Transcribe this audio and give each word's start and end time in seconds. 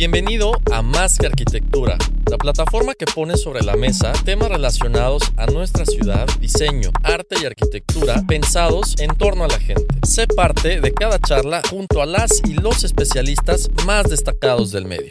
bienvenido 0.00 0.52
a 0.72 0.80
Más 0.80 1.18
que 1.18 1.26
Arquitectura, 1.26 1.98
la 2.30 2.38
plataforma 2.38 2.94
que 2.94 3.04
pone 3.04 3.36
sobre 3.36 3.62
la 3.62 3.76
mesa 3.76 4.14
temas 4.24 4.48
relacionados 4.48 5.22
a 5.36 5.44
nuestra 5.44 5.84
ciudad, 5.84 6.26
diseño, 6.38 6.88
arte 7.02 7.36
y 7.42 7.44
arquitectura 7.44 8.22
pensados 8.26 8.94
en 8.98 9.14
torno 9.14 9.44
a 9.44 9.48
la 9.48 9.60
gente. 9.60 9.84
Sé 10.08 10.26
parte 10.26 10.80
de 10.80 10.94
cada 10.94 11.18
charla 11.18 11.60
junto 11.68 12.00
a 12.00 12.06
las 12.06 12.40
y 12.46 12.54
los 12.54 12.82
especialistas 12.82 13.68
más 13.84 14.08
destacados 14.08 14.72
del 14.72 14.86
medio. 14.86 15.10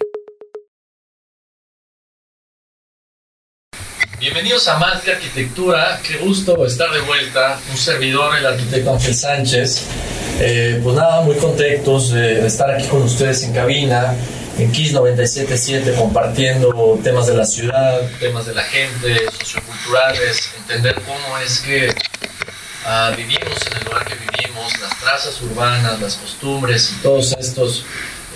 Bienvenidos 4.20 4.68
a 4.70 4.80
Más 4.80 5.04
que 5.04 5.12
Arquitectura, 5.12 6.02
qué 6.02 6.18
gusto 6.18 6.66
estar 6.66 6.92
de 6.92 7.02
vuelta, 7.02 7.60
un 7.70 7.78
servidor, 7.78 8.36
el 8.36 8.46
arquitecto 8.48 8.92
Ángel 8.92 9.14
Sánchez. 9.14 9.86
Eh, 10.40 10.80
pues 10.84 10.96
nada, 10.96 11.22
muy 11.22 11.36
contentos 11.36 12.12
de 12.12 12.48
estar 12.48 12.72
aquí 12.72 12.88
con 12.88 13.04
ustedes 13.04 13.44
en 13.44 13.54
cabina, 13.54 14.16
en 14.60 14.72
Kiss 14.74 14.92
977, 14.92 15.96
compartiendo 15.96 17.00
temas 17.02 17.28
de 17.28 17.34
la 17.34 17.46
ciudad, 17.46 18.02
temas 18.20 18.46
de 18.46 18.54
la 18.54 18.64
gente, 18.64 19.26
socioculturales, 19.40 20.52
entender 20.58 20.96
cómo 21.08 21.38
es 21.38 21.60
que 21.62 21.96
ah, 22.86 23.14
vivimos 23.16 23.58
en 23.68 23.78
el 23.78 23.86
lugar 23.86 24.06
que 24.06 24.16
vivimos, 24.16 24.78
las 24.82 25.00
trazas 25.00 25.42
urbanas, 25.42 26.02
las 26.02 26.16
costumbres 26.16 26.92
y 26.92 27.02
todos 27.02 27.32
estos 27.40 27.86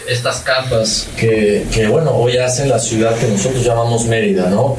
estas 0.08 0.40
capas 0.40 1.08
que, 1.18 1.66
que, 1.72 1.88
bueno, 1.88 2.12
hoy 2.12 2.38
hacen 2.38 2.70
la 2.70 2.80
ciudad 2.80 3.16
que 3.16 3.28
nosotros 3.28 3.64
llamamos 3.64 4.06
Mérida, 4.06 4.50
¿no? 4.50 4.78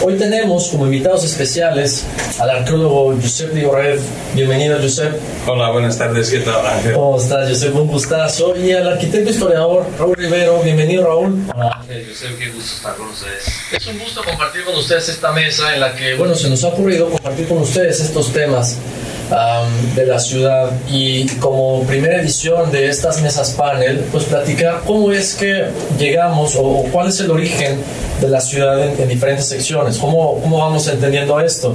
Hoy 0.00 0.14
tenemos 0.14 0.68
como 0.68 0.86
invitados 0.86 1.24
especiales 1.24 2.04
al 2.38 2.50
arqueólogo 2.50 3.14
Josep 3.20 3.52
Red. 3.52 4.00
Bienvenido, 4.34 4.78
Josep. 4.80 5.14
Hola, 5.46 5.70
buenas 5.70 5.96
tardes, 5.98 6.30
¿qué 6.30 6.40
tal, 6.40 6.66
Ángel? 6.66 6.94
¿Cómo 6.94 7.18
estás, 7.18 7.48
Josep? 7.48 7.74
Un 7.76 7.86
gustazo. 7.86 8.56
Y 8.56 8.72
al 8.72 8.88
arquitecto 8.88 9.30
historiador 9.30 9.86
Raúl 9.98 10.16
Rivero. 10.16 10.60
Bienvenido, 10.62 11.04
Raúl. 11.04 11.44
Hola, 11.54 11.78
Ángel, 11.80 12.06
Josep, 12.08 12.38
qué 12.38 12.48
gusto 12.50 12.76
estar 12.76 12.96
con 12.96 13.08
ustedes. 13.08 13.44
Es 13.72 13.86
un 13.86 13.98
gusto 13.98 14.22
compartir 14.24 14.64
con 14.64 14.74
ustedes 14.76 15.08
esta 15.08 15.32
mesa 15.32 15.74
en 15.74 15.80
la 15.80 15.94
que, 15.94 16.14
bueno, 16.14 16.34
se 16.34 16.48
nos 16.48 16.64
ha 16.64 16.68
ocurrido 16.68 17.10
compartir 17.10 17.46
con 17.46 17.58
ustedes 17.58 18.00
estos 18.00 18.32
temas 18.32 18.76
um, 19.32 19.94
de 19.94 20.06
la 20.06 20.18
ciudad 20.18 20.70
y 20.88 21.26
como 21.36 21.82
primera 21.84 22.20
edición 22.20 22.70
de 22.70 22.88
estas 22.88 23.22
mesas 23.22 23.50
panel, 23.50 24.04
pues 24.12 24.24
platicar 24.24 24.82
cómo 24.86 25.10
es 25.10 25.34
que 25.34 25.66
llegamos 25.98 26.54
o, 26.56 26.62
o 26.62 26.82
cuál 26.84 27.08
es 27.08 27.20
el 27.20 27.30
origen 27.30 27.78
de 28.20 28.28
la 28.28 28.40
ciudad 28.40 28.80
en, 28.82 29.00
en, 29.00 29.08
diferentes 29.08 29.46
secciones, 29.46 29.98
cómo, 29.98 30.40
cómo 30.40 30.58
vamos 30.58 30.86
entendiendo 30.88 31.40
esto. 31.40 31.74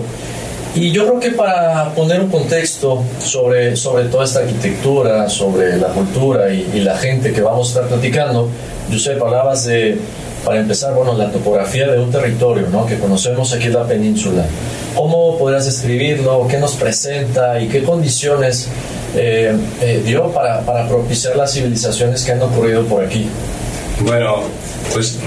Y 0.76 0.92
yo 0.92 1.08
creo 1.08 1.20
que 1.20 1.32
para 1.32 1.92
poner 1.96 2.22
un 2.22 2.30
contexto 2.30 3.04
sobre, 3.20 3.76
sobre 3.76 4.06
toda 4.06 4.26
esta 4.26 4.40
arquitectura, 4.40 5.28
sobre 5.28 5.78
la 5.78 5.88
cultura 5.88 6.54
y, 6.54 6.70
y 6.76 6.80
la 6.82 6.98
gente 6.98 7.34
que 7.34 7.42
vamos 7.42 7.68
a 7.68 7.80
estar 7.80 7.88
platicando, 7.88 8.50
Josep, 8.92 9.22
hablabas 9.22 9.66
de, 9.66 9.98
para 10.48 10.62
empezar, 10.62 10.94
bueno, 10.94 11.14
la 11.14 11.30
topografía 11.30 11.88
de 11.92 12.00
un 12.00 12.10
territorio, 12.10 12.70
¿no? 12.72 12.86
Que 12.86 12.98
conocemos 12.98 13.52
aquí 13.54 13.66
en 13.66 13.74
la 13.74 13.86
península. 13.86 14.46
¿Cómo 14.96 15.38
podrías 15.38 15.66
describirlo? 15.66 16.48
¿Qué 16.48 16.58
nos 16.58 16.76
presenta 16.76 17.60
y 17.60 17.68
qué 17.68 17.84
condiciones 17.84 18.70
eh, 19.14 19.54
eh, 19.82 20.02
dio 20.06 20.32
para, 20.32 20.62
para 20.62 20.88
propiciar 20.88 21.36
las 21.36 21.52
civilizaciones 21.52 22.24
que 22.24 22.32
han 22.32 22.42
ocurrido 22.42 22.86
por 22.86 23.04
aquí? 23.04 23.28
Bueno, 24.00 24.44
pues 24.94 25.18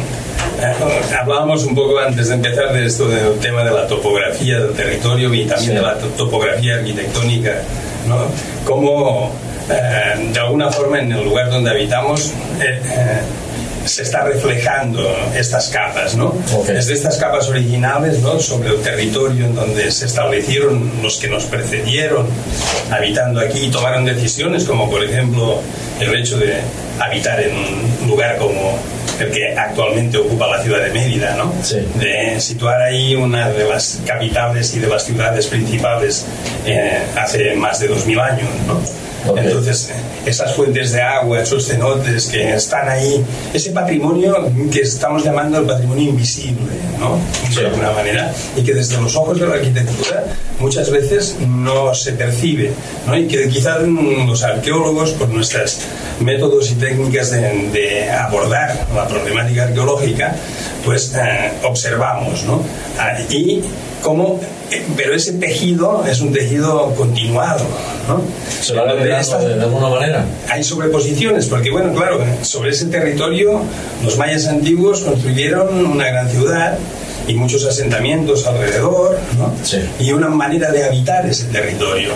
eh, 0.59 1.15
hablábamos 1.21 1.65
un 1.65 1.75
poco 1.75 1.99
antes 1.99 2.28
de 2.28 2.37
empezar 2.37 2.73
de 2.73 2.87
esto 2.87 3.06
del 3.06 3.39
tema 3.41 3.62
de 3.62 3.73
la 3.73 3.87
topografía 3.87 4.59
del 4.59 4.73
territorio 4.73 5.34
y 5.34 5.44
también 5.44 5.73
sí. 5.73 5.77
de 5.77 5.83
la 5.83 5.99
topografía 6.17 6.77
arquitectónica, 6.77 7.56
¿no? 8.09 8.21
Cómo 8.65 9.31
eh, 9.69 10.31
de 10.33 10.41
alguna 10.41 10.71
forma 10.71 10.99
en 10.99 11.12
el 11.12 11.23
lugar 11.25 11.50
donde 11.50 11.71
habitamos 11.71 12.33
eh, 12.59 12.81
se 13.85 14.03
está 14.03 14.25
reflejando 14.25 15.17
estas 15.35 15.69
capas, 15.69 16.15
¿no? 16.15 16.35
Okay. 16.53 16.75
Desde 16.75 16.95
estas 16.95 17.17
capas 17.17 17.49
originales, 17.49 18.21
¿no? 18.21 18.39
Sobre 18.39 18.71
el 18.71 18.81
territorio 18.81 19.47
en 19.47 19.55
donde 19.55 19.91
se 19.91 20.07
establecieron 20.07 20.91
los 21.03 21.17
que 21.17 21.29
nos 21.29 21.45
precedieron 21.45 22.27
habitando 22.91 23.41
aquí 23.41 23.67
y 23.67 23.71
tomaron 23.71 24.05
decisiones, 24.05 24.65
como 24.65 24.91
por 24.91 25.03
ejemplo 25.03 25.61
el 26.01 26.15
hecho 26.15 26.39
de 26.39 26.61
habitar 26.99 27.41
en 27.41 27.57
un 28.03 28.09
lugar 28.09 28.37
como 28.39 28.79
el 29.20 29.31
que 29.31 29.54
actualmente 29.56 30.19
ocupa 30.19 30.47
la 30.47 30.62
ciudad 30.62 30.82
de 30.82 30.91
Mérida, 30.91 31.34
¿no? 31.36 31.53
Sí. 31.62 31.78
De 31.97 32.41
situar 32.41 32.81
ahí 32.82 33.14
una 33.14 33.50
de 33.50 33.69
las 33.69 34.00
capitales 34.06 34.75
y 34.75 34.78
de 34.78 34.88
las 34.88 35.04
ciudades 35.04 35.47
principales 35.47 36.26
eh, 36.66 36.98
hace 37.16 37.54
más 37.54 37.81
de 37.81 37.88
2000 37.88 38.20
años, 38.20 38.48
¿no? 38.66 38.81
Okay. 39.26 39.44
Entonces, 39.47 39.91
esas 40.25 40.54
fuentes 40.54 40.92
de 40.92 41.03
agua, 41.03 41.41
esos 41.41 41.66
cenotes 41.66 42.28
que 42.28 42.54
están 42.54 42.88
ahí, 42.88 43.22
ese 43.53 43.70
patrimonio 43.70 44.50
que 44.72 44.81
estamos 44.81 45.25
llamando 45.25 45.58
el 45.58 45.66
patrimonio 45.66 46.10
invisible, 46.10 46.72
¿no? 46.98 47.19
De 47.54 47.66
alguna 47.66 47.91
manera, 47.92 48.32
y 48.56 48.62
que 48.62 48.72
desde 48.72 49.00
los 49.00 49.14
ojos 49.16 49.38
de 49.38 49.47
la 49.47 49.54
arquitectura 49.54 50.25
muchas 50.58 50.91
veces 50.91 51.37
no 51.47 51.94
se 51.94 52.12
percibe, 52.12 52.72
¿no? 53.06 53.16
Y 53.16 53.26
que 53.26 53.48
quizás 53.48 53.82
los 53.82 54.42
arqueólogos, 54.42 55.10
por 55.12 55.28
nuestros 55.28 55.81
métodos 56.20 56.70
y 56.70 56.75
técnicas 56.75 57.31
de, 57.31 57.41
de 57.72 58.10
abordar 58.10 58.87
la 58.94 59.06
problemática 59.10 59.65
arqueológica, 59.65 60.34
pues 60.84 61.12
eh, 61.15 61.53
observamos, 61.65 62.44
¿no? 62.44 62.62
Ah, 62.98 63.19
y 63.28 63.62
cómo 64.03 64.41
pero 64.97 65.15
ese 65.15 65.32
tejido 65.34 66.04
es 66.06 66.21
un 66.21 66.32
tejido 66.32 66.94
continuado, 66.94 67.65
¿no? 68.06 68.22
Se 68.62 68.72
va 68.75 68.94
de, 68.94 69.04
de 69.04 69.62
alguna 69.62 69.88
manera. 69.88 70.25
Hay 70.49 70.62
sobreposiciones, 70.62 71.47
porque 71.47 71.70
bueno, 71.70 71.93
claro, 71.93 72.20
sobre 72.43 72.70
ese 72.70 72.87
territorio 72.87 73.62
los 74.04 74.16
mayas 74.16 74.47
antiguos 74.47 75.00
construyeron 75.00 75.87
una 75.87 76.06
gran 76.06 76.31
ciudad 76.31 76.78
y 77.26 77.34
muchos 77.34 77.65
asentamientos 77.65 78.47
alrededor, 78.47 79.19
¿no? 79.38 79.53
Sí. 79.65 79.78
Y 79.99 80.12
una 80.12 80.28
manera 80.28 80.70
de 80.70 80.84
habitar 80.84 81.26
ese 81.26 81.47
territorio. 81.47 82.10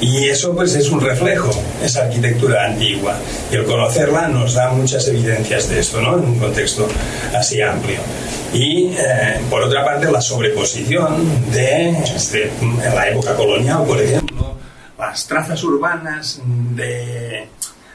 Y 0.00 0.28
eso 0.28 0.54
pues 0.54 0.74
es 0.74 0.90
un 0.90 1.00
reflejo, 1.00 1.50
esa 1.82 2.04
arquitectura 2.04 2.66
antigua. 2.66 3.16
Y 3.50 3.56
el 3.56 3.64
conocerla 3.64 4.28
nos 4.28 4.54
da 4.54 4.70
muchas 4.70 5.06
evidencias 5.08 5.68
de 5.68 5.80
esto, 5.80 6.00
¿no? 6.00 6.18
En 6.18 6.24
un 6.24 6.38
contexto 6.38 6.86
así 7.34 7.60
amplio. 7.62 8.00
Y 8.52 8.92
eh, 8.96 9.40
por 9.50 9.62
otra 9.62 9.84
parte 9.84 10.10
la 10.10 10.20
sobreposición 10.20 11.50
de, 11.50 11.90
este, 12.14 12.50
en 12.60 12.94
la 12.94 13.08
época 13.08 13.34
colonial, 13.34 13.84
por 13.84 14.00
ejemplo, 14.00 14.54
las 14.98 15.26
trazas 15.26 15.62
urbanas 15.64 16.40
de 16.44 17.48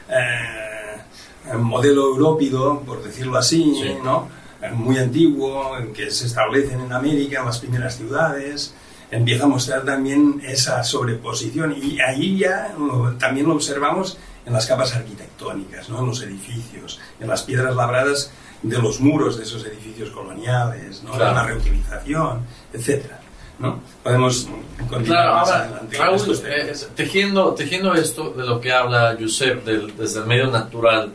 eh, 0.08 1.54
modelo 1.58 2.08
európido, 2.14 2.80
por 2.80 3.02
decirlo 3.02 3.38
así, 3.38 3.74
Sí. 3.80 3.94
¿no? 4.04 4.28
muy 4.74 4.98
antiguo, 4.98 5.72
que 5.94 6.10
se 6.10 6.26
establecen 6.26 6.80
en 6.80 6.92
América 6.92 7.42
las 7.42 7.58
primeras 7.60 7.96
ciudades, 7.96 8.74
empieza 9.10 9.44
a 9.44 9.48
mostrar 9.48 9.84
también 9.84 10.40
esa 10.46 10.82
sobreposición 10.84 11.74
y 11.80 11.98
ahí 12.00 12.38
ya 12.38 12.74
uh, 12.78 13.12
también 13.18 13.46
lo 13.48 13.54
observamos 13.54 14.18
en 14.46 14.52
las 14.52 14.66
capas 14.66 14.94
arquitectónicas, 14.94 15.88
¿no? 15.88 16.00
en 16.00 16.06
los 16.06 16.22
edificios, 16.22 17.00
en 17.20 17.28
las 17.28 17.42
piedras 17.42 17.74
labradas 17.76 18.30
de 18.62 18.78
los 18.78 19.00
muros 19.00 19.36
de 19.38 19.44
esos 19.44 19.64
edificios 19.66 20.10
coloniales, 20.10 21.02
¿no? 21.02 21.12
Claro. 21.12 21.34
la 21.34 21.44
reutilización, 21.44 22.40
etcétera. 22.72 23.18
¿no? 23.58 23.80
Podemos 24.02 24.48
continuar 24.88 25.04
Claro, 25.04 25.34
más 25.34 25.50
ahora, 25.50 25.64
adelante 25.64 25.98
Raúl, 25.98 26.40
eh, 26.46 26.72
tejiendo, 26.96 27.54
tejiendo 27.54 27.94
esto 27.94 28.30
de 28.30 28.46
lo 28.46 28.60
que 28.60 28.72
habla 28.72 29.16
Josep 29.20 29.64
del- 29.64 29.94
desde 29.96 30.20
el 30.20 30.26
medio 30.26 30.46
natural 30.50 31.12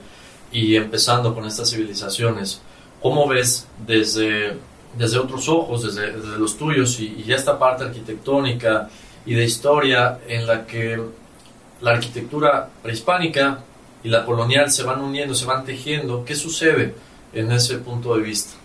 y 0.52 0.76
empezando 0.76 1.34
con 1.34 1.46
estas 1.46 1.70
civilizaciones, 1.72 2.62
¿cómo 3.02 3.28
ves 3.28 3.68
desde, 3.86 4.58
desde 4.98 5.20
otros 5.20 5.48
ojos, 5.50 5.84
desde, 5.84 6.38
los 6.38 6.58
tuyos 6.58 7.00
y, 7.00 7.24
y 7.26 7.34
esta 7.34 7.58
parte 7.58 7.84
arquitectónica 7.84 8.90
y 9.26 9.34
de 9.34 9.44
historia 9.44 10.20
en 10.28 10.46
la 10.46 10.66
que 10.66 11.02
la 11.82 11.92
arquitectura 11.92 12.70
prehispánica 12.82 13.60
y 14.04 14.10
la 14.10 14.24
colonial 14.24 14.72
se 14.72 14.84
van 14.84 15.02
uniendo, 15.02 15.34
se 15.34 15.46
van 15.46 15.66
tejiendo? 15.66 16.24
¿Qué 16.24 16.36
sucede 16.36 16.94
en 17.34 17.52
ese 17.52 17.80
punto 17.80 18.16
de 18.16 18.22
vista? 18.22 18.56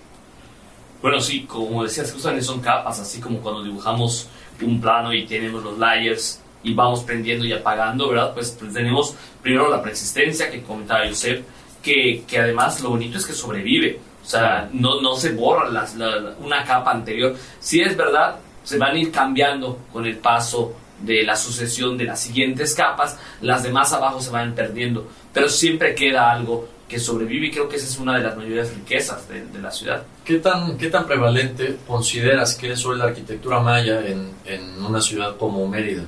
Bueno, 1.00 1.18
sí, 1.20 1.44
como 1.44 1.82
decías, 1.82 2.12
justamente 2.12 2.44
son 2.44 2.60
capas, 2.60 3.00
así 3.00 3.20
como 3.20 3.38
cuando 3.38 3.64
dibujamos 3.64 4.28
un 4.60 4.78
plano 4.80 5.14
y 5.14 5.24
tenemos 5.26 5.64
los 5.64 5.78
layers 5.78 6.42
y 6.62 6.74
vamos 6.74 7.00
prendiendo 7.00 7.46
y 7.46 7.54
apagando, 7.54 8.10
¿verdad? 8.10 8.34
Pues, 8.34 8.50
pues 8.50 8.74
tenemos 8.74 9.14
primero 9.40 9.70
la 9.70 9.82
persistencia 9.82 10.50
que 10.50 10.62
comentaba 10.62 11.08
Josep, 11.08 11.42
que, 11.82 12.22
que 12.28 12.38
además 12.38 12.82
lo 12.82 12.90
bonito 12.90 13.16
es 13.16 13.24
que 13.24 13.32
sobrevive, 13.32 13.98
sea, 14.30 14.68
no, 14.72 15.00
no 15.00 15.16
se 15.16 15.32
borra 15.32 15.68
las- 15.68 15.96
la- 15.96 16.16
la- 16.16 16.34
una 16.40 16.64
capa 16.64 16.92
anterior. 16.92 17.34
Sí 17.58 17.80
es 17.80 17.96
verdad 17.96 18.36
se 18.62 18.78
van 18.78 18.94
a 18.94 18.98
ir 18.98 19.10
cambiando 19.10 19.78
con 19.92 20.06
el 20.06 20.16
paso 20.18 20.74
de 21.00 21.22
la 21.24 21.34
sucesión 21.34 21.96
de 21.96 22.04
las 22.04 22.20
siguientes 22.20 22.74
capas, 22.74 23.18
las 23.40 23.62
demás 23.62 23.92
abajo 23.92 24.20
se 24.20 24.30
van 24.30 24.54
perdiendo, 24.54 25.08
pero 25.32 25.48
siempre 25.48 25.94
queda 25.94 26.30
algo 26.30 26.68
que 26.86 26.98
sobrevive 26.98 27.46
y 27.46 27.50
creo 27.50 27.68
que 27.68 27.76
esa 27.76 27.86
es 27.86 27.98
una 27.98 28.18
de 28.18 28.24
las 28.24 28.36
mayores 28.36 28.74
riquezas 28.74 29.28
de, 29.28 29.44
la 29.60 29.70
ciudad. 29.70 30.02
¿Qué 30.24 30.38
tan, 30.38 30.76
¿Qué 30.76 30.88
tan 30.88 31.06
prevalente 31.06 31.78
consideras 31.86 32.54
que 32.54 32.72
es 32.72 32.84
hoy 32.84 32.98
la 32.98 33.04
arquitectura 33.04 33.60
maya 33.60 34.04
en, 34.06 34.30
en 34.44 34.84
una 34.84 35.00
ciudad 35.00 35.36
como 35.36 35.66
Mérida? 35.68 36.02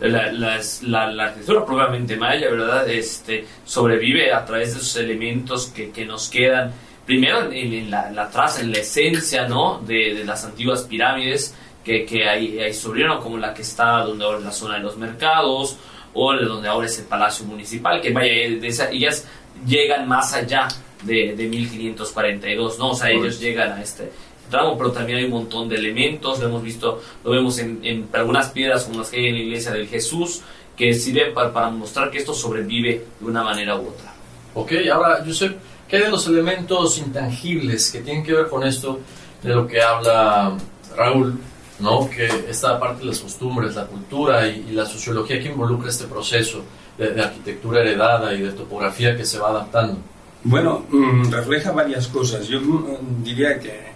La, 0.00 0.32
la, 0.32 1.24
arquitectura 1.24 1.64
probablemente 1.64 2.16
maya, 2.16 2.50
¿verdad? 2.50 2.88
Este, 2.88 3.46
sobrevive 3.64 4.32
a 4.32 4.44
través 4.44 4.72
de 4.72 4.80
esos 4.80 4.96
elementos 4.96 5.66
que, 5.66 5.90
que 5.90 6.06
nos 6.06 6.28
quedan, 6.30 6.72
primero 7.06 7.50
en, 7.50 7.90
la, 7.90 8.10
la, 8.10 8.30
traza, 8.30 8.60
en 8.60 8.72
la 8.72 8.78
esencia, 8.78 9.48
¿no? 9.48 9.80
De, 9.80 10.14
de 10.14 10.24
las 10.24 10.44
antiguas 10.44 10.82
pirámides 10.82 11.54
que, 11.84 12.04
que 12.04 12.28
ahí, 12.28 12.58
ahí 12.58 12.74
sobrevivieron, 12.74 13.20
como 13.22 13.38
la 13.38 13.54
que 13.54 13.62
está 13.62 14.00
donde 14.04 14.24
ahora 14.24 14.38
es 14.38 14.44
la 14.44 14.52
zona 14.52 14.74
de 14.74 14.80
los 14.80 14.96
mercados, 14.96 15.76
o 16.12 16.32
de 16.32 16.44
donde 16.44 16.68
ahora 16.68 16.86
es 16.86 16.98
el 16.98 17.04
Palacio 17.06 17.44
Municipal, 17.46 18.00
que 18.00 18.10
vaya, 18.10 18.32
de 18.32 18.66
esa, 18.66 18.90
ellas 18.90 19.26
llegan 19.66 20.08
más 20.08 20.32
allá 20.34 20.68
de, 21.02 21.34
de 21.36 21.46
1542, 21.46 22.78
¿no? 22.78 22.90
O 22.90 22.94
sea, 22.94 23.10
ellos 23.10 23.40
llegan 23.40 23.72
a 23.72 23.82
este 23.82 24.10
tramo, 24.50 24.76
pero 24.76 24.90
también 24.90 25.18
hay 25.18 25.24
un 25.24 25.30
montón 25.30 25.68
de 25.68 25.76
elementos, 25.76 26.40
lo 26.40 26.48
hemos 26.48 26.62
visto, 26.62 27.00
lo 27.24 27.30
vemos 27.30 27.58
en, 27.58 27.80
en 27.84 28.08
algunas 28.12 28.50
piedras 28.50 28.84
como 28.84 28.98
las 28.98 29.08
que 29.08 29.18
hay 29.18 29.26
en 29.26 29.34
la 29.34 29.40
iglesia 29.40 29.72
del 29.72 29.86
Jesús, 29.86 30.42
que 30.76 30.92
sirven 30.92 31.32
para, 31.32 31.52
para 31.52 31.70
mostrar 31.70 32.10
que 32.10 32.18
esto 32.18 32.34
sobrevive 32.34 33.04
de 33.20 33.26
una 33.26 33.42
manera 33.42 33.76
u 33.76 33.88
otra. 33.88 34.12
Ok, 34.54 34.72
ahora, 34.92 35.22
Josep, 35.24 35.56
¿qué 35.90 35.98
de 35.98 36.08
los 36.08 36.26
elementos 36.26 36.98
intangibles 36.98 37.90
que 37.90 38.00
tienen 38.00 38.22
que 38.22 38.32
ver 38.32 38.48
con 38.48 38.66
esto 38.66 39.00
de 39.42 39.54
lo 39.54 39.66
que 39.66 39.82
habla 39.82 40.56
Raúl? 40.96 41.38
¿no? 41.80 42.08
Que 42.10 42.26
esta 42.48 42.78
parte 42.78 43.00
de 43.00 43.06
las 43.06 43.20
costumbres, 43.20 43.74
la 43.74 43.86
cultura 43.86 44.46
y, 44.46 44.66
y 44.68 44.72
la 44.72 44.84
sociología 44.84 45.40
que 45.40 45.48
involucra 45.48 45.88
este 45.88 46.04
proceso 46.04 46.62
de, 47.08 47.22
arquitectura 47.22 47.80
heredada 47.80 48.34
y 48.34 48.42
de 48.42 48.52
topografía 48.52 49.16
que 49.16 49.24
se 49.24 49.38
va 49.38 49.50
adaptando? 49.50 49.98
Bueno, 50.44 50.84
mm, 50.90 51.30
refleja 51.30 51.72
varias 51.72 52.06
cosas. 52.08 52.46
Yo 52.46 52.60
mm, 52.60 53.22
diría 53.22 53.58
que 53.58 53.90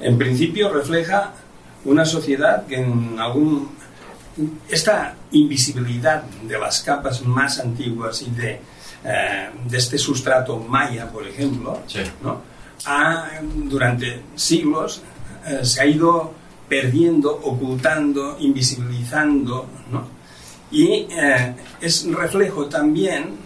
en 0.00 0.18
principio 0.18 0.72
refleja 0.72 1.32
una 1.84 2.04
sociedad 2.04 2.66
que 2.66 2.76
en 2.76 3.16
algún... 3.18 3.70
Esta 4.68 5.14
invisibilidad 5.32 6.22
de 6.22 6.58
las 6.58 6.82
capas 6.82 7.22
más 7.22 7.60
antiguas 7.60 8.22
y 8.22 8.30
de, 8.30 8.60
eh, 9.04 9.50
de 9.68 9.78
este 9.78 9.98
sustrato 9.98 10.58
maya, 10.58 11.10
por 11.10 11.26
ejemplo, 11.26 11.80
¿no? 12.22 12.40
ha, 12.86 13.28
durante 13.42 14.22
siglos 14.34 15.02
eh, 15.46 15.64
se 15.64 15.82
ha 15.82 15.86
ido 15.86 16.32
perdiendo, 16.68 17.30
ocultando, 17.30 18.36
invisibilizando, 18.40 19.66
¿no? 19.90 20.06
Y 20.70 21.06
eh, 21.10 21.54
es 21.80 22.06
reflejo 22.10 22.66
también 22.66 23.36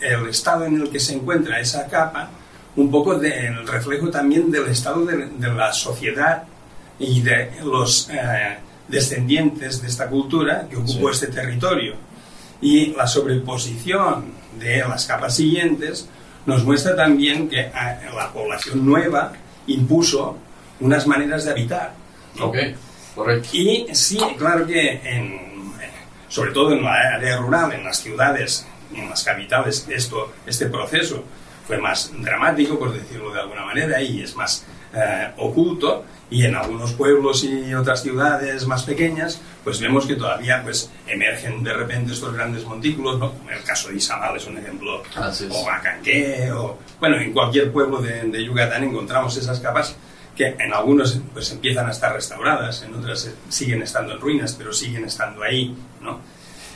el 0.00 0.28
estado 0.28 0.66
en 0.66 0.82
el 0.82 0.90
que 0.90 1.00
se 1.00 1.14
encuentra 1.14 1.60
esa 1.60 1.86
capa, 1.86 2.28
un 2.76 2.90
poco 2.90 3.18
del 3.18 3.66
reflejo 3.66 4.10
también 4.10 4.50
del 4.50 4.68
estado 4.68 5.04
de, 5.06 5.48
la 5.48 5.72
sociedad 5.72 6.44
y 6.98 7.22
de 7.22 7.52
los 7.64 8.10
eh, 8.10 8.58
descendientes 8.86 9.80
de 9.80 9.88
esta 9.88 10.08
cultura 10.08 10.66
que 10.68 10.76
ocupó 10.76 11.10
este 11.10 11.28
territorio. 11.28 11.94
Y 12.60 12.92
la 12.94 13.06
sobreposición 13.06 14.26
de 14.58 14.78
las 14.78 15.06
capas 15.06 15.36
siguientes 15.36 16.08
nos 16.46 16.64
muestra 16.64 16.96
también 16.96 17.48
que 17.48 17.60
eh, 17.60 17.72
la 18.14 18.32
población 18.32 18.84
nueva 18.86 19.32
impuso 19.66 20.38
unas 20.80 21.06
maneras 21.06 21.44
de 21.44 21.50
habitar. 21.50 21.92
Ok, 22.40 22.56
correcto. 23.14 23.48
Y 23.52 23.86
sí, 23.92 24.18
claro 24.38 24.66
que 24.66 25.00
en 25.04 25.48
sobre 26.28 26.52
todo 26.52 26.72
en 26.72 26.84
la 26.84 26.92
área 27.14 27.38
rural, 27.38 27.72
en 27.72 27.84
las 27.84 27.98
ciudades, 27.98 28.66
en 28.94 29.08
las 29.08 29.24
capitales, 29.24 29.86
esto, 29.88 30.32
este 30.46 30.66
proceso 30.66 31.24
fue 31.66 31.78
más 31.78 32.12
dramático, 32.18 32.78
por 32.78 32.92
decirlo 32.92 33.32
de 33.32 33.40
alguna 33.40 33.64
manera, 33.64 34.00
y 34.00 34.22
es 34.22 34.34
más 34.34 34.64
eh, 34.94 35.28
oculto, 35.38 36.04
y 36.30 36.44
en 36.44 36.54
algunos 36.54 36.92
pueblos 36.92 37.42
y 37.44 37.72
otras 37.74 38.02
ciudades 38.02 38.66
más 38.66 38.82
pequeñas, 38.82 39.40
pues 39.64 39.80
vemos 39.80 40.06
que 40.06 40.14
todavía 40.14 40.62
pues, 40.62 40.90
emergen 41.06 41.62
de 41.62 41.72
repente 41.72 42.12
estos 42.12 42.34
grandes 42.34 42.64
montículos, 42.64 43.18
¿no? 43.18 43.32
el 43.50 43.62
caso 43.64 43.88
de 43.88 43.96
Izamal 43.96 44.36
es 44.36 44.46
un 44.46 44.58
ejemplo, 44.58 45.02
o 45.50 45.70
Acanqué, 45.70 46.52
o 46.52 46.78
bueno, 47.00 47.16
en 47.16 47.32
cualquier 47.32 47.72
pueblo 47.72 48.02
de, 48.02 48.24
de 48.24 48.44
Yucatán 48.44 48.84
encontramos 48.84 49.36
esas 49.36 49.58
capas 49.60 49.96
que 50.36 50.46
en 50.46 50.72
algunos 50.72 51.18
pues 51.32 51.50
empiezan 51.50 51.86
a 51.86 51.90
estar 51.90 52.12
restauradas, 52.12 52.82
en 52.82 52.94
otras 52.94 53.28
siguen 53.48 53.82
estando 53.82 54.12
en 54.12 54.20
ruinas, 54.20 54.54
pero 54.56 54.72
siguen 54.72 55.04
estando 55.04 55.42
ahí, 55.42 55.74
¿no? 56.00 56.20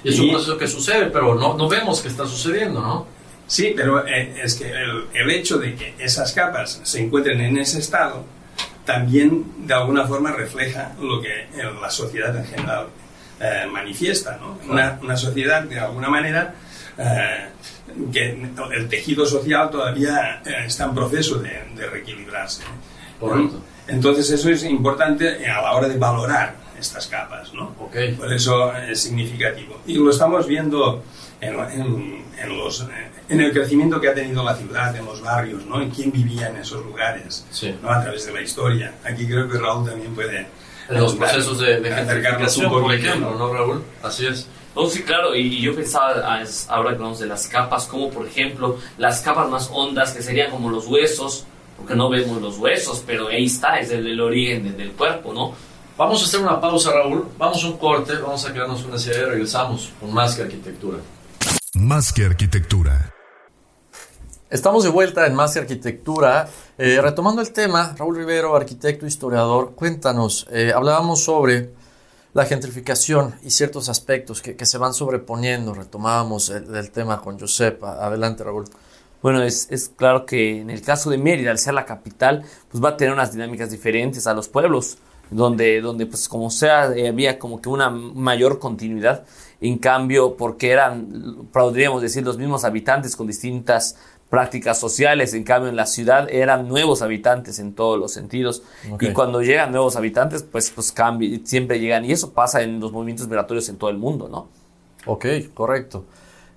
Y 0.02 0.08
es 0.08 0.18
un 0.18 0.30
proceso 0.30 0.58
que 0.58 0.66
sucede, 0.66 1.06
pero 1.06 1.36
no, 1.36 1.56
no 1.56 1.68
vemos 1.68 2.00
que 2.00 2.08
está 2.08 2.26
sucediendo, 2.26 2.80
¿no? 2.80 3.06
Sí, 3.52 3.74
pero 3.76 4.06
eh, 4.06 4.40
es 4.42 4.54
que 4.54 4.64
el, 4.64 5.08
el, 5.12 5.30
hecho 5.30 5.58
de 5.58 5.74
que 5.74 5.94
esas 5.98 6.32
capas 6.32 6.80
se 6.84 7.02
encuentren 7.02 7.38
en 7.38 7.58
ese 7.58 7.80
estado 7.80 8.24
también 8.86 9.66
de 9.66 9.74
alguna 9.74 10.06
forma 10.06 10.32
refleja 10.32 10.92
lo 10.98 11.20
que 11.20 11.48
la 11.78 11.90
sociedad 11.90 12.34
en 12.34 12.46
general 12.46 12.86
eh, 13.38 13.66
manifiesta, 13.70 14.38
¿no? 14.40 14.58
Una, 14.72 14.98
una, 15.02 15.18
sociedad 15.18 15.64
de 15.64 15.78
alguna 15.78 16.08
manera 16.08 16.54
eh, 16.96 17.48
que 18.10 18.30
el 18.74 18.88
tejido 18.88 19.26
social 19.26 19.68
todavía 19.68 20.40
está 20.64 20.84
en 20.84 20.94
proceso 20.94 21.38
de, 21.38 21.50
de 21.76 21.90
reequilibrarse. 21.90 22.62
Entonces 23.86 24.30
eso 24.30 24.48
es 24.48 24.64
importante 24.64 25.46
a 25.46 25.60
la 25.60 25.72
hora 25.72 25.88
de 25.88 25.98
valorar 25.98 26.54
estas 26.80 27.06
capas, 27.06 27.52
¿no? 27.52 27.74
Por 27.74 28.32
eso 28.32 28.74
es 28.78 29.02
significativo. 29.02 29.82
Y 29.86 29.98
lo 29.98 30.08
estamos 30.08 30.46
viendo 30.46 31.04
en, 31.42 32.24
en, 32.38 32.56
los, 32.58 32.86
en, 33.28 33.40
el 33.40 33.52
crecimiento 33.52 34.00
que 34.00 34.08
ha 34.08 34.14
tenido 34.14 34.44
la 34.44 34.54
ciudad, 34.56 34.94
en 34.96 35.04
los 35.04 35.20
barrios, 35.20 35.64
¿no? 35.66 35.80
En 35.80 35.90
quién 35.90 36.12
vivía 36.12 36.48
en 36.48 36.56
esos 36.56 36.84
lugares, 36.84 37.44
¿no? 37.82 37.90
A 37.90 38.02
través 38.02 38.26
de 38.26 38.32
la 38.32 38.42
historia. 38.42 38.94
Aquí 39.04 39.26
creo 39.26 39.48
que 39.48 39.58
Raúl 39.58 39.88
también 39.88 40.14
puede... 40.14 40.46
En 40.88 41.00
los 41.00 41.14
procesos 41.14 41.58
de, 41.60 41.80
de 41.80 41.94
gentrificación, 41.94 42.70
por 42.70 42.92
ejemplo, 42.92 43.34
¿no, 43.36 43.52
Raúl? 43.52 43.82
Así 44.02 44.26
es. 44.26 44.48
No, 44.74 44.86
sí, 44.86 45.02
claro, 45.02 45.34
y, 45.36 45.60
yo 45.60 45.74
pensaba, 45.74 46.14
ah, 46.24 46.42
ahora 46.68 46.90
que 46.90 46.96
hablamos 46.96 47.18
de 47.18 47.26
las 47.26 47.46
capas, 47.46 47.86
como 47.86 48.10
por 48.10 48.26
ejemplo 48.26 48.78
las 48.96 49.20
capas 49.20 49.48
más 49.48 49.70
hondas, 49.72 50.12
que 50.12 50.22
serían 50.22 50.50
como 50.50 50.70
los 50.70 50.86
huesos, 50.86 51.44
porque 51.76 51.94
no 51.94 52.08
vemos 52.08 52.40
los 52.40 52.58
huesos, 52.58 53.02
pero 53.06 53.28
ahí 53.28 53.44
está, 53.44 53.78
es 53.78 53.90
el, 53.90 54.20
origen 54.20 54.76
del 54.76 54.92
cuerpo, 54.92 55.32
¿no? 55.32 55.54
Vamos 55.96 56.22
a 56.22 56.24
hacer 56.24 56.40
una 56.40 56.58
pausa, 56.58 56.90
Raúl. 56.90 57.28
Vamos 57.38 57.62
a 57.62 57.66
un 57.66 57.76
corte, 57.76 58.14
vamos 58.14 58.44
a 58.46 58.52
quedarnos 58.52 58.82
una 58.84 58.98
serie 58.98 59.20
y 59.20 59.24
regresamos 59.24 59.92
con 60.00 60.12
más 60.12 60.34
que 60.34 60.42
arquitectura. 60.42 60.98
Más 61.74 62.12
que 62.12 62.24
arquitectura. 62.24 63.12
Estamos 64.52 64.84
de 64.84 64.90
vuelta 64.90 65.26
en 65.26 65.34
Más 65.34 65.56
Arquitectura. 65.56 66.46
Eh, 66.76 66.98
retomando 67.00 67.40
el 67.40 67.54
tema, 67.54 67.94
Raúl 67.96 68.16
Rivero, 68.16 68.54
arquitecto, 68.54 69.06
historiador, 69.06 69.72
cuéntanos, 69.74 70.46
eh, 70.50 70.74
hablábamos 70.76 71.24
sobre 71.24 71.70
la 72.34 72.44
gentrificación 72.44 73.34
y 73.42 73.48
ciertos 73.48 73.88
aspectos 73.88 74.42
que, 74.42 74.54
que 74.54 74.66
se 74.66 74.76
van 74.76 74.92
sobreponiendo. 74.92 75.72
Retomábamos 75.72 76.50
el, 76.50 76.76
el, 76.76 76.90
tema 76.90 77.22
con 77.22 77.40
Josep. 77.40 77.82
Adelante, 77.82 78.44
Raúl. 78.44 78.66
Bueno, 79.22 79.42
es, 79.42 79.68
es, 79.70 79.88
claro 79.88 80.26
que 80.26 80.60
en 80.60 80.68
el 80.68 80.82
caso 80.82 81.08
de 81.08 81.16
Mérida, 81.16 81.50
al 81.50 81.58
ser 81.58 81.72
la 81.72 81.86
capital, 81.86 82.44
pues 82.70 82.84
va 82.84 82.90
a 82.90 82.96
tener 82.98 83.14
unas 83.14 83.32
dinámicas 83.32 83.70
diferentes 83.70 84.26
a 84.26 84.34
los 84.34 84.48
pueblos, 84.48 84.98
donde, 85.30 85.80
donde 85.80 86.04
pues 86.04 86.28
como 86.28 86.50
sea, 86.50 86.92
eh, 86.94 87.08
había 87.08 87.38
como 87.38 87.62
que 87.62 87.70
una 87.70 87.88
mayor 87.88 88.58
continuidad. 88.58 89.24
En 89.62 89.78
cambio, 89.78 90.36
porque 90.36 90.72
eran, 90.72 91.48
podríamos 91.52 92.02
decir, 92.02 92.24
los 92.24 92.36
mismos 92.36 92.64
habitantes 92.64 93.14
con 93.14 93.28
distintas 93.28 93.96
prácticas 94.32 94.80
sociales, 94.80 95.34
en 95.34 95.44
cambio 95.44 95.68
en 95.68 95.76
la 95.76 95.84
ciudad 95.84 96.26
eran 96.30 96.66
nuevos 96.66 97.02
habitantes 97.02 97.58
en 97.58 97.74
todos 97.74 97.98
los 97.98 98.14
sentidos. 98.14 98.62
Okay. 98.90 99.10
Y 99.10 99.12
cuando 99.12 99.42
llegan 99.42 99.72
nuevos 99.72 99.94
habitantes, 99.94 100.42
pues, 100.42 100.70
pues 100.70 100.90
cambia, 100.90 101.38
siempre 101.44 101.78
llegan. 101.78 102.06
Y 102.06 102.12
eso 102.12 102.32
pasa 102.32 102.62
en 102.62 102.80
los 102.80 102.92
movimientos 102.92 103.28
migratorios 103.28 103.68
en 103.68 103.76
todo 103.76 103.90
el 103.90 103.98
mundo, 103.98 104.28
¿no? 104.30 104.48
Ok, 105.04 105.26
correcto. 105.52 106.06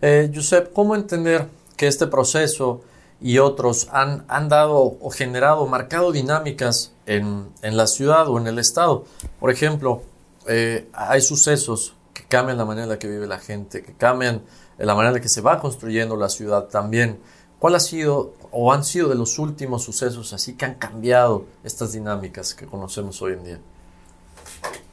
Eh, 0.02 0.32
Josep, 0.34 0.72
¿cómo 0.72 0.96
entender 0.96 1.48
que 1.76 1.88
este 1.88 2.08
proceso 2.08 2.82
y 3.20 3.40
otros 3.40 3.90
han, 3.92 4.24
han 4.30 4.48
dado 4.48 4.98
o 5.02 5.10
generado, 5.10 5.68
marcado 5.68 6.14
dinámicas 6.14 6.94
en, 7.06 7.50
en, 7.62 7.76
la 7.76 7.88
ciudad 7.88 8.30
o 8.30 8.38
en 8.38 8.48
el 8.48 8.58
estado. 8.58 9.04
Por 9.38 9.52
ejemplo, 9.52 10.04
eh, 10.48 10.88
hay 10.94 11.20
sucesos 11.20 11.94
que 12.14 12.24
cambian 12.24 12.58
la 12.58 12.64
manera 12.64 12.84
en 12.84 12.90
la 12.90 13.00
que 13.00 13.10
vive 13.10 13.28
la 13.28 13.40
gente, 13.40 13.84
que 13.84 13.92
cambian 13.92 14.44
la 14.78 14.96
manera 14.96 15.10
en 15.10 15.16
la 15.16 15.22
que 15.22 15.28
se 15.28 15.42
va 15.42 15.60
construyendo 15.60 16.16
la 16.16 16.30
ciudad 16.30 16.66
también. 16.70 17.20
¿Cuál 17.66 17.74
ha 17.74 17.80
sido 17.80 18.36
o 18.52 18.72
han 18.72 18.84
sido 18.84 19.10
de 19.10 19.16
los 19.16 19.40
últimos 19.40 19.82
sucesos 19.82 20.34
así 20.34 20.54
que 20.54 20.66
han 20.66 20.76
cambiado 20.76 21.48
estas 21.64 21.94
dinámicas 21.94 22.54
que 22.54 22.68
conocemos 22.68 23.20
hoy 23.24 23.34
en 23.34 23.44
día? 23.44 23.60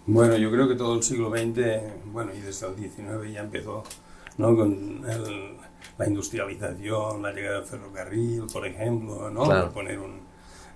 Bueno, 0.07 0.39
yo 0.39 0.51
creo 0.51 0.67
que 0.67 0.75
todo 0.75 0.95
el 0.95 1.03
siglo 1.03 1.29
XX, 1.29 2.07
bueno, 2.07 2.33
y 2.33 2.41
desde 2.41 2.69
el 2.69 2.77
XIX 2.77 3.31
ya 3.31 3.41
empezó 3.41 3.85
¿no? 4.39 4.57
con 4.57 5.05
el, 5.07 5.59
la 5.99 6.09
industrialización, 6.09 7.21
la 7.21 7.33
llegada 7.33 7.57
del 7.57 7.69
ferrocarril, 7.69 8.45
por 8.51 8.67
ejemplo, 8.67 9.29
¿no? 9.29 9.45
Claro. 9.45 9.65
Por 9.65 9.75
poner 9.75 9.99
un, 9.99 10.21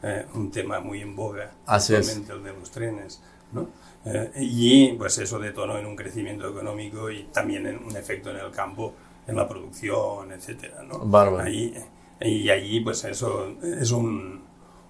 eh, 0.02 0.26
un, 0.34 0.50
tema 0.50 0.80
muy 0.80 1.00
en 1.00 1.16
boga, 1.16 1.50
Así 1.64 1.94
es. 1.94 2.14
el 2.14 2.26
de 2.26 2.52
los 2.52 2.70
trenes. 2.70 3.22
¿no? 3.52 3.70
Eh, 4.04 4.32
y 4.36 4.92
pues 4.92 5.16
eso 5.16 5.38
detonó 5.38 5.78
en 5.78 5.86
un 5.86 5.96
crecimiento 5.96 6.46
económico 6.46 7.10
y 7.10 7.22
también 7.32 7.66
en 7.66 7.82
un 7.82 7.96
efecto 7.96 8.30
en 8.32 8.36
el 8.36 8.50
campo, 8.50 8.92
en 9.26 9.36
la 9.36 9.48
producción, 9.48 10.32
etcétera, 10.32 10.82
¿no? 10.82 11.00
Bárbaro. 11.00 11.44
Ahí, 11.44 11.74
y 12.20 12.48
allí 12.50 12.80
pues 12.80 13.04
eso 13.04 13.54
es 13.62 13.90
un, 13.90 14.42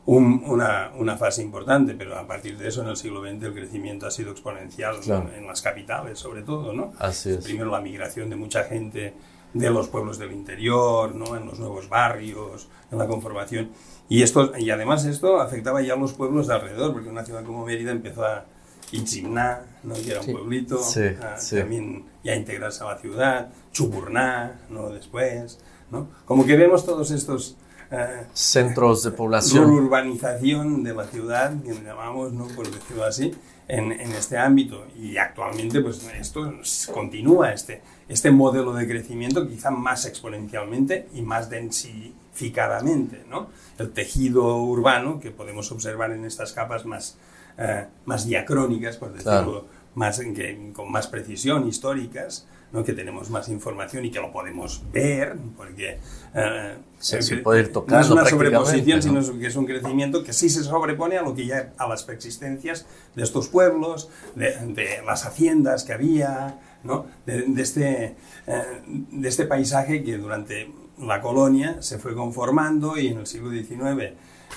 un- 0.07 0.43
una, 0.47 0.93
una 0.97 1.17
fase 1.17 1.43
importante, 1.43 1.95
pero 1.95 2.17
a 2.19 2.27
partir 2.27 2.57
de 2.59 2.69
eso 2.69 2.83
en 2.83 2.89
el 2.89 2.97
siglo 2.97 3.21
XX 3.23 3.43
el 3.45 3.55
crecimiento 3.55 4.07
ha 4.07 4.11
sido 4.11 4.31
exponencial 4.31 5.01
Claro. 5.01 5.31
en 5.35 5.47
las 5.47 5.63
capitales 5.63 6.19
sobre 6.19 6.43
todo, 6.43 6.73
¿no? 6.73 6.93
Así 6.99 7.31
es. 7.31 7.45
Primero 7.45 7.71
la 7.71 7.81
migración 7.81 8.31
de 8.31 8.37
mucha 8.37 8.65
gente 8.65 9.15
de 9.55 9.71
los 9.71 9.89
pueblos 9.89 10.19
del 10.19 10.33
interior, 10.33 11.15
¿no? 11.15 11.35
en 11.35 11.47
los 11.47 11.59
nuevos 11.59 11.89
barrios, 11.89 12.69
en 12.93 12.99
la 12.99 13.07
conformación. 13.07 13.71
Y, 14.09 14.23
esto, 14.23 14.53
y 14.59 14.69
además 14.71 15.05
esto 15.07 15.41
afectaba 15.41 15.81
ya 15.81 15.95
a 15.95 15.97
los 15.97 16.13
pueblos 16.13 16.47
de 16.47 16.55
alrededor, 16.55 16.93
porque 16.93 17.09
una 17.09 17.25
ciudad 17.25 17.43
como 17.43 17.65
Mérida 17.65 17.91
empezó 17.91 18.25
a 18.25 18.45
Itzimná, 18.93 19.61
¿no? 19.83 19.95
que 19.95 20.11
era 20.13 20.21
un 20.21 20.33
pueblito, 20.33 20.79
Sí, 20.83 21.01
a 21.21 21.37
sí. 21.39 21.57
también 21.57 22.05
ya 22.23 22.35
integrarse 22.35 22.83
a 22.85 22.89
la 22.89 22.99
ciudad, 22.99 23.49
Chuburná, 23.73 24.61
¿no? 24.71 24.91
después. 24.91 25.59
¿no? 25.91 26.09
Como 26.25 26.45
que 26.47 26.57
vemos 26.57 26.85
todos 26.85 27.11
estos... 27.11 27.57
eh, 27.91 28.25
Centros 28.33 29.03
de 29.05 29.11
población. 29.13 29.71
urbanización 29.71 30.83
de 30.83 30.95
la 30.95 31.05
ciudad, 31.07 31.53
que 31.63 31.73
le 31.75 31.83
llamamos, 31.83 32.33
¿no? 32.33 32.47
por 32.49 32.71
decirlo 32.71 33.05
así, 33.05 33.33
en, 33.69 33.93
en 33.93 34.13
este 34.13 34.39
ámbito. 34.39 34.87
Y 34.97 35.17
actualmente, 35.17 35.81
pues 35.81 36.03
esto 36.19 36.53
continúa, 36.93 37.53
este, 37.53 37.83
este 38.09 38.31
modelo 38.31 38.73
de 38.73 38.87
crecimiento, 38.89 39.47
quizá 39.49 39.71
más 39.71 40.05
exponencialmente 40.07 41.09
y 41.15 41.23
más 41.23 41.49
densificadamente. 41.51 43.25
¿no? 43.29 43.49
El 43.79 43.91
tejido 43.93 44.57
urbano 44.63 45.21
que 45.21 45.31
podemos 45.31 45.71
observar 45.73 46.13
en 46.13 46.25
estas 46.25 46.53
capas 46.53 46.85
más, 46.87 47.17
eh, 47.59 47.87
más 48.05 48.27
diacrónicas, 48.27 48.97
por 48.97 49.13
decirlo, 49.13 49.33
Claro. 49.33 49.65
más, 49.95 50.19
que, 50.21 50.73
con 50.75 50.91
más 50.91 51.07
precisión, 51.07 51.67
históricas, 51.67 52.47
¿no? 52.73 52.85
que 52.85 52.93
tenemos 52.93 53.31
más 53.31 53.49
información 53.49 54.05
y 54.05 54.11
que 54.11 54.21
lo 54.21 54.31
podemos 54.33 54.83
ver, 54.93 55.37
porque 55.57 55.99
eh, 56.35 56.75
Sí, 56.99 57.23
se 57.23 57.37
puede 57.39 57.61
ir 57.61 57.65
no 57.67 57.69
es 57.69 57.73
tocando 57.73 58.13
una 58.15 58.27
sobreposición, 58.27 58.99
¿no? 59.15 59.23
sino 59.23 59.39
que 59.39 59.47
es 59.47 59.57
un 59.57 59.67
crecimiento 59.67 60.23
que 60.25 60.33
sí 60.33 60.51
se 60.51 60.65
sobrepone 60.65 61.17
a 61.17 61.23
lo 61.23 61.35
que 61.35 61.47
ya 61.47 61.73
a 61.79 61.89
las 61.89 62.03
preexistencias 62.05 62.87
de 63.15 63.23
estos 63.23 63.49
pueblos, 63.49 64.09
de, 64.35 64.57
de 64.75 65.03
las 65.07 65.25
haciendas 65.25 65.85
que 65.85 65.93
había, 65.93 66.59
¿no? 66.85 67.07
de, 67.25 67.43
de 67.43 67.63
este, 67.63 68.17
eh, 68.47 68.63
de 68.87 69.29
este 69.29 69.47
paisaje 69.47 70.03
que 70.03 70.19
durante 70.19 70.71
la 70.99 71.21
colonia 71.21 71.81
se 71.83 71.99
fue 71.99 72.15
conformando 72.15 72.99
y 72.99 73.09
en 73.09 73.19
el 73.19 73.27
siglo 73.27 73.51
XIX 73.51 74.13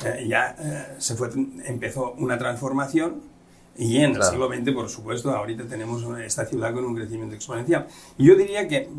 eh, 0.06 0.26
ya 0.28 0.56
eh, 0.60 0.96
se 0.98 1.16
fue, 1.16 1.30
empezó 1.66 2.14
una 2.14 2.38
transformación 2.38 3.22
y 3.78 3.98
en 3.98 4.12
el 4.12 4.16
Claro. 4.18 4.32
siglo 4.32 4.48
XX, 4.54 4.72
por 4.74 4.90
supuesto, 4.90 5.32
ahorita 5.32 5.66
tenemos 5.66 6.04
esta 6.20 6.46
ciudad 6.46 6.74
con 6.74 6.84
un 6.86 6.96
crecimiento 6.96 7.36
exponencial. 7.36 7.88
Y 8.18 8.26
yo 8.26 8.36
diría 8.36 8.68
que 8.68 8.90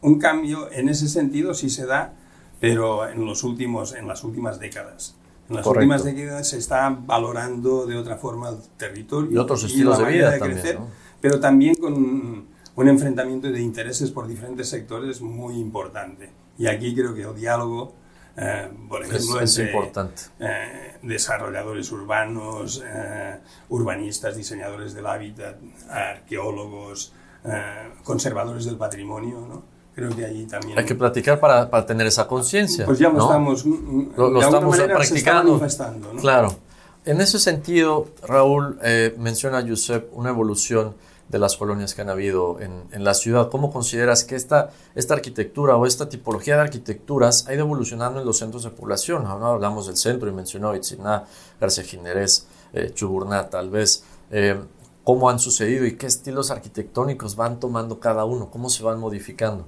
un 0.00 0.18
cambio 0.18 0.70
en 0.72 0.88
ese 0.88 1.08
sentido 1.08 1.52
sí 1.52 1.68
se 1.68 1.84
da, 1.86 2.14
pero 2.60 3.08
en, 3.08 3.24
los 3.26 3.44
últimos, 3.44 3.94
en 3.94 4.08
las 4.08 4.24
últimas 4.24 4.58
décadas. 4.58 5.16
En 5.50 5.56
las 5.56 5.64
Correcto. 5.64 5.80
últimas 5.80 6.04
décadas 6.04 6.48
se 6.48 6.56
está 6.58 6.88
valorando 6.88 7.84
de 7.86 7.96
otra 7.96 8.16
forma 8.16 8.48
el 8.50 8.56
territorio 8.78 9.30
Y 9.32 9.36
otros 9.36 9.62
la 9.62 9.68
estilos 9.68 9.98
de 9.98 10.04
manera 10.04 10.30
vida 10.30 10.38
también, 10.38 10.74
¿no? 10.76 10.86
pero 11.20 11.40
también 11.40 11.74
con 11.74 11.92
un, 11.92 12.46
un 12.76 12.88
enfrentamiento 12.88 13.50
de 13.50 13.60
intereses 13.60 14.10
por 14.12 14.26
diferentes 14.28 14.68
sectores 14.68 15.20
muy 15.20 15.58
importante. 15.58 16.30
Y 16.56 16.68
aquí 16.68 16.94
creo 16.94 17.12
que 17.14 17.22
el 17.22 17.34
diálogo, 17.34 17.92
eh, 18.36 18.70
por 18.88 19.02
Es, 19.02 19.10
ejemplo, 19.10 19.40
es 19.40 19.58
entre, 19.58 19.72
importante. 19.72 20.22
eh, 20.40 20.96
desarrolladores 21.02 21.90
urbanos, 21.92 22.82
eh, 22.86 23.38
urbanistas, 23.68 24.36
diseñadores 24.36 24.94
del 24.94 25.06
hábitat, 25.06 25.56
arqueólogos, 25.90 27.12
eh, 27.44 27.90
conservadores 28.04 28.64
del 28.64 28.76
patrimonio, 28.76 29.40
¿no? 29.48 29.62
Creo 29.94 30.08
que 30.16 30.24
allí 30.24 30.46
también... 30.46 30.78
Hay 30.78 30.86
que 30.86 30.94
platicar 30.94 31.38
para, 31.38 31.68
para 31.68 31.84
tener 31.84 32.06
esa 32.06 32.26
conciencia. 32.26 32.86
pues 32.86 32.98
ya 32.98 33.08
lo 33.08 33.18
¿no? 33.18 33.24
estamos... 33.24 33.66
mm, 33.66 34.02
Lo, 34.16 34.30
lo 34.30 34.38
de 34.40 34.46
estamos 34.46 34.78
manera 34.78 35.04
se 35.04 35.16
está 35.18 35.42
practicando. 35.42 36.12
¿no? 36.14 36.20
Claro. 36.20 36.56
En 37.04 37.20
ese 37.20 37.38
sentido, 37.38 38.08
Raúl, 38.26 38.78
eh, 38.82 39.14
menciona 39.18 39.60
Josep 39.66 40.08
una 40.12 40.30
evolución 40.30 40.94
de 41.32 41.38
las 41.38 41.56
colonias 41.56 41.94
que 41.94 42.02
han 42.02 42.10
habido 42.10 42.60
en, 42.60 42.84
en 42.92 43.02
la 43.02 43.14
ciudad. 43.14 43.48
¿Cómo 43.50 43.72
consideras 43.72 44.22
que 44.22 44.36
esta, 44.36 44.70
esta 44.94 45.14
arquitectura 45.14 45.76
o 45.76 45.86
esta 45.86 46.08
tipología 46.08 46.56
de 46.56 46.62
arquitecturas 46.62 47.48
ha 47.48 47.54
ido 47.54 47.64
evolucionando 47.64 48.20
en 48.20 48.26
los 48.26 48.38
centros 48.38 48.62
de 48.62 48.70
población? 48.70 49.26
Ahora 49.26 49.48
hablamos 49.48 49.86
del 49.86 49.96
centro 49.96 50.28
y 50.28 50.32
mencionó 50.32 50.76
Itziná, 50.76 51.24
García 51.58 51.84
Jiménez, 51.84 52.46
eh, 52.74 52.92
Chuburná, 52.94 53.48
tal 53.48 53.70
vez. 53.70 54.04
Eh, 54.30 54.60
¿Cómo 55.04 55.28
han 55.30 55.38
sucedido 55.38 55.84
y 55.84 55.96
qué 55.96 56.06
estilos 56.06 56.50
arquitectónicos 56.50 57.34
van 57.34 57.58
tomando 57.58 57.98
cada 57.98 58.24
uno? 58.24 58.50
¿Cómo 58.50 58.68
se 58.68 58.84
van 58.84 59.00
modificando? 59.00 59.64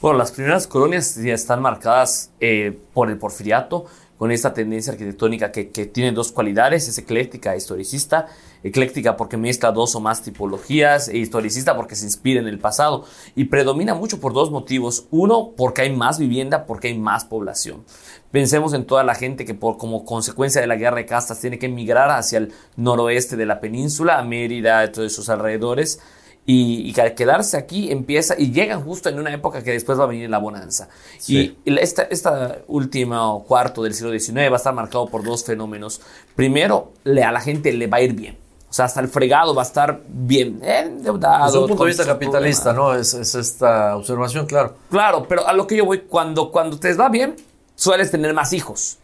Bueno, 0.00 0.18
las 0.18 0.32
primeras 0.32 0.66
colonias 0.66 1.16
ya 1.16 1.34
están 1.34 1.60
marcadas 1.60 2.30
eh, 2.40 2.80
por 2.94 3.10
el 3.10 3.18
porfiriato, 3.18 3.86
con 4.22 4.30
esta 4.30 4.54
tendencia 4.54 4.92
arquitectónica 4.92 5.50
que, 5.50 5.70
que 5.70 5.84
tiene 5.84 6.12
dos 6.12 6.30
cualidades, 6.30 6.86
es 6.86 6.96
ecléctica 6.96 7.54
e 7.54 7.56
historicista. 7.56 8.28
Ecléctica 8.62 9.16
porque 9.16 9.36
mezcla 9.36 9.72
dos 9.72 9.96
o 9.96 10.00
más 10.00 10.22
tipologías, 10.22 11.08
e 11.08 11.18
historicista 11.18 11.74
porque 11.74 11.96
se 11.96 12.04
inspira 12.04 12.38
en 12.38 12.46
el 12.46 12.60
pasado. 12.60 13.04
Y 13.34 13.46
predomina 13.46 13.96
mucho 13.96 14.20
por 14.20 14.32
dos 14.32 14.52
motivos. 14.52 15.08
Uno, 15.10 15.54
porque 15.56 15.82
hay 15.82 15.96
más 15.96 16.20
vivienda, 16.20 16.66
porque 16.66 16.86
hay 16.86 16.96
más 16.96 17.24
población. 17.24 17.82
Pensemos 18.30 18.74
en 18.74 18.86
toda 18.86 19.02
la 19.02 19.16
gente 19.16 19.44
que 19.44 19.54
por, 19.54 19.76
como 19.76 20.04
consecuencia 20.04 20.60
de 20.60 20.68
la 20.68 20.76
guerra 20.76 20.98
de 20.98 21.06
castas 21.06 21.40
tiene 21.40 21.58
que 21.58 21.66
emigrar 21.66 22.08
hacia 22.12 22.38
el 22.38 22.52
noroeste 22.76 23.34
de 23.34 23.46
la 23.46 23.58
península, 23.58 24.20
a 24.20 24.22
Mérida, 24.22 24.78
a 24.78 24.92
todos 24.92 25.12
sus 25.12 25.30
alrededores 25.30 25.98
y, 26.44 26.92
y 26.94 27.00
al 27.00 27.14
quedarse 27.14 27.56
aquí 27.56 27.92
empieza 27.92 28.34
y 28.36 28.50
llegan 28.50 28.82
justo 28.82 29.08
en 29.08 29.18
una 29.18 29.32
época 29.32 29.62
que 29.62 29.72
después 29.72 29.98
va 29.98 30.04
a 30.04 30.08
venir 30.08 30.28
la 30.28 30.38
bonanza. 30.38 30.88
Sí. 31.18 31.56
Y 31.64 31.78
esta, 31.78 32.02
esta 32.02 32.58
última 32.66 33.38
cuarto 33.46 33.82
del 33.82 33.94
siglo 33.94 34.18
XIX 34.18 34.50
va 34.50 34.54
a 34.54 34.56
estar 34.56 34.74
marcado 34.74 35.06
por 35.06 35.22
dos 35.22 35.44
fenómenos. 35.44 36.00
Primero, 36.34 36.92
le, 37.04 37.22
a 37.22 37.30
la 37.30 37.40
gente 37.40 37.72
le 37.72 37.86
va 37.86 37.98
a 37.98 38.00
ir 38.02 38.14
bien. 38.14 38.38
O 38.68 38.74
sea, 38.74 38.86
hasta 38.86 39.00
el 39.00 39.08
fregado 39.08 39.54
va 39.54 39.62
a 39.62 39.66
estar 39.66 40.00
bien 40.08 40.60
endeudado. 40.64 41.44
Desde 41.44 41.58
un 41.58 41.68
punto 41.68 41.84
de 41.84 41.88
vista 41.88 42.06
capitalista. 42.06 42.72
¿no? 42.72 42.94
Es, 42.94 43.12
es 43.12 43.34
esta 43.34 43.96
observación, 43.96 44.46
claro. 44.46 44.74
Claro, 44.90 45.26
pero 45.28 45.46
a 45.46 45.52
lo 45.52 45.66
que 45.66 45.76
yo 45.76 45.84
voy, 45.84 46.00
cuando, 46.00 46.50
cuando 46.50 46.78
te 46.78 46.94
va 46.94 47.10
bien, 47.10 47.36
sueles 47.76 48.10
tener 48.10 48.32
más 48.32 48.52
hijos. 48.54 48.98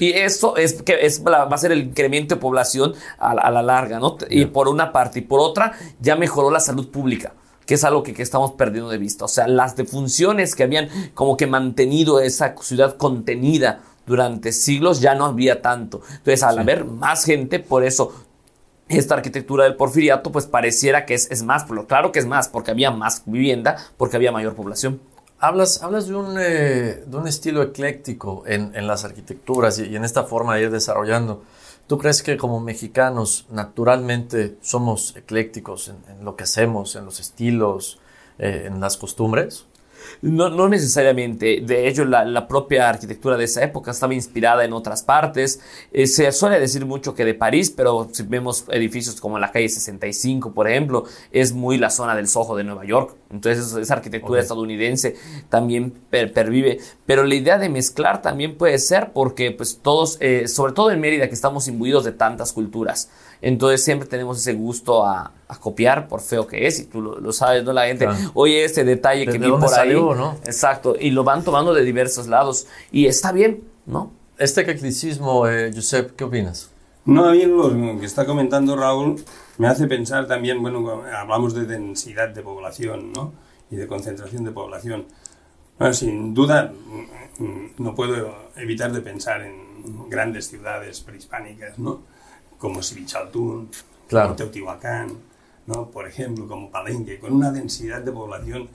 Y 0.00 0.10
eso 0.12 0.56
es 0.56 0.82
que 0.82 0.98
es, 1.06 1.22
va 1.24 1.42
a 1.44 1.58
ser 1.58 1.72
el 1.72 1.80
incremento 1.80 2.34
de 2.34 2.40
población 2.40 2.94
a, 3.18 3.34
la- 3.34 3.42
a 3.42 3.50
la 3.50 3.62
larga, 3.62 3.98
¿no? 3.98 4.16
Y 4.30 4.46
por 4.46 4.68
una 4.68 4.92
parte. 4.92 5.18
Y 5.18 5.22
por 5.22 5.40
otra, 5.40 5.72
ya 6.00 6.16
mejoró 6.16 6.50
la 6.50 6.60
salud 6.60 6.88
pública, 6.90 7.34
que 7.66 7.74
es 7.74 7.84
algo 7.84 8.02
que, 8.02 8.14
que 8.14 8.22
estamos 8.22 8.52
perdiendo 8.52 8.90
de 8.90 8.98
vista. 8.98 9.26
O 9.26 9.28
sea, 9.28 9.46
las 9.46 9.76
defunciones 9.76 10.54
que 10.54 10.62
habían 10.62 10.88
como 11.14 11.36
que 11.36 11.46
mantenido 11.46 12.20
esa 12.20 12.54
ciudad 12.60 12.96
contenida 12.96 13.80
durante 14.06 14.52
siglos 14.52 15.00
ya 15.00 15.14
no 15.14 15.26
había 15.26 15.60
tanto. 15.60 16.00
Entonces, 16.10 16.42
al 16.42 16.58
haber 16.58 16.84
más 16.86 17.24
gente, 17.24 17.58
por 17.58 17.84
eso 17.84 18.14
esta 18.88 19.16
arquitectura 19.16 19.64
del 19.64 19.76
porfiriato, 19.76 20.32
pues 20.32 20.46
pareciera 20.46 21.04
que 21.04 21.12
es, 21.12 21.30
es 21.30 21.42
más, 21.42 21.64
pero 21.68 21.86
claro 21.86 22.10
que 22.10 22.18
es 22.20 22.26
más, 22.26 22.48
porque 22.48 22.70
había 22.70 22.90
más 22.90 23.22
vivienda, 23.26 23.76
porque 23.98 24.16
había 24.16 24.32
mayor 24.32 24.54
población. 24.54 24.98
Hablas, 25.40 25.84
hablas 25.84 26.08
de, 26.08 26.16
un, 26.16 26.36
eh, 26.36 27.04
de 27.06 27.16
un 27.16 27.28
estilo 27.28 27.62
ecléctico 27.62 28.42
en, 28.44 28.74
en 28.74 28.88
las 28.88 29.04
arquitecturas 29.04 29.78
y, 29.78 29.94
en 29.94 30.04
esta 30.04 30.24
forma 30.24 30.56
de 30.56 30.62
ir 30.62 30.70
desarrollando. 30.72 31.44
¿Tú 31.86 31.96
crees 31.96 32.24
que 32.24 32.36
como 32.36 32.58
mexicanos 32.58 33.46
naturalmente 33.48 34.56
somos 34.62 35.14
eclécticos 35.16 35.88
en, 35.88 35.96
en 36.08 36.24
lo 36.24 36.34
que 36.34 36.42
hacemos, 36.42 36.96
en 36.96 37.04
los 37.04 37.20
estilos, 37.20 38.00
eh, 38.40 38.64
en 38.66 38.80
las 38.80 38.96
costumbres? 38.96 39.67
No, 40.22 40.48
no 40.50 40.68
necesariamente. 40.68 41.60
De 41.64 41.88
hecho, 41.88 42.04
la, 42.04 42.24
la 42.24 42.46
propia 42.48 42.88
arquitectura 42.88 43.36
de 43.36 43.44
esa 43.44 43.62
época 43.62 43.90
estaba 43.90 44.14
inspirada 44.14 44.64
en 44.64 44.72
otras 44.72 45.02
partes. 45.02 45.60
Eh, 45.92 46.06
se 46.06 46.30
suele 46.32 46.58
decir 46.60 46.84
mucho 46.86 47.14
que 47.14 47.24
de 47.24 47.34
París, 47.34 47.70
pero 47.70 48.08
si 48.12 48.22
vemos 48.24 48.64
edificios 48.70 49.20
como 49.20 49.38
la 49.38 49.50
calle 49.52 49.68
65, 49.68 50.52
por 50.52 50.68
ejemplo, 50.68 51.04
es 51.30 51.52
muy 51.52 51.78
la 51.78 51.90
zona 51.90 52.14
del 52.16 52.28
Soho 52.28 52.56
de 52.56 52.64
Nueva 52.64 52.84
York. 52.84 53.14
Entonces, 53.30 53.72
esa 53.74 53.94
arquitectura 53.94 54.40
estadounidense 54.40 55.16
también 55.48 55.90
per- 55.90 56.32
pervive. 56.32 56.78
Pero 57.06 57.24
la 57.24 57.34
idea 57.34 57.58
de 57.58 57.68
mezclar 57.68 58.22
también 58.22 58.56
puede 58.56 58.78
ser 58.78 59.12
porque, 59.12 59.50
pues, 59.52 59.78
todos, 59.82 60.16
eh, 60.20 60.48
sobre 60.48 60.72
todo 60.72 60.90
en 60.90 61.00
Mérida, 61.00 61.28
que 61.28 61.34
estamos 61.34 61.68
imbuidos 61.68 62.04
de 62.04 62.12
tantas 62.12 62.52
culturas. 62.52 63.10
Entonces, 63.40 63.84
siempre 63.84 64.08
tenemos 64.08 64.38
ese 64.38 64.52
gusto 64.54 65.04
a, 65.06 65.32
a 65.48 65.56
copiar, 65.60 66.08
por 66.08 66.20
feo 66.20 66.46
que 66.46 66.66
es, 66.66 66.80
y 66.80 66.84
tú 66.86 67.00
lo, 67.00 67.18
lo 67.20 67.32
sabes, 67.32 67.62
¿no? 67.64 67.72
La 67.72 67.86
gente, 67.86 68.04
Claro. 68.06 68.18
oye, 68.34 68.64
este 68.64 68.84
detalle 68.84 69.26
¿De- 69.26 69.32
que 69.32 69.38
vi 69.38 69.48
por 69.50 69.62
ahí. 69.64 69.68
salió, 69.68 70.14
no? 70.14 70.36
Exacto, 70.44 70.96
y 70.98 71.10
lo 71.10 71.24
van 71.24 71.44
tomando 71.44 71.72
de 71.74 71.82
diversos 71.84 72.26
lados. 72.26 72.66
Y 72.90 73.06
está 73.06 73.32
bien, 73.32 73.62
¿no? 73.86 74.10
Este 74.38 74.60
eclecticismo, 74.62 75.46
eh, 75.48 75.70
Josep, 75.74 76.14
¿qué 76.16 76.24
opinas? 76.24 76.70
No, 77.04 77.24
a 77.26 77.32
mí 77.32 77.44
lo 77.44 77.98
que 77.98 78.06
está 78.06 78.26
comentando 78.26 78.76
Raúl 78.76 79.22
me 79.56 79.66
hace 79.66 79.86
pensar 79.86 80.26
también, 80.28 80.60
bueno, 80.60 81.02
hablamos 81.16 81.54
de 81.54 81.64
densidad 81.64 82.28
de 82.28 82.42
población, 82.42 83.12
¿no? 83.12 83.32
Y 83.70 83.76
de 83.76 83.86
concentración 83.86 84.44
de 84.44 84.50
población. 84.52 85.06
Bueno, 85.78 85.94
sin 85.94 86.34
duda, 86.34 86.72
mm, 87.38 87.42
mm, 87.44 87.70
no 87.78 87.94
puedo 87.94 88.34
evitar 88.56 88.92
de 88.92 89.00
pensar 89.00 89.42
en 89.42 90.08
grandes 90.10 90.48
ciudades 90.48 91.00
prehispánicas, 91.00 91.78
¿no? 91.78 92.00
Como 92.58 92.80
Claro. 94.08 94.28
como 94.28 94.36
Teotihuacán, 94.36 95.12
¿no? 95.66 95.90
por 95.90 96.08
ejemplo, 96.08 96.46
como 96.48 96.70
Palenque, 96.70 97.18
con 97.18 97.32
una 97.34 97.50
densidad 97.50 98.00
de 98.02 98.10
población 98.12 98.68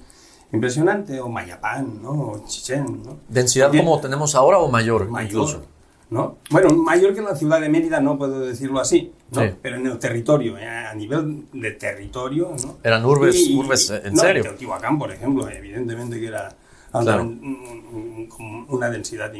impresionante, 0.52 1.20
o 1.20 1.28
Mayapán, 1.30 2.02
¿no? 2.02 2.12
o 2.12 2.44
Chichén. 2.48 3.02
¿no? 3.04 3.18
¿Densidad 3.28 3.72
como 3.76 4.00
tenemos 4.00 4.36
ahora 4.36 4.60
o 4.60 4.70
mayor, 4.70 5.10
mayor, 5.10 5.32
incluso? 5.32 5.64
¿no? 6.12 6.38
Bueno, 6.52 6.76
mayor 6.76 7.16
que 7.16 7.22
la 7.22 7.36
ciudad 7.36 7.60
de 7.60 7.70
Mérida, 7.70 8.00
no 8.00 8.18
puedo 8.20 8.42
decirlo 8.42 8.80
así, 8.80 9.12
¿no? 9.32 9.42
Sí. 9.42 9.48
pero 9.64 9.78
en 9.78 9.88
el 9.88 9.98
territorio, 9.98 10.56
eh, 10.60 10.68
a 10.68 10.94
nivel 10.94 11.46
de 11.52 11.72
territorio, 11.72 12.52
¿no? 12.64 12.78
Eran 12.84 13.04
urbes- 13.04 13.50
urbes, 13.58 13.90
eh, 13.90 14.02
en 14.06 14.16
serio. 14.16 14.44
Teotihuacán, 14.44 15.00
por 15.00 15.12
ejemplo, 15.12 15.50
evidentemente 15.50 16.20
que 16.20 16.28
era 16.28 16.56
Claro. 17.02 17.24
un- 17.24 18.66
una 18.70 18.90
densidad 18.90 19.32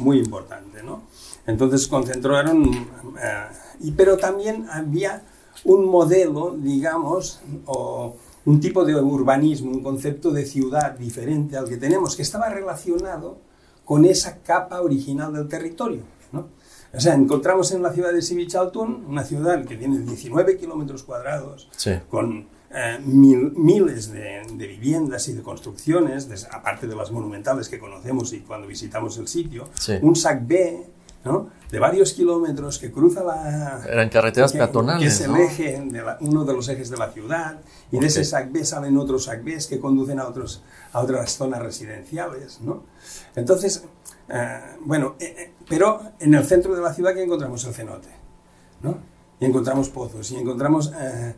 muy 0.00 0.18
importante, 0.18 0.82
¿no? 0.82 1.02
Entonces 1.46 1.86
concentraron, 1.88 2.64
eh, 3.20 3.46
y, 3.80 3.92
pero 3.92 4.16
también 4.16 4.66
había 4.70 5.22
un 5.64 5.86
modelo, 5.86 6.56
digamos, 6.56 7.40
o 7.66 8.16
un 8.46 8.60
tipo 8.60 8.84
de 8.84 8.94
urbanismo, 8.96 9.70
un 9.70 9.82
concepto 9.82 10.30
de 10.30 10.46
ciudad 10.46 10.92
diferente 10.92 11.56
al 11.56 11.68
que 11.68 11.76
tenemos, 11.76 12.16
que 12.16 12.22
estaba 12.22 12.48
relacionado 12.48 13.38
con 13.84 14.04
esa 14.04 14.38
capa 14.38 14.80
original 14.80 15.32
del 15.32 15.48
territorio. 15.48 16.02
¿no? 16.32 16.48
O 16.94 17.00
sea, 17.00 17.14
encontramos 17.14 17.72
en 17.72 17.82
la 17.82 17.92
ciudad 17.92 18.12
de 18.12 18.22
Sivichaltún, 18.22 19.04
una 19.08 19.24
ciudad 19.24 19.64
que 19.64 19.76
tiene 19.76 19.98
19 19.98 20.56
kilómetros 20.56 21.02
cuadrados, 21.02 21.68
Sí. 21.76 21.92
con 22.08 22.46
eh, 22.72 22.98
mil- 23.04 23.52
miles 23.56 24.12
de, 24.12 24.42
de 24.52 24.66
viviendas 24.66 25.26
y 25.28 25.32
de 25.32 25.42
construcciones, 25.42 26.28
des- 26.28 26.46
aparte 26.50 26.86
de 26.86 26.94
las 26.94 27.10
monumentales 27.10 27.68
que 27.68 27.78
conocemos 27.78 28.32
y 28.32 28.40
cuando 28.40 28.66
visitamos 28.66 29.16
el 29.18 29.26
sitio, 29.28 29.68
Sí. 29.74 29.94
un 30.02 30.14
SAC 30.14 30.46
B 30.46 30.86
¿no? 31.24 31.50
de 31.70 31.78
varios 31.78 32.12
kilómetros 32.12 32.78
que 32.78 32.90
cruza 32.90 33.22
la... 33.24 33.84
Eran 33.88 34.08
carreteras 34.08 34.52
que- 34.52 34.58
peatonales, 34.58 35.02
Que 35.02 35.08
es 35.08 35.20
el 35.22 35.32
¿no? 35.32 35.36
eje, 35.38 35.80
de 35.84 36.02
la- 36.02 36.16
uno 36.20 36.44
de 36.44 36.52
los 36.54 36.68
ejes 36.68 36.88
de 36.90 36.96
la 36.96 37.10
ciudad, 37.10 37.60
y 37.92 37.98
de 37.98 38.06
ese. 38.06 38.24
SAC 38.24 38.52
B 38.52 38.64
salen 38.64 38.96
otros 38.96 39.24
SAC 39.24 39.42
Bs 39.44 39.66
que 39.66 39.78
conducen 39.80 40.18
a, 40.20 40.26
otros, 40.28 40.62
a 40.92 41.00
otras 41.00 41.36
zonas 41.36 41.60
residenciales. 41.60 42.60
¿no? 42.62 42.84
Entonces, 43.34 43.84
eh, 44.28 44.60
bueno, 44.84 45.16
eh, 45.18 45.52
pero 45.68 46.00
en 46.20 46.34
el 46.34 46.44
centro 46.44 46.74
de 46.74 46.80
la 46.82 46.94
ciudad 46.94 47.12
que 47.14 47.22
encontramos 47.24 47.64
el 47.64 47.74
cenote, 47.74 48.08
¿no? 48.82 48.96
Y 49.40 49.46
encontramos 49.46 49.88
pozos, 49.88 50.30
y 50.30 50.36
encontramos... 50.36 50.92
eh, 50.98 51.34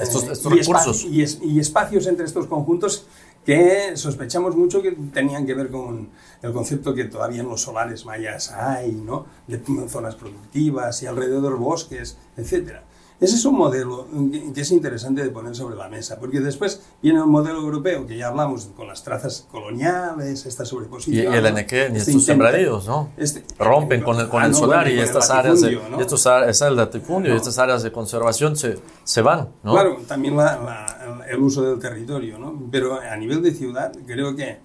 Estos- 0.00 0.24
eh, 0.24 0.32
estos 0.32 0.52
y 0.52 0.56
recursos. 0.60 1.04
y, 1.04 1.22
es- 1.22 1.38
y 1.42 1.60
espacios 1.60 2.06
entre 2.06 2.24
estos 2.24 2.46
conjuntos 2.46 3.06
que 3.44 3.96
sospechamos 3.96 4.56
mucho 4.56 4.80
que 4.80 4.92
tenían 4.92 5.44
que 5.44 5.52
ver 5.54 5.70
con 5.70 6.08
el 6.42 6.52
concepto 6.52 6.94
que 6.94 7.04
todavía 7.04 7.42
en 7.42 7.48
los 7.48 7.60
solares 7.60 8.06
mayas 8.06 8.50
hay, 8.50 8.92
¿no? 8.92 9.26
De 9.46 9.58
zonas 9.88 10.14
productivas 10.14 11.02
y 11.02 11.06
alrededor 11.06 11.58
bosques, 11.58 12.16
etcétera. 12.38 12.84
Ese 13.20 13.36
es 13.36 13.44
un 13.44 13.56
modelo 13.56 14.06
que- 14.52 14.60
es 14.60 14.70
interesante 14.72 15.22
de 15.22 15.30
poner 15.30 15.54
sobre 15.54 15.76
la 15.76 15.88
mesa, 15.88 16.18
porque 16.18 16.40
después 16.40 16.82
viene 17.00 17.20
el 17.20 17.26
modelo 17.26 17.58
europeo, 17.60 18.06
que 18.06 18.16
ya 18.16 18.28
hablamos 18.28 18.66
con 18.76 18.88
las 18.88 19.02
trazas 19.04 19.46
coloniales, 19.50 20.44
esta 20.46 20.64
sobreposición. 20.64 21.32
y 21.32 21.36
el. 21.36 21.46
Enequén 21.46 21.94
y 21.94 21.98
Este 21.98 22.10
estos 22.10 22.14
intenta- 22.14 22.26
sembradíos, 22.50 22.86
¿no? 22.86 23.10
este- 23.16 23.44
Rompen 23.58 24.02
con 24.02 24.18
el, 24.20 24.28
con 24.28 24.42
Ah, 24.42 24.46
el 24.46 24.52
no, 24.52 24.58
solar 24.58 24.86
y 24.88 24.90
con 24.90 24.98
el 24.98 25.04
estas 25.04 25.30
áreas 25.30 25.60
de, 25.60 25.76
¿no? 25.90 25.98
y 25.98 26.00
estos, 26.02 26.20
esa 26.26 26.64
del 26.66 26.76
latifundio 26.76 27.32
y 27.32 27.36
estas 27.36 27.58
áreas 27.58 27.82
de 27.84 27.92
conservación 27.92 28.56
se, 28.56 28.78
se 29.04 29.22
van, 29.22 29.48
¿no? 29.62 29.72
Claro, 29.72 29.96
también 30.08 30.36
la- 30.36 30.58
la- 30.58 31.24
el 31.30 31.40
uso 31.40 31.62
del 31.62 31.78
territorio, 31.78 32.38
¿no? 32.38 32.52
Pero 32.70 33.00
a 33.00 33.16
nivel 33.16 33.42
de 33.42 33.52
ciudad, 33.54 33.92
creo 34.06 34.34
que, 34.36 34.58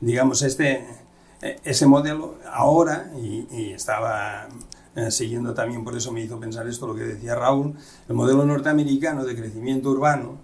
digamos, 0.00 0.42
este, 0.42 0.86
eh, 1.42 1.58
ese 1.64 1.86
modelo 1.86 2.36
ahora, 2.50 3.10
y, 3.20 3.46
y 3.50 3.72
estaba 3.72 4.46
eh, 4.96 5.10
siguiendo 5.10 5.54
también, 5.54 5.84
por 5.84 5.94
eso 5.96 6.10
me 6.10 6.22
hizo 6.22 6.40
pensar 6.40 6.66
esto, 6.66 6.86
lo 6.86 6.94
que 6.94 7.04
decía 7.04 7.34
Raúl, 7.34 7.74
el 8.08 8.14
modelo 8.14 8.44
norteamericano 8.44 9.24
de 9.24 9.36
crecimiento 9.36 9.90
urbano 9.90 10.38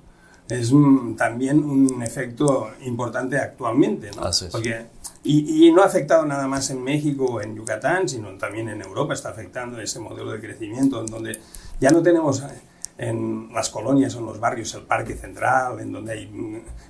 es 0.49 0.73
mm, 0.73 1.17
también 1.17 1.65
un 1.65 2.03
efecto 2.03 2.71
importante 2.83 3.39
actualmente, 3.39 4.11
¿no? 4.15 4.23
Así 4.23 4.45
es. 4.45 4.53
Porque, 4.53 4.87
y, 5.25 5.67
y 5.67 5.73
no 5.73 5.83
ha 5.83 5.87
afectado 5.87 6.27
nada 6.27 6.47
más 6.47 6.69
en 6.71 6.83
México 6.83 7.25
o 7.25 7.41
en 7.41 7.57
Yucatán, 7.57 8.09
sino 8.09 8.37
también 8.37 8.69
en 8.69 8.83
Europa 8.83 9.15
está 9.15 9.31
afectando 9.31 9.81
ese 9.81 9.99
modelo 10.01 10.33
de 10.33 10.41
crecimiento, 10.41 11.01
en 11.01 11.07
donde 11.07 11.41
ya 11.81 11.91
no 11.91 12.03
tenemos 12.03 12.41
eh, 12.41 12.61
en 13.09 13.49
las 13.53 13.69
colonias 13.71 14.15
o 14.15 14.21
en 14.21 14.27
los 14.27 14.39
barrios 14.39 14.73
el 14.75 14.83
parque 14.83 15.15
central, 15.15 15.81
en 15.81 15.91
donde 15.93 16.13
hay 16.13 16.27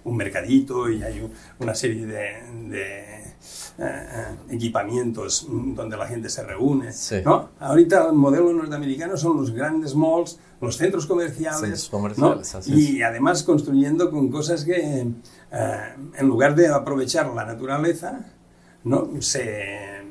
un, 0.05 0.16
mercadito 0.16 0.88
y 0.90 1.03
hay 1.03 1.20
un- 1.20 1.33
una 1.61 1.75
serie 1.75 2.05
de, 2.07 2.42
de, 2.68 3.35
eh, 3.79 4.37
equipamientos 4.51 5.46
donde 5.48 5.96
la 5.96 6.07
gente 6.07 6.29
se 6.29 6.42
reúne. 6.44 6.92
Sí. 6.92 7.16
¿no? 7.25 7.51
Ahorita 7.59 8.07
el 8.09 8.12
modelo 8.14 8.53
norteamericano 8.53 9.16
son 9.16 9.38
los 9.38 9.51
grandes 9.53 9.94
malls, 9.94 10.38
los 10.61 10.77
centros 10.77 11.07
comerciales, 11.07 11.88
y 12.79 13.03
además 13.03 13.42
construyendo 13.42 14.11
con 14.11 14.29
cosas 14.31 14.64
que 14.64 15.07
eh, 15.51 15.94
en 16.18 16.27
lugar 16.29 16.55
de 16.55 16.68
aprovechar 16.68 17.27
la 17.35 17.44
naturaleza, 17.46 18.20
¿no? 18.85 19.11
se 19.20 20.03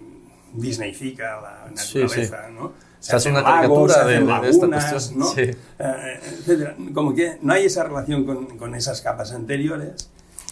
disneyfica 0.53 1.39
la 1.41 1.69
naturaleza, 1.69 2.47
sí. 2.47 2.53
¿no? 2.53 2.73
Se 3.01 3.15
hace 3.15 3.29
una 3.29 3.43
caricatura 3.43 3.93
se 3.93 3.99
de- 4.05 4.15
hacen 4.15 4.27
de- 4.27 4.49
esta 4.49 4.67
lagunas, 4.67 4.91
cuestión, 4.91 5.19
¿no? 5.19 5.25
sí. 5.25 5.41
Eh, 5.41 6.19
etcétera. 6.39 6.75
Como 6.93 7.13
que 7.13 7.37
no 7.41 7.51
hay 7.53 7.65
esa 7.65 7.83
relación 7.83 8.25
con, 8.25 8.57
con 8.57 8.73
esas 8.75 9.01
capas 9.01 9.31
anteriores 9.33 10.09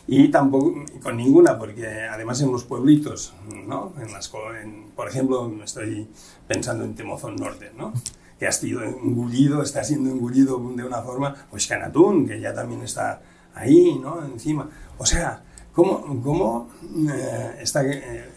y 0.07 0.29
tampoco 0.29 0.73
con 1.03 1.15
ninguna, 1.15 1.57
porque 1.57 1.87
además 2.11 2.41
en 2.41 2.51
los 2.51 2.63
pueblitos, 2.65 3.33
¿no? 3.67 3.93
En 4.01 4.11
las, 4.11 4.31
en- 4.61 4.89
por 4.95 5.07
ejemplo, 5.07 5.49
estoy 5.63 6.07
pensando 6.47 6.83
en 6.83 6.95
Temozón 6.95 7.35
Norte, 7.37 7.71
¿no? 7.77 7.93
que 8.39 8.47
ha 8.47 8.51
sido 8.53 8.81
engullido, 8.83 9.61
está 9.61 9.83
siendo 9.83 10.09
engullido 10.09 10.57
de 10.75 10.85
una 10.85 11.01
forma, 11.01 11.35
pues 11.51 11.67
Canatún, 11.67 12.25
que 12.25 12.39
ya 12.39 12.53
también 12.53 12.81
está 12.83 13.21
ahí, 13.53 13.99
¿no? 14.01 14.23
Encima. 14.25 14.69
O 14.97 15.05
sea, 15.05 15.43
¿cómo, 15.73 16.21
cómo 16.23 16.69
eh, 17.13 17.57
está, 17.61 17.83
eh, 17.85 18.29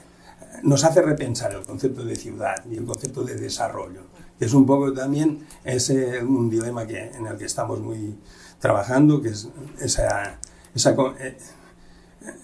nos 0.62 0.84
hace 0.84 1.02
repensar 1.02 1.52
el 1.52 1.62
concepto 1.64 2.04
de 2.04 2.16
ciudad 2.16 2.56
y 2.70 2.76
el 2.76 2.84
concepto 2.84 3.22
de 3.24 3.34
desarrollo? 3.36 4.02
Que 4.38 4.46
es 4.46 4.54
un 4.54 4.66
poco 4.66 4.92
también 4.92 5.46
ese, 5.64 6.22
un 6.24 6.48
dilema 6.50 6.86
que, 6.86 6.98
en 7.10 7.26
el 7.26 7.36
que 7.36 7.44
estamos 7.44 7.80
muy 7.80 8.16
trabajando, 8.58 9.20
que 9.22 9.28
es 9.30 9.48
esa, 9.80 10.38
esa 10.74 10.94
co- 10.96 11.14
eh, 11.18 11.36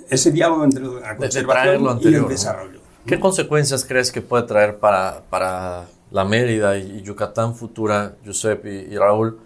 ese 0.09 0.31
diálogo 0.31 0.65
entre 0.65 0.85
la 0.85 1.17
conservación 1.17 1.85
lo 1.85 2.01
y 2.01 2.15
el 2.15 2.29
desarrollo. 2.29 2.81
¿Qué 3.07 3.19
consecuencias 3.19 3.85
crees 3.85 4.13
que 4.13 4.21
puede 4.21 4.43
traer 4.45 4.79
para, 4.79 5.23
para 5.31 5.87
la 6.11 6.25
Mérida 6.25 6.77
y, 6.77 7.03
Yucatán 7.03 7.55
futura, 7.55 8.17
Josep 8.25 8.67
y, 8.67 8.69
y 8.93 8.97
Raúl, 8.99 9.39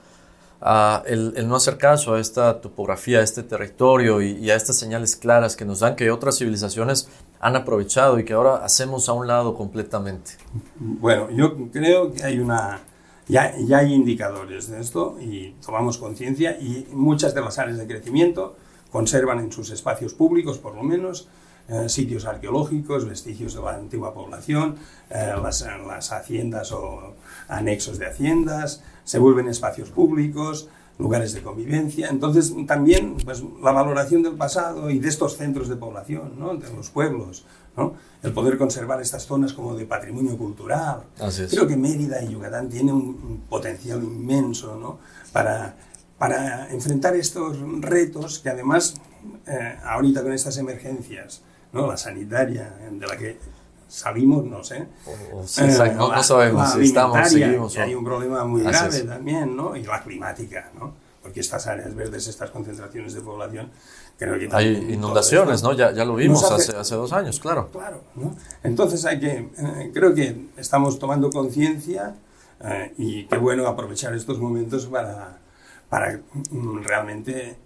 el, 1.07 1.35
el 1.37 1.49
no 1.49 1.57
hacer 1.57 1.77
caso 1.77 2.15
a 2.15 2.21
esta 2.21 2.61
topografía, 2.61 3.19
a 3.19 3.23
este 3.23 3.43
territorio 3.43 4.23
y, 4.23 4.31
y 4.33 4.51
a 4.51 4.57
estas 4.57 4.77
señales 4.77 5.17
claras 5.17 5.57
que 5.57 5.65
nos 5.65 5.81
dan 5.81 5.97
que 5.97 6.11
otras 6.11 6.39
civilizaciones 6.39 7.09
han 7.43 7.57
aprovechado 7.57 8.19
y 8.21 8.25
que 8.25 8.33
ahora 8.33 8.65
hacemos 8.65 9.09
a 9.09 9.13
un 9.13 9.27
lado 9.27 9.55
completamente? 9.55 10.33
Bueno, 10.77 11.29
yo 11.31 11.71
creo 11.71 12.13
que 12.13 12.23
hay 12.23 12.39
una... 12.39 12.81
Ya, 13.29 13.55
ya 13.59 13.79
hay 13.79 13.93
indicadores 13.93 14.69
de 14.69 14.81
esto 14.81 15.17
y 15.21 15.55
tomamos 15.65 15.99
conciencia 15.99 16.59
y 16.61 16.87
muchas 16.93 17.35
de 17.35 17.41
las 17.41 17.59
áreas 17.59 17.79
de 17.79 17.87
crecimiento 17.87 18.57
conservan 18.91 19.41
en 19.41 19.53
sus 19.53 19.71
espacios 19.71 20.15
públicos, 20.15 20.59
por 20.59 20.75
lo 20.75 20.83
menos, 20.83 21.29
eh, 21.69 21.89
sitios 21.89 22.27
arqueológicos, 22.27 23.07
vestigios 23.07 23.55
de 23.55 23.63
la 23.63 23.75
antigua 23.75 24.13
población, 24.13 24.77
eh, 25.11 25.33
las, 25.41 25.67
las 25.87 26.13
haciendas 26.13 26.73
o 26.73 27.15
anexos 27.49 27.99
de 27.99 28.07
haciendas, 28.07 28.83
se 29.05 29.19
vuelven 29.19 29.49
espacios 29.49 29.91
públicos, 29.91 30.69
lugares 30.99 31.33
de 31.33 31.43
convivencia. 31.43 32.09
Entonces, 32.09 32.55
también 32.67 33.17
pues, 33.25 33.43
la 33.63 33.73
valoración 33.73 34.23
del 34.23 34.35
pasado 34.35 34.91
y 34.91 34.99
de 34.99 35.09
estos 35.09 35.37
centros 35.37 35.69
de 35.69 35.77
población, 35.77 36.35
¿no? 36.39 36.55
de 36.55 36.73
los 36.73 36.91
pueblos, 36.91 37.45
¿no? 37.77 37.95
el 38.23 38.33
poder 38.33 38.59
conservar 38.59 39.01
estas 39.01 39.25
zonas 39.25 39.53
como 39.53 39.75
de 39.75 39.85
patrimonio 39.85 40.37
cultural. 40.37 41.03
Creo 41.51 41.67
que 41.67 41.77
Mérida 41.77 42.23
y 42.23 42.33
Yucatán 42.33 42.69
tienen 42.69 42.95
un, 42.95 43.03
un 43.03 43.43
potencial 43.49 44.03
inmenso 44.03 44.77
¿no? 44.77 44.99
para, 45.33 45.75
para 46.19 46.71
enfrentar 46.71 47.17
estos 47.17 47.59
retos 47.81 48.39
que 48.39 48.51
además, 48.51 48.95
eh, 49.47 49.77
ahorita 49.85 50.23
con 50.23 50.33
estas 50.33 50.57
emergencias, 50.59 51.43
¿no? 51.73 51.87
la 51.87 51.97
sanitaria 51.97 52.73
de 52.91 53.07
la 53.07 53.17
que 53.17 53.39
salimos, 53.93 54.45
no 54.45 54.65
sé. 54.65 54.87
O- 55.07 55.41
o 55.41 55.47
sí, 55.47 55.63
exacto, 55.65 56.13
no, 56.13 56.23
sabemos 56.23 56.73
si 56.73 56.81
estamos, 56.85 57.29
seguimos. 57.29 57.77
hay 57.77 57.95
un 57.95 58.05
problema 58.05 58.45
muy 58.45 58.63
grave 58.63 58.97
es. 58.97 59.07
también, 59.07 59.55
¿no? 59.55 59.77
Y 59.77 59.83
la 59.85 60.03
climática, 60.03 60.71
¿no? 60.79 60.95
Porque 61.23 61.41
estas 61.41 61.67
áreas 61.67 61.95
verdes, 61.95 62.27
estas 62.27 62.51
concentraciones 62.51 63.13
de 63.15 63.21
población, 63.21 63.71
creo 64.19 64.39
que 64.39 64.49
Hay 64.57 64.75
inundaciones, 64.95 65.63
¿no? 65.63 65.73
Ya, 65.73 65.93
ya 65.93 66.05
lo 66.05 66.15
vimos 66.17 66.51
hace, 66.51 66.75
hace 66.77 66.95
dos 66.95 67.13
años, 67.13 67.39
claro. 67.39 67.69
Claro, 67.71 68.01
¿no? 68.17 68.35
Entonces 68.65 69.05
hay 69.05 69.21
que, 69.21 69.51
eh, 69.57 69.91
creo 69.93 70.15
que 70.15 70.49
estamos 70.57 70.99
tomando 70.99 71.31
conciencia 71.31 72.15
eh, 72.65 72.95
y 72.97 73.25
qué 73.27 73.37
bueno 73.37 73.67
aprovechar 73.69 74.15
estos 74.15 74.39
momentos 74.41 74.87
para, 74.87 75.39
para 75.89 76.19
mm, 76.51 76.79
realmente 76.83 77.57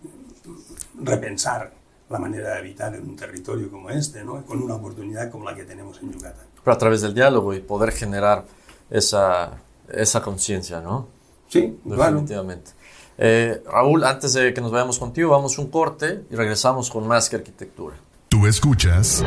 repensar 1.03 1.73
la 2.09 2.19
manera 2.19 2.51
de 2.51 2.59
habitar 2.59 2.95
en 2.95 3.09
un 3.09 3.17
territorio 3.17 3.71
como 3.71 3.91
este, 3.91 4.25
¿no? 4.25 4.45
Con 4.45 4.63
una 4.63 4.75
oportunidad 4.75 5.31
como 5.31 5.45
la 5.45 5.55
que 5.55 5.65
tenemos 5.65 6.01
en 6.03 6.13
Yucatán. 6.13 6.47
Pero 6.63 6.75
a 6.75 6.79
través 6.79 7.01
del 7.01 7.15
diálogo 7.15 7.55
y 7.55 7.61
poder 7.61 7.93
generar 7.93 8.45
esa, 8.91 9.53
esa 9.89 10.23
conciencia, 10.23 10.81
¿no? 10.81 11.09
Sí, 11.49 11.79
definitivamente. 11.85 12.73
Eh, 13.19 13.63
Raúl, 13.67 14.05
antes 14.05 14.35
de 14.35 14.53
que 14.53 14.61
nos 14.61 14.71
vayamos 14.71 14.99
contigo, 14.99 15.31
vamos 15.31 15.59
un 15.59 15.71
corte 15.71 16.25
y 16.31 16.37
regresamos 16.37 16.91
con 16.91 17.07
más 17.07 17.29
que 17.29 17.37
arquitectura. 17.37 17.97
Tú 18.29 18.47
escuchas 18.47 19.25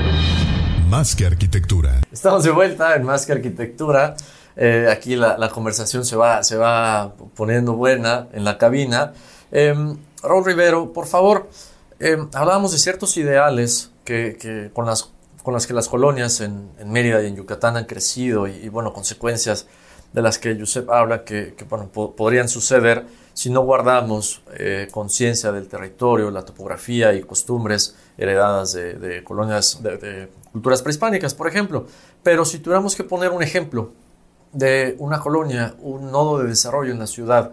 Más 0.89 1.15
que 1.15 1.25
Arquitectura. 1.25 2.01
Estamos 2.11 2.43
de 2.43 2.51
vuelta 2.51 2.95
en 2.95 3.03
Más 3.03 3.25
que 3.25 3.31
Arquitectura. 3.31 4.15
Eh, 4.55 4.87
aquí 4.91 5.15
la, 5.15 5.49
conversación 5.49 6.05
se 6.05 6.15
va, 6.15 6.43
se 6.43 6.57
va 6.57 7.13
poniendo 7.35 7.73
buena 7.73 8.27
en 8.33 8.43
la 8.43 8.57
cabina. 8.57 9.13
Em, 9.51 9.97
Raúl 10.21 10.45
Rivero, 10.45 10.91
por 10.91 11.07
favor, 11.07 11.49
em, 11.99 12.29
hablábamos 12.33 12.71
de 12.71 12.77
ciertos 12.77 13.17
ideales 13.17 13.91
que, 14.05 14.71
con, 14.73 14.85
las, 14.85 15.12
con 15.43 15.53
las 15.53 15.67
que 15.67 15.73
las 15.73 15.88
colonias 15.88 16.41
en, 16.41 16.71
Mérida 16.85 17.21
y 17.21 17.27
en 17.27 17.35
Yucatán 17.35 17.77
han 17.77 17.85
crecido 17.85 18.47
y, 18.47 18.69
bueno, 18.69 18.93
consecuencias 18.93 19.67
de 20.13 20.21
las 20.21 20.39
que 20.39 20.57
Josep 20.59 20.89
habla 20.89 21.23
que, 21.23 21.53
bueno, 21.69 21.89
podrían 21.89 22.49
suceder 22.49 23.05
si 23.33 23.49
no 23.49 23.62
guardamos 23.62 24.41
eh, 24.57 24.88
conciencia 24.91 25.51
del 25.51 25.67
territorio, 25.67 26.31
la 26.31 26.43
topografía 26.43 27.13
y 27.13 27.21
costumbres 27.21 27.95
heredadas 28.17 28.73
de, 28.73 29.23
colonias, 29.23 29.81
de, 29.81 30.29
culturas 30.51 30.81
prehispánicas, 30.81 31.33
por 31.33 31.47
ejemplo. 31.47 31.85
Pero 32.23 32.43
si 32.43 32.59
tuviéramos 32.59 32.95
que 32.95 33.03
poner 33.03 33.29
un 33.31 33.43
ejemplo 33.43 33.91
de 34.51 34.95
una 34.99 35.19
colonia, 35.19 35.75
un 35.79 36.12
nodo 36.12 36.39
de 36.39 36.49
desarrollo 36.49 36.91
en 36.91 36.99
la 36.99 37.07
ciudad 37.07 37.51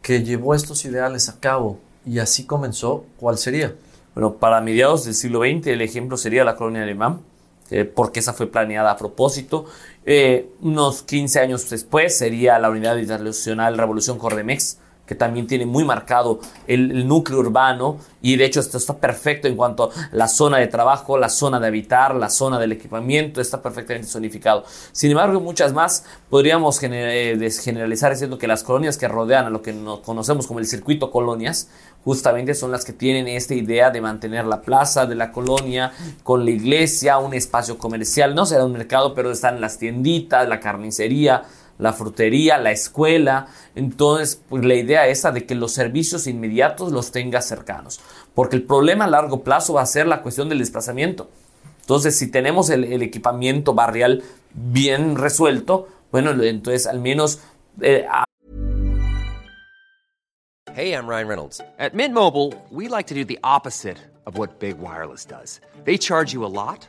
que 0.00 0.22
llevó 0.22 0.54
estos 0.54 0.84
ideales 0.84 1.28
a 1.28 1.40
cabo 1.40 1.80
y 2.06 2.20
así 2.20 2.46
comenzó, 2.46 3.04
¿cuál 3.18 3.36
sería? 3.36 3.74
Bueno, 4.16 4.36
para 4.36 4.62
mediados 4.62 5.04
del 5.04 5.12
siglo 5.12 5.40
XX 5.40 5.66
el 5.66 5.82
ejemplo 5.82 6.16
sería 6.16 6.42
la 6.42 6.56
colonia 6.56 6.84
alemán, 6.84 7.20
eh, 7.70 7.84
porque 7.84 8.20
esa 8.20 8.32
fue 8.32 8.46
planeada 8.46 8.92
a 8.92 8.96
propósito. 8.96 9.66
Eh, 10.06 10.48
unos 10.62 11.02
15 11.02 11.38
años 11.38 11.68
después 11.68 12.16
sería 12.16 12.58
la 12.58 12.70
Unidad 12.70 12.96
Internacional 12.96 13.76
Revolución 13.76 14.16
Cordemex, 14.16 14.78
que 15.06 15.14
también 15.14 15.46
tiene 15.46 15.66
muy 15.66 15.84
marcado 15.84 16.40
el, 16.66 17.06
núcleo 17.06 17.38
urbano 17.38 17.98
y 18.20 18.36
de 18.36 18.44
hecho 18.44 18.60
esto 18.60 18.78
está 18.78 18.96
perfecto 18.96 19.46
en 19.46 19.56
cuanto 19.56 19.84
a 19.84 20.08
la 20.12 20.28
zona 20.28 20.58
de 20.58 20.66
trabajo, 20.66 21.16
la 21.16 21.28
zona 21.28 21.60
de 21.60 21.68
habitar, 21.68 22.14
la 22.14 22.28
zona 22.28 22.58
del 22.58 22.72
equipamiento, 22.72 23.40
está 23.40 23.62
perfectamente 23.62 24.08
zonificado. 24.08 24.64
Sin 24.92 25.10
embargo, 25.12 25.40
muchas 25.40 25.72
más 25.72 26.04
podríamos 26.28 26.78
eh, 26.82 27.50
generalizar 27.62 28.12
diciendo 28.12 28.38
que 28.38 28.46
las 28.46 28.64
colonias 28.64 28.98
que 28.98 29.08
rodean 29.08 29.46
a 29.46 29.50
lo 29.50 29.62
que 29.62 29.74
conocemos 30.04 30.46
como 30.46 30.58
el 30.58 30.66
circuito 30.66 31.10
colonias, 31.10 31.68
justamente 32.04 32.54
son 32.54 32.70
las 32.70 32.84
que 32.84 32.92
tienen 32.92 33.26
esta 33.26 33.54
idea 33.54 33.90
de 33.90 34.00
mantener 34.00 34.44
la 34.44 34.62
plaza 34.62 35.06
de 35.06 35.16
la 35.16 35.32
colonia 35.32 35.92
con 36.22 36.44
la 36.44 36.50
iglesia, 36.52 37.18
un 37.18 37.34
espacio 37.34 37.78
comercial, 37.78 38.34
no 38.34 38.46
será 38.46 38.64
un 38.64 38.72
mercado, 38.72 39.14
pero 39.14 39.30
están 39.30 39.60
las 39.60 39.78
tienditas, 39.78 40.48
la 40.48 40.60
carnicería, 40.60 41.42
la 41.78 41.92
frutería, 41.92 42.58
la 42.58 42.70
escuela. 42.70 43.48
Entonces, 43.74 44.40
pues 44.48 44.64
la 44.64 44.74
idea 44.74 45.06
esa 45.06 45.32
de 45.32 45.46
que 45.46 45.54
los 45.54 45.72
servicios 45.72 46.26
inmediatos 46.26 46.92
los 46.92 47.12
tenga 47.12 47.42
cercanos. 47.42 48.00
Porque 48.34 48.56
el 48.56 48.62
problema 48.62 49.04
a 49.04 49.08
largo 49.08 49.42
plazo 49.42 49.74
va 49.74 49.82
a 49.82 49.86
ser 49.86 50.06
la 50.06 50.22
cuestión 50.22 50.48
del 50.48 50.58
desplazamiento. 50.58 51.28
Entonces, 51.80 52.18
si 52.18 52.30
tenemos 52.30 52.68
el, 52.70 53.02
equipamiento 53.02 53.72
barrial 53.72 54.22
bien 54.52 55.16
resuelto, 55.16 55.88
bueno, 56.10 56.30
entonces 56.42 56.86
al 56.86 57.00
menos... 57.00 57.40
Eh, 57.80 58.06
hey, 60.74 60.92
I'm 60.92 61.06
Ryan 61.06 61.28
Reynolds. 61.28 61.60
At 61.78 61.94
Mint 61.94 62.12
Mobile, 62.12 62.52
we 62.70 62.88
like 62.88 63.06
to 63.08 63.14
do 63.14 63.24
the 63.24 63.38
opposite 63.44 63.98
of 64.26 64.36
what 64.36 64.58
Big 64.58 64.78
Wireless 64.78 65.24
does. 65.24 65.60
They 65.84 65.96
charge 65.96 66.32
you 66.32 66.44
a 66.44 66.50
lot. 66.50 66.88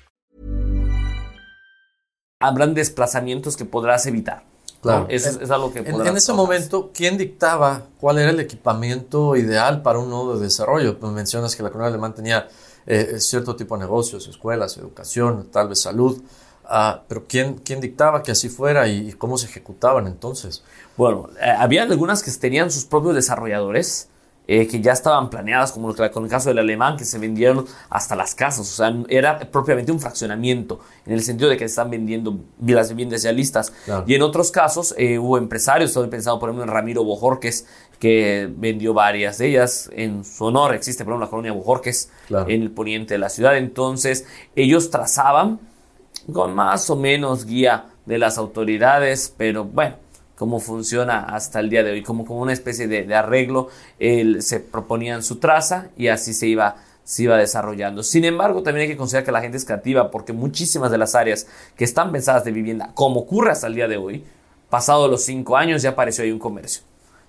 Habrán 2.41 2.73
desplazamientos 2.73 3.55
que 3.55 3.65
podrás 3.65 4.05
evitar. 4.05 4.43
Claro. 4.81 5.05
Es, 5.09 5.37
algo 5.51 5.71
que 5.71 5.79
en, 5.79 6.07
en 6.07 6.17
ese 6.17 6.33
momento, 6.33 6.89
¿quién 6.91 7.15
dictaba 7.15 7.83
cuál 7.99 8.17
era 8.17 8.31
el 8.31 8.39
equipamiento 8.39 9.35
ideal 9.35 9.83
para 9.83 9.99
un 9.99 10.09
nodo 10.09 10.37
de 10.37 10.45
desarrollo? 10.45 10.99
Pues 10.99 11.11
mencionas 11.13 11.55
que 11.55 11.61
la 11.61 11.69
colonia 11.69 11.89
alemán 11.89 12.15
tenía 12.15 12.47
eh, 12.87 13.19
cierto 13.19 13.55
tipo 13.55 13.75
de 13.77 13.81
negocios, 13.81 14.27
escuelas, 14.27 14.77
educación, 14.77 15.49
tal 15.51 15.69
vez 15.69 15.81
salud. 15.81 16.21
Ah, 16.65 17.03
pero 17.07 17.25
¿quién, 17.27 17.55
¿quién 17.55 17.81
dictaba 17.81 18.23
que 18.23 18.31
así 18.31 18.49
fuera 18.49 18.87
y, 18.87 19.13
cómo 19.13 19.37
se 19.37 19.45
ejecutaban 19.45 20.07
entonces? 20.07 20.63
Bueno, 20.97 21.29
eh, 21.39 21.49
había 21.49 21.83
algunas 21.83 22.23
que 22.23 22.31
tenían 22.31 22.71
sus 22.71 22.85
propios 22.85 23.13
desarrolladores 23.13 24.07
eh, 24.53 24.67
que 24.67 24.81
ya 24.81 24.91
estaban 24.91 25.29
planeadas, 25.29 25.71
como 25.71 25.95
con 25.95 26.25
el 26.25 26.29
caso 26.29 26.49
del 26.49 26.59
alemán, 26.59 26.97
que 26.97 27.05
se 27.05 27.17
vendieron 27.17 27.65
hasta 27.89 28.17
las 28.17 28.35
casas. 28.35 28.59
O 28.69 28.75
sea, 28.75 28.93
era 29.07 29.39
propiamente 29.39 29.93
un 29.93 29.99
fraccionamiento, 30.01 30.81
en 31.05 31.13
el 31.13 31.23
sentido 31.23 31.49
de 31.49 31.55
que 31.55 31.61
se 31.61 31.71
están 31.71 31.89
vendiendo 31.89 32.37
las 32.59 32.89
viviendas 32.89 33.21
ya 33.21 33.31
listas. 33.31 33.71
Y 34.05 34.13
en 34.13 34.21
otros 34.21 34.51
casos 34.51 34.93
eh, 34.97 35.17
hubo 35.17 35.37
empresarios, 35.37 35.91
estoy 35.91 36.09
pensando 36.09 36.37
por 36.37 36.49
ejemplo 36.49 36.65
en 36.65 36.69
Ramiro 36.69 37.05
Bojorques, 37.05 37.65
que 37.97 38.51
vendió 38.53 38.93
varias 38.93 39.37
de 39.37 39.47
ellas. 39.47 39.89
En 39.93 40.25
su 40.25 40.43
honor 40.43 40.75
existe, 40.75 41.05
por 41.05 41.13
ejemplo, 41.13 41.27
la 41.27 41.29
colonia 41.29 41.53
Bojorques 41.53 42.11
en 42.29 42.61
el 42.61 42.71
poniente 42.71 43.13
de 43.13 43.19
la 43.19 43.29
ciudad. 43.29 43.55
Entonces, 43.55 44.25
ellos 44.57 44.89
trazaban 44.89 45.61
con 46.33 46.53
más 46.53 46.89
o 46.89 46.97
menos 46.97 47.45
guía 47.45 47.85
de 48.05 48.17
las 48.17 48.37
autoridades, 48.37 49.33
pero 49.37 49.63
bueno 49.63 50.00
cómo 50.41 50.59
funciona 50.59 51.19
hasta 51.19 51.59
el 51.59 51.69
día 51.69 51.83
de 51.83 51.91
hoy, 51.91 52.01
como, 52.01 52.25
como 52.25 52.41
una 52.41 52.51
especie 52.51 52.87
de, 52.87 53.13
arreglo, 53.13 53.69
él, 53.99 54.41
se 54.41 54.59
proponían 54.59 55.21
su 55.21 55.35
traza 55.35 55.89
y 55.95 56.07
así 56.07 56.33
se 56.33 56.47
iba, 56.47 56.77
se 57.03 57.21
iba 57.21 57.37
desarrollando. 57.37 58.01
Sin 58.01 58.25
embargo, 58.25 58.63
también 58.63 58.85
hay 58.85 58.91
que 58.91 58.97
considerar 58.97 59.23
que 59.23 59.31
la 59.31 59.41
gente 59.41 59.57
es 59.57 59.65
creativa 59.65 60.09
porque 60.09 60.33
muchísimas 60.33 60.89
de 60.89 60.97
las 60.97 61.13
áreas 61.13 61.45
que 61.77 61.83
están 61.83 62.11
pensadas 62.11 62.43
de 62.43 62.51
vivienda, 62.51 62.89
como 62.95 63.19
ocurre 63.19 63.51
hasta 63.51 63.67
el 63.67 63.75
día 63.75 63.87
de 63.87 63.97
hoy, 63.97 64.23
pasado 64.71 65.07
los 65.07 65.23
cinco 65.23 65.57
años 65.57 65.83
ya 65.83 65.91
apareció 65.91 66.23
ahí 66.23 66.31
un 66.31 66.39
comercio. 66.39 66.81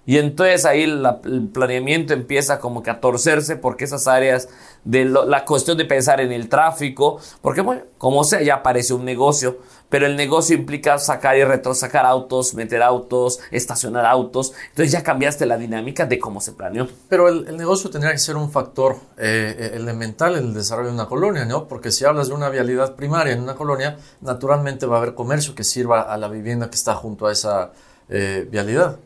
Y 0.05 0.19
entonces 0.19 0.65
ahí 0.65 0.83
el 0.83 1.49
planeamiento 1.53 2.13
empieza 2.13 2.59
como 2.59 2.83
que 2.83 2.91
a 2.91 3.01
torcerse 3.01 3.57
porque 3.57 3.85
esas 3.85 4.09
áreas 4.09 4.49
de 4.85 5.05
la 5.05 5.45
cuestión 5.45 5.79
de 5.79 5.85
pensar 5.85 6.21
en 6.21 6.33
el 6.33 6.49
tráfico, 6.49 7.21
porque 7.41 7.61
bueno, 7.61 7.83
como 7.99 8.25
sea, 8.25 8.43
ya 8.43 8.57
aparece 8.57 8.95
un 8.95 9.05
negocio, 9.05 9.59
pero 9.89 10.07
el 10.07 10.17
negocio 10.17 10.57
implica 10.57 10.99
sacar 10.99 11.37
y 11.37 11.45
retrosacar 11.45 12.05
autos, 12.05 12.55
meter 12.55 12.83
autos, 12.83 13.39
estacionar 13.53 14.07
autos, 14.07 14.55
entonces 14.71 14.91
ya 14.91 15.05
cambiaste 15.05 15.47
la 15.47 15.57
dinámica 15.57 16.05
de 16.07 16.19
cómo 16.19 16.41
se 16.41 16.53
planeó. 16.53 16.89
Pero 17.09 17.29
el, 17.29 17.57
negocio 17.57 17.91
tendría 17.91 18.11
que 18.13 18.19
ser 18.19 18.37
un 18.37 18.51
factor 18.51 18.97
eh, 19.19 19.73
elemental 19.75 20.37
en 20.37 20.47
el 20.47 20.55
desarrollo 20.55 20.89
de 20.89 20.95
una 20.95 21.07
colonia, 21.07 21.45
¿no? 21.45 21.69
Porque 21.69 21.93
si 21.93 22.05
hablas 22.05 22.29
de 22.29 22.35
una 22.35 22.49
vialidad 22.49 22.97
primaria 22.97 23.35
en 23.35 23.41
una 23.43 23.55
colonia, 23.55 23.99
naturalmente 24.21 24.87
va 24.87 24.97
a 24.97 24.99
haber 25.03 25.15
comercio 25.15 25.55
que 25.55 25.63
sirva 25.63 26.01
a 26.01 26.17
la 26.17 26.27
vivienda 26.29 26.71
que 26.71 26.77
está 26.77 26.95
junto 26.95 27.27
a 27.27 27.33
esa 27.33 27.71
eh, 28.09 28.49
vialidad. 28.51 28.99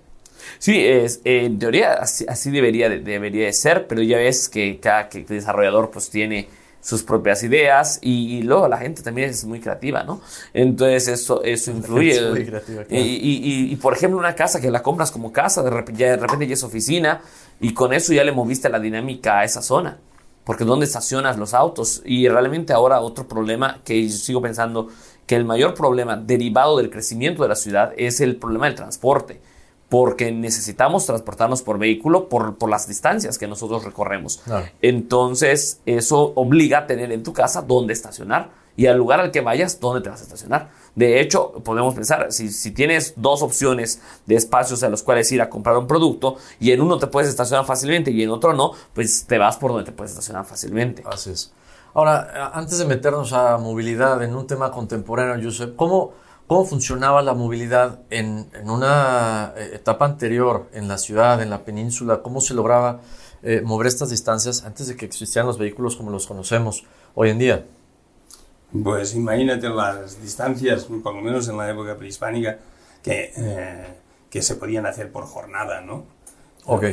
Sí, 0.59 0.85
es, 0.85 1.20
en 1.24 1.59
teoría 1.59 1.94
así, 1.94 2.50
debería, 2.50 2.88
de, 2.88 3.00
debería 3.00 3.46
de 3.46 3.52
ser, 3.52 3.87
pero 3.87 4.02
ya 4.02 4.18
ves 4.18 4.48
que 4.48 4.78
cada 4.80 5.09
desarrollador 5.09 5.90
pues 5.90 6.11
tiene 6.11 6.48
sus 6.87 7.02
propias 7.02 7.42
ideas 7.42 7.98
y, 8.00 8.42
luego 8.42 8.68
la 8.68 8.78
gente 8.78 9.02
también 9.02 9.30
es 9.30 9.44
muy 9.44 9.59
creativa, 9.59 10.04
¿no? 10.04 10.20
Entonces 10.54 11.09
eso, 11.09 11.42
eso 11.42 11.72
influye. 11.72 12.20
y, 12.88 13.72
y, 13.72 13.76
por 13.76 13.94
ejemplo 13.94 14.16
una 14.16 14.37
casa 14.37 14.61
que 14.61 14.70
la 14.70 14.85
compras 14.85 15.11
como 15.11 15.32
casa, 15.32 15.64
de 15.64 15.70
repente, 15.70 16.00
ya, 16.00 16.11
de 16.11 16.16
repente 16.18 16.46
ya 16.46 16.54
es 16.54 16.62
oficina 16.62 17.20
y 17.61 17.74
con 17.74 17.92
eso 17.92 18.12
ya 18.12 18.22
le 18.22 18.30
moviste 18.30 18.68
la 18.68 18.78
dinámica 18.78 19.40
a 19.40 19.44
esa 19.44 19.62
zona. 19.62 19.98
Porque 20.44 20.64
¿dónde 20.64 20.87
estacionas 20.87 21.37
los 21.38 21.54
autos? 21.54 22.02
Y 22.04 22.28
realmente 22.28 22.72
ahora 22.72 23.00
otro 23.00 23.26
problema 23.26 23.80
que 23.85 24.09
yo 24.09 24.16
sigo 24.16 24.40
pensando 24.40 24.88
que 25.26 25.35
el 25.35 25.44
mayor 25.44 25.74
problema 25.74 26.16
derivado 26.16 26.76
del 26.76 26.88
crecimiento 26.88 27.42
de 27.42 27.48
la 27.48 27.56
ciudad 27.56 27.94
es 27.96 28.20
el 28.20 28.37
problema 28.37 28.66
del 28.66 28.76
transporte 28.76 29.40
porque 29.88 30.33
necesitamos 30.33 31.07
transportarnos 31.07 31.62
por 31.62 31.79
vehículo 31.79 32.29
por, 32.29 32.57
por 32.57 32.68
las 32.68 32.88
distancias 32.88 33.38
que 33.38 33.46
nosotros 33.46 33.85
recorremos. 33.85 34.38
Claro. 34.38 34.66
Entonces, 34.83 35.81
eso 35.87 36.33
obliga 36.35 36.79
a 36.79 36.87
tener 36.87 37.12
en 37.12 37.22
tu 37.22 37.33
casa 37.33 37.62
dónde 37.62 37.92
estacionar 37.92 38.51
y 38.77 38.87
al 38.87 38.99
lugar 38.99 39.20
al 39.20 39.31
que 39.31 39.40
vayas, 39.40 39.81
dónde 39.81 40.03
te 40.03 40.11
vas 40.11 40.20
a 40.20 40.25
estacionar. 40.25 40.70
De 40.94 41.20
hecho, 41.20 41.53
podemos 41.64 41.94
pensar, 41.94 42.31
si, 42.31 42.51
si 42.51 42.72
tienes 42.72 43.14
dos 43.16 43.42
opciones 43.42 44.03
de 44.27 44.35
espacios 44.35 44.83
a 44.83 44.88
los 44.88 45.03
cuales 45.03 45.31
ir 45.33 45.40
a 45.40 45.49
comprar 45.49 45.77
un 45.79 45.87
producto 45.87 46.37
y 46.61 46.72
en 46.72 46.81
uno 46.81 46.99
te 46.99 47.07
puedes 47.07 47.31
estacionar 47.31 47.64
fácilmente 47.64 48.11
y 48.11 48.22
en 48.22 48.31
otro 48.31 48.53
no, 48.53 48.72
pues 48.92 49.25
te 49.27 49.38
vas 49.38 49.57
por 49.57 49.72
donde 49.72 49.85
te 49.85 49.92
puedes 49.92 50.12
estacionar 50.12 50.44
fácilmente. 50.44 51.03
Así 51.07 51.31
es. 51.31 51.53
Ahora, 51.94 52.51
antes 52.53 52.79
de 52.79 52.85
meternos 52.85 53.33
a 53.33 53.57
movilidad 53.57 54.22
en 54.22 54.37
un 54.37 54.46
tema 54.46 54.70
contemporáneo, 54.70 55.42
Josep, 55.42 55.77
¿cómo, 55.77 56.12
cómo 56.46 56.64
funcionaba 56.64 57.22
la 57.22 57.35
movilidad 57.35 58.00
en, 58.11 58.48
en 58.54 58.70
una 58.70 59.52
eh, 59.56 59.70
etapa 59.74 60.04
anterior 60.04 60.68
en 60.72 60.88
la 60.88 60.98
ciudad, 60.98 61.42
en 61.42 61.50
la 61.50 61.64
península? 61.64 62.22
¿Cómo 62.22 62.40
se 62.40 62.54
lograba 62.54 63.00
eh, 63.42 63.62
mover 63.64 63.87
estas 63.87 64.11
distancias 64.11 64.64
antes 64.64 64.88
de 64.88 64.96
que 64.96 65.06
existieran 65.06 65.46
los 65.46 65.59
vehículos 65.59 65.96
como 65.96 66.11
los 66.11 66.26
conocemos 66.26 66.85
hoy 67.14 67.30
en 67.30 67.38
día? 67.38 67.66
Pues 68.82 69.14
imagínate 69.14 69.68
las 69.68 70.20
distancias, 70.20 70.85
por 70.85 71.14
lo 71.14 71.22
menos 71.22 71.48
en 71.48 71.56
la 71.56 71.70
época 71.70 71.96
prehispánica, 71.96 72.59
que, 73.02 73.32
eh, 73.37 73.87
que 74.28 74.42
se 74.42 74.56
podían 74.56 74.87
hacer 74.87 75.12
por 75.12 75.24
jornada, 75.24 75.80
¿no? 75.80 76.04
Ok. 76.66 76.85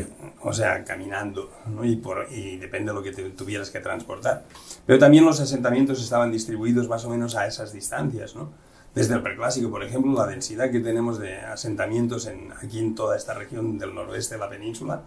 O 0.42 0.54
sea, 0.54 0.84
caminando, 0.84 1.52
¿no? 1.66 1.84
Y, 1.84 1.96
por, 1.96 2.28
y 2.32 2.58
depende 2.58 2.92
de 2.92 2.96
lo 2.96 3.02
que 3.02 3.12
te 3.12 3.28
tuvieras 3.32 3.72
que 3.72 3.80
transportar. 3.80 4.44
Pero 4.86 5.00
también 5.00 5.26
los 5.26 5.40
asentamientos 5.40 6.02
estaban 6.02 6.32
distribuidos 6.32 6.88
más 6.88 7.04
o 7.06 7.10
menos 7.10 7.36
a 7.36 7.48
esas 7.48 7.74
distancias, 7.74 8.36
¿no? 8.36 8.52
Desde 8.96 9.16
el 9.16 9.24
preclásico, 9.24 9.72
por 9.72 9.84
ejemplo, 9.84 10.14
la 10.14 10.28
densidad 10.28 10.70
que 10.70 10.80
tenemos 10.80 11.18
de 11.18 11.38
asentamientos 11.40 12.28
en, 12.28 12.52
aquí 12.62 12.80
en 12.80 12.94
toda 12.94 13.18
esta 13.18 13.34
región 13.34 13.80
del 13.80 13.96
noroeste 13.96 14.36
de 14.36 14.40
la 14.40 14.50
península 14.50 15.02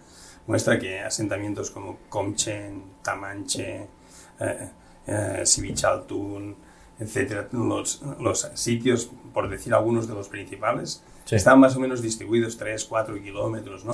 muestra 0.45 0.79
que 0.79 0.99
asentamientos 0.99 1.71
como 1.71 1.97
Comchen, 2.09 2.83
Tamanche, 3.01 3.87
eh, 4.39 4.69
eh, 5.05 5.41
Sivichaltún, 5.45 6.55
etcétera, 6.99 7.47
los, 7.51 8.01
los, 8.19 8.49
sitios, 8.55 9.09
por 9.33 9.49
decir 9.49 9.73
algunos 9.73 10.07
de 10.07 10.15
los 10.15 10.29
principales, 10.29 11.03
sí. 11.25 11.35
están 11.35 11.59
más 11.59 11.75
o 11.75 11.79
menos 11.79 12.01
distribuidos 12.01 12.57
3, 12.57 12.85
4 12.85 13.21
kilómetros, 13.21 13.85
¿no? 13.85 13.91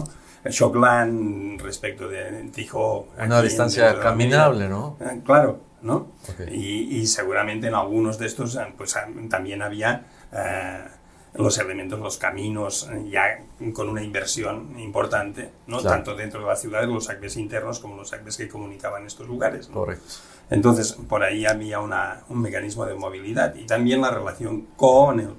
Choclán 0.50 1.58
respecto 1.60 2.08
de 2.08 2.50
Tijó. 2.54 3.08
Una 3.18 3.42
distancia 3.42 4.00
caminable, 4.00 4.70
¿no? 4.70 4.98
Eh, 5.02 5.22
claro, 5.26 5.60
¿no? 5.84 6.14
Okay. 6.34 6.48
Y, 6.50 6.98
y, 6.98 7.08
seguramente 7.08 7.68
en 7.68 7.76
algunos 7.76 8.18
de 8.18 8.26
estos 8.26 8.58
pues, 8.78 8.96
también 9.30 9.62
había 9.62 10.06
eh, 10.32 10.84
los 11.36 11.58
elementos, 11.58 12.00
los 12.00 12.18
caminos, 12.18 12.90
ya 13.10 13.44
con 13.74 13.90
una 13.90 14.04
inversión 14.04 14.80
importante, 14.80 15.52
¿no? 15.68 15.80
Claro. 15.80 15.96
Tanto 15.96 16.16
dentro 16.16 16.42
de 16.42 16.48
la 16.48 16.56
ciudad, 16.56 16.88
los 16.88 17.10
acres 17.10 17.38
internos 17.38 17.80
como 17.80 17.96
los 17.96 18.14
acres 18.14 18.38
que 18.38 18.48
comunicaban 18.48 19.06
estos 19.06 19.28
lugares. 19.28 19.68
¿no? 19.70 19.76
Correcto. 19.76 20.06
Entonces, 20.50 20.94
por 20.94 21.24
ahí 21.24 21.46
había 21.46 21.80
una, 21.80 22.24
un 22.30 22.42
mecanismo 22.42 22.86
de 22.86 22.96
movilidad 22.96 23.56
y 23.56 23.66
también 23.66 24.02
la 24.02 24.12
relación 24.12 24.68
con 24.76 25.20
el, 25.20 25.30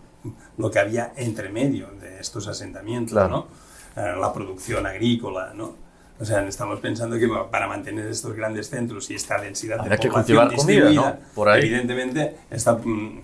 lo 0.59 0.71
que 0.71 0.79
había 0.79 1.13
entre 1.17 1.49
medio 1.49 1.91
de 2.01 2.19
estos 2.21 2.49
asentamientos, 2.49 3.13
Claro. 3.13 3.29
¿no? 3.29 4.03
Eh, 4.03 4.17
la 4.19 4.33
producción 4.33 4.87
agrícola, 4.87 5.53
¿no? 5.55 5.84
O 6.21 6.25
sea, 6.25 6.47
estamos 6.47 6.79
pensando 6.81 7.19
que 7.19 7.29
para 7.51 7.67
mantener 7.67 8.07
estos 8.07 8.35
grandes 8.35 8.71
centros 8.71 9.11
y 9.11 9.15
esta 9.15 9.41
densidad 9.41 9.85
de 9.85 9.99
que 9.99 10.09
población 10.09 10.37
comida, 10.39 10.49
distribuida, 10.55 11.11
¿no? 11.11 11.17
Por 11.35 11.49
ahí. 11.49 11.63
evidentemente, 11.63 12.37
esta, 12.51 12.75
mm, 12.75 13.21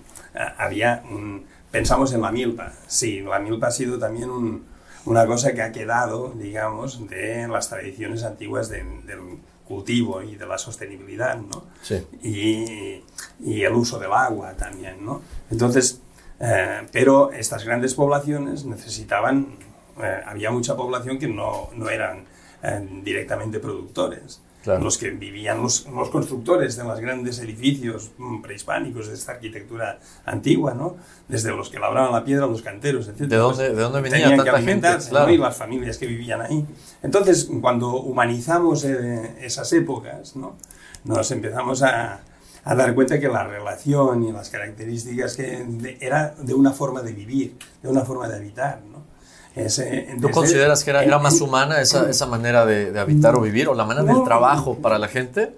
había 0.57 1.01
un- 1.09 1.45
pensamos 1.71 2.11
en 2.13 2.21
la 2.21 2.31
milpa. 2.31 2.73
Sí, 2.87 3.21
la 3.21 3.39
milpa 3.39 3.67
ha 3.67 3.71
sido 3.71 3.97
también 3.97 4.29
un- 4.29 4.65
una 5.05 5.25
cosa 5.25 5.53
que 5.53 5.61
ha 5.61 5.71
quedado, 5.71 6.33
digamos, 6.35 7.07
de 7.09 7.47
las 7.47 7.69
tradiciones 7.69 8.23
antiguas 8.23 8.67
de- 8.69 8.83
del 9.05 9.19
cultivo 9.65 10.21
y 10.21 10.35
de 10.35 10.45
la 10.45 10.57
sostenibilidad, 10.57 11.37
¿no? 11.37 11.63
Sí. 11.81 12.05
y, 12.21 13.03
y 13.39 13.63
el 13.63 13.71
uso 13.73 13.97
del 13.99 14.11
agua 14.11 14.51
también, 14.53 15.03
¿no? 15.05 15.21
Entonces, 15.49 16.01
eh, 16.41 16.81
pero 16.91 17.31
estas 17.31 17.63
grandes 17.63 17.93
poblaciones 17.93 18.65
necesitaban, 18.65 19.47
eh, 20.03 20.21
había 20.25 20.51
mucha 20.51 20.75
población 20.75 21.17
que 21.19 21.27
no, 21.29 21.69
no 21.73 21.89
eran 21.89 22.25
eh, 22.63 23.01
directamente 23.03 23.59
productores. 23.59 24.41
Claro. 24.63 24.83
Los 24.83 24.99
que 24.99 25.09
vivían 25.09 25.59
los, 25.63 25.87
los 25.87 26.11
constructores 26.11 26.75
de 26.77 26.83
los 26.83 26.99
grandes 26.99 27.39
edificios 27.39 28.11
prehispánicos 28.43 29.07
de 29.07 29.15
esta 29.15 29.31
arquitectura 29.31 29.97
antigua, 30.23 30.75
¿no? 30.75 30.97
Desde 31.27 31.49
los 31.49 31.69
que 31.71 31.79
labraban 31.79 32.11
la 32.11 32.23
piedra, 32.23 32.45
los 32.45 32.61
canteros, 32.61 33.07
etc. 33.07 33.21
¿De 33.21 33.37
dónde- 33.37 33.73
de 33.73 33.81
dónde 33.81 34.01
venía 34.01 34.19
tenían 34.19 34.29
que 34.31 34.37
tanta 34.45 34.51
gente? 34.59 34.87
Y 35.33 35.37
las 35.37 35.57
familias 35.57 35.97
que 35.97 36.05
vivían 36.05 36.41
ahí. 36.41 36.63
Entonces, 37.01 37.49
cuando 37.59 37.95
humanizamos 37.95 38.85
eh, 38.85 39.35
esas 39.41 39.73
épocas, 39.73 40.35
¿no? 40.35 40.55
nos 41.05 41.31
empezamos 41.31 41.81
a, 41.81 42.19
a 42.63 42.75
dar 42.75 42.93
cuenta 42.93 43.19
que 43.19 43.27
la 43.29 43.43
relación 43.47 44.23
y 44.23 44.31
las 44.31 44.51
características 44.51 45.35
que 45.35 45.65
de- 45.67 45.97
era 45.99 46.35
de 46.37 46.53
una 46.53 46.71
forma 46.71 47.01
de 47.01 47.13
vivir, 47.13 47.55
de 47.81 47.89
una 47.89 48.01
forma 48.01 48.27
de 48.29 48.35
habitar. 48.35 48.81
¿no? 48.91 49.01
¿Tú 50.21 50.29
consideras 50.29 50.83
que 50.83 50.91
era, 50.91 51.03
era 51.03 51.19
más 51.19 51.41
humana 51.41 51.81
esa, 51.81 52.09
esa 52.09 52.25
manera 52.25 52.65
de, 52.65 52.91
de 52.91 52.99
habitar 52.99 53.35
o 53.35 53.41
vivir 53.41 53.67
o 53.67 53.73
la 53.73 53.85
manera 53.85 54.05
del 54.13 54.23
trabajo 54.23 54.77
para 54.77 54.97
la 54.97 55.07
gente? 55.07 55.53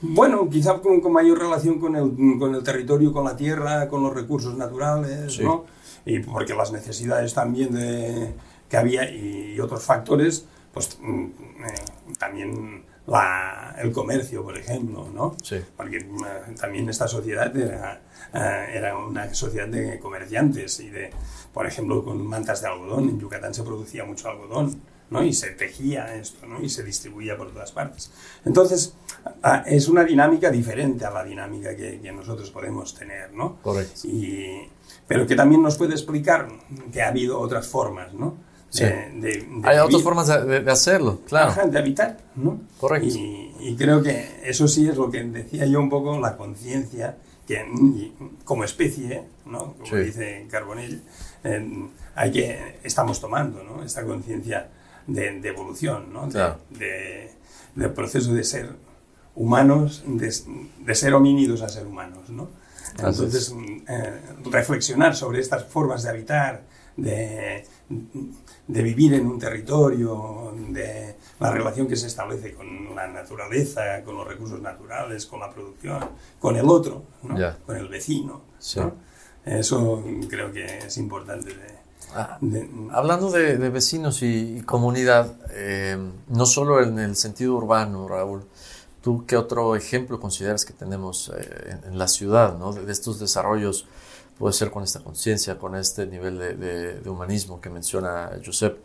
Bueno, 0.00 0.48
quizá 0.50 0.74
con, 0.80 1.00
con 1.00 1.12
mayor 1.12 1.38
relación 1.38 1.78
con 1.78 1.96
el, 1.96 2.38
con 2.38 2.54
el 2.54 2.62
territorio, 2.62 3.12
con 3.12 3.24
la 3.24 3.36
tierra, 3.36 3.88
con 3.88 4.02
los 4.02 4.12
recursos 4.14 4.56
naturales, 4.56 5.34
Sí. 5.34 5.42
¿no? 5.42 5.64
Y 6.04 6.20
porque 6.20 6.54
las 6.54 6.70
necesidades 6.70 7.34
también 7.34 7.72
de, 7.74 8.32
que 8.68 8.76
había 8.76 9.10
y 9.10 9.58
otros 9.58 9.82
factores, 9.82 10.44
pues 10.72 10.98
mm, 11.00 11.24
eh, 11.24 12.14
también 12.18 12.84
la, 13.06 13.74
el 13.78 13.92
comercio, 13.92 14.42
por 14.42 14.56
ejemplo, 14.56 15.08
¿no? 15.12 15.36
Sí. 15.42 15.60
Porque 15.76 15.98
eh, 15.98 16.54
también 16.60 16.88
esta 16.88 17.06
sociedad 17.06 17.56
era, 17.56 18.02
eh, 18.34 18.66
era 18.74 18.98
una 18.98 19.32
sociedad 19.32 19.68
de 19.68 19.98
comerciantes 19.98 20.80
y 20.80 20.90
de, 20.90 21.10
por 21.52 21.66
ejemplo, 21.66 22.04
con 22.04 22.26
mantas 22.26 22.62
de 22.62 22.68
algodón. 22.68 23.08
En 23.08 23.20
Yucatán 23.20 23.54
se 23.54 23.62
producía 23.62 24.04
mucho 24.04 24.28
algodón, 24.28 24.80
¿no? 25.10 25.22
Y 25.22 25.32
se 25.32 25.50
tejía 25.50 26.14
esto, 26.16 26.46
¿no? 26.46 26.60
Y 26.60 26.68
se 26.68 26.82
distribuía 26.82 27.36
por 27.36 27.52
todas 27.52 27.72
partes. 27.72 28.10
Entonces, 28.44 28.94
ah, 29.42 29.62
es 29.66 29.88
una 29.88 30.04
dinámica 30.04 30.50
diferente 30.50 31.04
a 31.04 31.10
la 31.10 31.24
dinámica 31.24 31.76
que, 31.76 32.00
que 32.00 32.12
nosotros 32.12 32.50
podemos 32.50 32.94
tener, 32.94 33.32
¿no? 33.32 33.58
Correcto. 33.62 34.08
Y, 34.08 34.68
pero 35.06 35.26
que 35.26 35.36
también 35.36 35.62
nos 35.62 35.76
puede 35.76 35.92
explicar 35.92 36.48
que 36.92 37.02
ha 37.02 37.08
habido 37.08 37.38
otras 37.38 37.68
formas, 37.68 38.12
¿no? 38.14 38.34
Sí. 38.70 38.84
De- 38.84 38.90
de- 39.20 39.46
de 39.48 39.60
Hay 39.68 39.78
otras 39.78 40.02
formas 40.02 40.26
de, 40.26 40.70
hacerlo, 40.70 41.20
claro. 41.26 41.50
Ajá, 41.50 41.66
de 41.66 41.78
habitar, 41.78 42.18
¿no? 42.34 42.60
Correcto. 42.78 43.08
Y, 43.08 43.54
y 43.60 43.76
creo 43.76 44.02
que 44.02 44.40
eso 44.44 44.68
sí 44.68 44.88
es 44.88 44.96
lo 44.96 45.10
que 45.10 45.22
decía 45.24 45.66
yo 45.66 45.80
un 45.80 45.88
poco, 45.88 46.18
la 46.18 46.36
conciencia 46.36 47.16
que 47.46 48.12
como 48.44 48.64
especie, 48.64 49.22
¿no? 49.46 49.74
Como 49.74 49.86
Sí. 49.86 49.96
dice 49.96 50.46
Carbonell, 50.50 51.00
eh, 51.44 51.88
hay 52.16 52.32
que, 52.32 52.78
estamos 52.82 53.20
tomando, 53.20 53.62
¿no? 53.62 53.82
Esta 53.84 54.04
conciencia 54.04 54.68
de, 55.06 55.38
evolución, 55.48 56.12
¿no? 56.12 56.26
De, 56.26 56.32
Claro. 56.32 56.58
de- 56.70 57.30
del 57.76 57.92
proceso 57.92 58.34
de 58.34 58.42
ser 58.42 58.70
humanos, 59.36 60.02
de, 60.06 60.34
de 60.84 60.94
ser 60.94 61.14
homínidos 61.14 61.62
a 61.62 61.68
ser 61.68 61.86
humanos, 61.86 62.30
¿no? 62.30 62.48
Entonces, 62.98 63.54
eh, 63.88 64.20
reflexionar 64.50 65.14
sobre 65.14 65.40
estas 65.40 65.64
formas 65.66 66.02
de 66.02 66.08
habitar, 66.10 66.62
de, 66.96 67.64
de 68.66 68.82
vivir 68.82 69.14
en 69.14 69.26
un 69.26 69.38
territorio, 69.38 70.52
de 70.70 71.16
la 71.40 71.50
relación 71.52 71.86
que 71.86 71.96
se 71.96 72.06
establece 72.08 72.54
con 72.54 72.94
la 72.94 73.06
naturaleza, 73.06 74.02
con 74.04 74.16
los 74.16 74.26
recursos 74.26 74.60
naturales, 74.60 75.26
con 75.26 75.40
la 75.40 75.50
producción, 75.50 76.00
con 76.40 76.56
el 76.56 76.68
otro, 76.68 77.02
con 77.64 77.76
el 77.76 77.88
vecino. 77.88 78.42
Sí. 78.58 78.80
¿no? 78.80 78.92
Eso 79.44 80.02
creo 80.28 80.52
que 80.52 80.64
es 80.78 80.96
importante 80.98 81.50
de, 81.54 81.76
Ah, 82.14 82.38
de- 82.40 82.68
Hablando 82.92 83.30
de, 83.30 83.58
de 83.58 83.68
vecinos 83.68 84.22
y, 84.22 84.58
y 84.58 84.60
comunidad, 84.62 85.34
eh, 85.50 85.98
no 86.28 86.46
solo 86.46 86.80
en 86.82 86.98
el 86.98 87.16
sentido 87.16 87.54
urbano, 87.54 88.06
Raúl, 88.08 88.44
¿tú 89.02 89.24
qué 89.26 89.36
otro 89.36 89.74
ejemplo 89.76 90.18
consideras 90.20 90.64
que 90.64 90.72
tenemos 90.72 91.32
eh, 91.36 91.78
en, 91.84 91.92
en 91.92 91.98
la 91.98 92.06
ciudad, 92.08 92.56
¿no? 92.58 92.72
de 92.72 92.90
estos 92.92 93.18
desarrollos? 93.18 93.86
Puede 94.38 94.52
ser 94.52 94.70
con 94.70 94.82
esta 94.82 95.00
conciencia, 95.00 95.58
con 95.58 95.74
este 95.74 96.06
nivel 96.06 96.38
de, 96.38 96.54
de- 96.54 97.00
de 97.00 97.10
humanismo 97.10 97.60
que 97.60 97.70
menciona 97.70 98.30
Josep. 98.44 98.78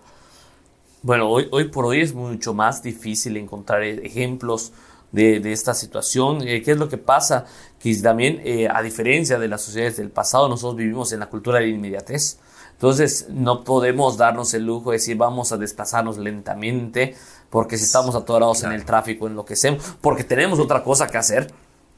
Bueno, 1.02 1.30
hoy, 1.30 1.48
hoy 1.52 1.66
por 1.70 1.86
hoy 1.86 2.02
es 2.02 2.14
mucho 2.14 2.54
más 2.54 2.82
difícil 2.84 3.36
encontrar 3.38 3.84
e- 3.84 4.06
ejemplos 4.06 4.72
de, 5.12 5.40
de 5.42 5.52
esta 5.52 5.74
situación. 5.74 6.48
Eh, 6.48 6.62
¿Qué 6.62 6.72
es 6.72 6.78
lo 6.78 6.88
que 6.88 6.98
pasa? 6.98 7.46
Que 7.80 7.94
también, 7.98 8.40
eh, 8.46 8.70
a 8.74 8.82
diferencia 8.82 9.38
de 9.40 9.48
las 9.50 9.62
sociedades 9.62 9.98
del 9.98 10.10
pasado, 10.10 10.48
nosotros 10.48 10.78
vivimos 10.78 11.12
en 11.12 11.20
la 11.20 11.28
cultura 11.30 11.60
de 11.60 11.66
la 11.68 11.72
inmediatez. 11.76 12.38
Entonces, 12.74 13.28
no 13.30 13.64
podemos 13.64 14.18
darnos 14.18 14.54
el 14.54 14.66
lujo 14.66 14.92
de 14.92 14.98
decir 14.98 15.18
vamos 15.18 15.52
a 15.52 15.58
desplazarnos 15.58 16.18
lentamente, 16.18 17.16
porque 17.50 17.78
si 17.78 17.84
estamos 17.84 18.16
atorados 18.16 18.64
en 18.64 18.72
el 18.72 18.86
tráfico, 18.86 19.28
enloquecemos, 19.28 19.84
porque 20.02 20.24
tenemos 20.24 20.60
otra 20.60 20.82
cosa 20.84 21.08
que 21.08 21.18
hacer. 21.18 21.52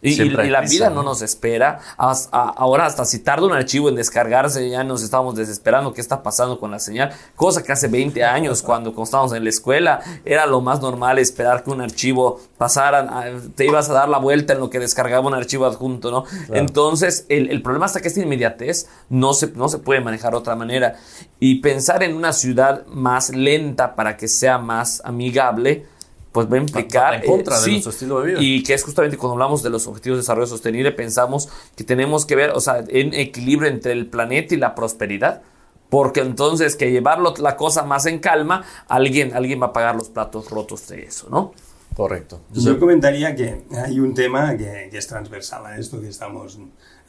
Y, 0.04 0.16
la 0.30 0.62
vida 0.62 0.90
¿no? 0.90 0.98
no 0.98 1.04
nos 1.04 1.22
espera. 1.22 1.80
Ahora, 1.98 2.86
hasta 2.86 3.06
si 3.06 3.20
tarda 3.20 3.46
un 3.46 3.54
archivo 3.54 3.88
en 3.88 3.96
descargarse, 3.96 4.70
ya 4.70 4.84
nos 4.84 5.02
estamos 5.02 5.36
desesperando 5.36 5.94
qué 5.94 6.02
está 6.02 6.22
pasando 6.22 6.60
con 6.60 6.72
la 6.72 6.80
señal. 6.80 7.14
Cosa 7.38 7.64
que 7.64 7.72
hace 7.72 7.88
20 7.88 8.22
años, 8.24 8.62
cuando, 8.62 8.92
cuando 8.92 9.04
estábamos 9.04 9.34
en 9.34 9.44
la 9.46 9.50
escuela, 9.50 10.02
era 10.26 10.46
lo 10.46 10.60
más 10.60 10.82
normal 10.82 11.20
esperar 11.20 11.64
que 11.64 11.70
un 11.70 11.80
archivo 11.80 12.42
pasara. 12.58 13.32
Te 13.56 13.66
ibas 13.66 13.90
a 13.90 13.94
dar 13.94 14.10
la 14.10 14.18
vuelta 14.18 14.52
en 14.52 14.60
lo 14.60 14.70
que 14.70 14.80
descargaba 14.80 15.26
un 15.26 15.34
archivo 15.36 15.66
adjunto, 15.66 16.12
¿no? 16.12 16.26
Entonces, 16.52 17.26
el, 17.30 17.50
el 17.50 17.62
problema 17.62 17.86
está 17.86 18.02
que 18.02 18.10
esta 18.10 18.20
inmediatez 18.20 18.88
no 19.10 19.34
se, 19.34 19.52
no 19.52 19.70
se 19.70 19.78
puede 19.78 20.02
manejar 20.02 20.32
de 20.32 20.38
otra 20.38 20.58
manera. 20.58 20.98
Y 21.40 21.62
pensar 21.62 22.04
en 22.04 22.14
una 22.14 22.34
ciudad 22.34 22.86
más 22.88 23.30
lenta 23.30 23.96
para 23.96 24.18
que 24.18 24.28
sea 24.28 24.58
más 24.58 25.02
amigable, 25.06 25.86
pues 26.34 26.52
va 26.52 26.58
a 26.58 26.60
implicar. 26.60 27.24
en 27.24 27.32
contra 27.32 27.58
de 27.58 27.64
sí, 27.64 27.72
nuestro 27.72 27.92
estilo 27.92 28.20
de 28.20 28.32
vida. 28.32 28.40
Y 28.42 28.64
que 28.64 28.74
es 28.74 28.84
justamente 28.84 29.16
cuando 29.16 29.34
hablamos 29.34 29.64
de 29.64 29.70
los 29.70 29.88
objetivos 29.88 30.18
de 30.18 30.22
desarrollo 30.24 30.48
sostenible, 30.48 30.92
pensamos 30.92 31.48
que 31.78 31.86
tenemos 31.86 32.26
que 32.26 32.36
ver, 32.36 32.50
o 32.50 32.60
sea, 32.60 32.84
en 32.88 33.14
equilibrio 33.14 33.70
entre 33.70 33.94
el 33.94 34.08
planeta 34.08 34.54
y 34.54 34.58
la 34.58 34.76
prosperidad. 34.76 35.44
Porque 35.90 36.22
entonces 36.22 36.76
que 36.76 36.92
llevarlo 36.92 37.36
la 37.38 37.56
cosa 37.56 37.84
más 37.84 38.08
en 38.08 38.18
calma, 38.18 38.66
alguien, 38.88 39.36
alguien 39.36 39.62
va 39.62 39.68
a 39.68 39.74
pagar 39.74 39.96
los 39.96 40.10
platos 40.10 40.50
rotos 40.50 40.88
de 40.88 41.04
eso, 41.04 41.28
¿no? 41.30 41.54
Correcto. 41.96 42.42
Yo 42.52 42.80
comentaría 42.80 43.36
que 43.36 43.62
hay 43.86 44.00
un 44.00 44.16
tema 44.16 44.58
que, 44.58 44.88
que 44.90 44.98
es 44.98 45.06
transversal 45.06 45.64
a 45.68 45.78
esto 45.78 46.02
que 46.02 46.08
estamos 46.08 46.58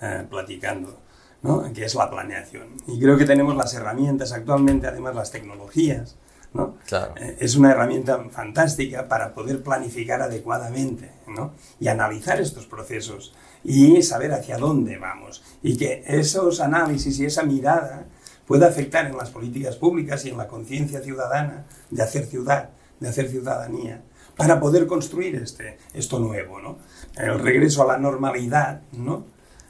eh, 0.02 0.26
platicando, 0.28 0.98
¿no? 1.42 1.72
que 1.72 1.87
es 1.87 1.94
la 1.94 2.10
planeación. 2.10 2.66
Y 2.87 3.00
creo 3.00 3.16
que 3.16 3.24
tenemos 3.24 3.56
las 3.56 3.72
herramientas 3.72 4.32
actualmente, 4.32 4.87
además 4.87 5.14
las 5.14 5.30
tecnologías, 5.30 6.16
¿no? 6.54 6.76
Claro. 6.86 7.14
Eh, 7.16 7.36
es 7.40 7.56
una 7.56 7.72
herramienta 7.72 8.24
fantástica 8.30 9.06
para 9.08 9.34
poder 9.34 9.62
planificar 9.62 10.22
adecuadamente 10.22 11.10
¿no? 11.26 11.52
y 11.80 11.88
analizar 11.88 12.40
estos 12.40 12.66
procesos 12.66 13.34
y 13.64 14.02
saber 14.02 14.32
hacia 14.32 14.56
dónde 14.56 14.96
vamos. 14.96 15.42
Y 15.62 15.76
que 15.76 16.04
esos 16.06 16.60
análisis 16.60 17.18
y 17.18 17.26
esa 17.26 17.42
mirada 17.42 18.06
pueda 18.46 18.68
afectar 18.68 19.06
en 19.06 19.16
las 19.16 19.30
políticas 19.30 19.76
públicas 19.76 20.24
y 20.24 20.30
en 20.30 20.38
la 20.38 20.46
conciencia 20.46 21.00
ciudadana 21.00 21.64
de 21.90 22.02
hacer 22.02 22.26
ciudad, 22.26 22.70
de 23.00 23.08
hacer 23.08 23.28
ciudadanía, 23.28 24.02
para 24.36 24.60
poder 24.60 24.86
construir 24.86 25.36
este, 25.36 25.78
esto 25.92 26.20
nuevo. 26.20 26.60
¿no? 26.60 26.78
El 27.16 27.40
regreso 27.40 27.82
a 27.82 27.86
la 27.86 27.98
normalidad, 27.98 28.82
¿no? 28.92 29.24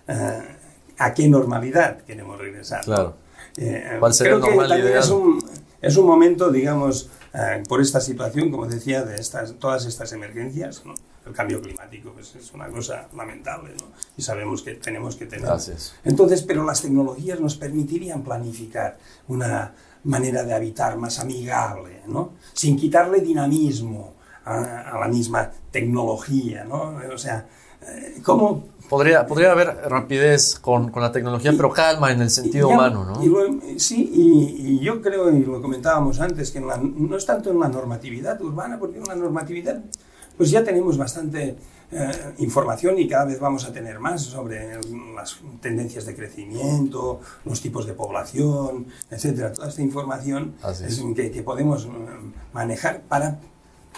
Eh, 0.07 0.57
¿A 0.99 1.15
qué 1.15 1.29
normalidad 1.29 2.03
queremos 2.03 2.39
regresar? 2.39 2.85
Claro. 2.85 3.17
Eh, 3.57 3.97
¿Cuál 3.99 4.13
sería 4.13 4.33
creo 4.33 4.43
que 4.43 4.49
normal 4.51 4.69
también 4.69 4.89
ideal? 4.89 5.03
es 5.03 5.11
un, 5.11 5.39
es 5.85 5.97
un 5.97 6.07
momento, 6.07 6.51
digamos, 6.51 7.11
eh, 7.35 7.63
por 7.69 7.81
esta 7.81 8.01
situación, 8.01 8.51
como 8.51 8.67
decía, 8.67 9.05
de 9.05 9.17
estas, 9.17 9.55
todas 9.59 9.87
estas 9.87 10.13
emergencias, 10.13 10.85
¿no? 10.85 10.95
el 11.27 11.33
cambio 11.33 11.61
climático 11.61 12.13
pues, 12.13 12.35
es 12.37 12.53
una 12.53 12.69
cosa 12.69 13.09
lamentable 13.17 13.75
¿no? 13.81 13.87
y 14.17 14.23
sabemos 14.23 14.63
que 14.63 14.75
tenemos 14.75 15.17
que 15.17 15.27
tener. 15.27 15.47
Gracias. 15.47 15.95
Entonces, 16.05 16.43
pero 16.43 16.65
las 16.65 16.83
tecnologías 16.83 17.41
nos 17.41 17.57
permitirían 17.57 18.23
planificar 18.23 18.99
una 19.29 19.75
manera 20.05 20.45
de 20.45 20.53
habitar 20.53 20.97
más 20.99 21.19
amigable, 21.19 22.03
¿no? 22.07 22.33
sin 22.53 22.77
quitarle 22.77 23.21
dinamismo 23.21 24.15
a, 24.45 24.81
a 24.81 25.01
la 25.01 25.09
misma 25.09 25.51
tecnología. 25.71 26.65
¿no? 26.65 27.01
O 27.13 27.19
sea, 27.19 27.47
eh, 27.83 28.21
¿cómo 28.23 28.74
Podría, 28.95 29.27
podría 29.27 29.51
haber 29.53 29.69
rapidez 29.89 30.59
con, 30.61 30.91
con 30.91 31.03
la 31.03 31.11
tecnología, 31.11 31.53
pero 31.57 31.71
calma 31.71 32.13
en 32.13 32.23
el 32.23 32.31
sentido 32.31 32.69
ya- 32.69 32.75
humano, 32.75 33.05
¿no? 33.05 33.23
y 33.25 33.29
lo- 33.29 33.61
sí, 33.79 34.09
y, 34.15 34.75
y 34.75 34.79
yo 34.81 35.03
creo, 35.03 35.31
y 35.31 35.45
lo 35.45 35.61
comentábamos 35.61 36.21
antes, 36.21 36.51
que 36.53 36.61
la- 36.61 36.77
no 36.79 37.17
es 37.17 37.27
tanto 37.27 37.51
en 37.51 37.59
la 37.59 37.69
normatividad 37.69 38.41
urbana, 38.41 38.79
porque 38.79 38.99
en 38.99 39.05
la 39.05 39.17
normatividad 39.17 39.83
pues 40.37 40.51
ya 40.51 40.63
tenemos 40.65 40.97
bastante 40.99 41.57
eh, 41.93 42.11
información 42.39 42.99
y 42.99 43.07
cada 43.09 43.25
vez 43.25 43.39
vamos 43.39 43.65
a 43.67 43.73
tener 43.73 44.01
más 44.01 44.23
sobre 44.23 44.79
las 45.15 45.39
tendencias 45.61 46.07
de 46.07 46.15
crecimiento, 46.17 47.21
los 47.45 47.61
tipos 47.61 47.87
de 47.87 47.93
población, 47.95 48.87
etcétera. 49.11 49.53
Toda 49.53 49.69
esta 49.69 49.83
información 49.83 50.55
es 50.69 50.81
es. 50.81 51.03
que, 51.15 51.31
que 51.31 51.43
podemos 51.43 51.85
eh, 51.85 51.89
manejar 52.53 53.03
para 53.03 53.39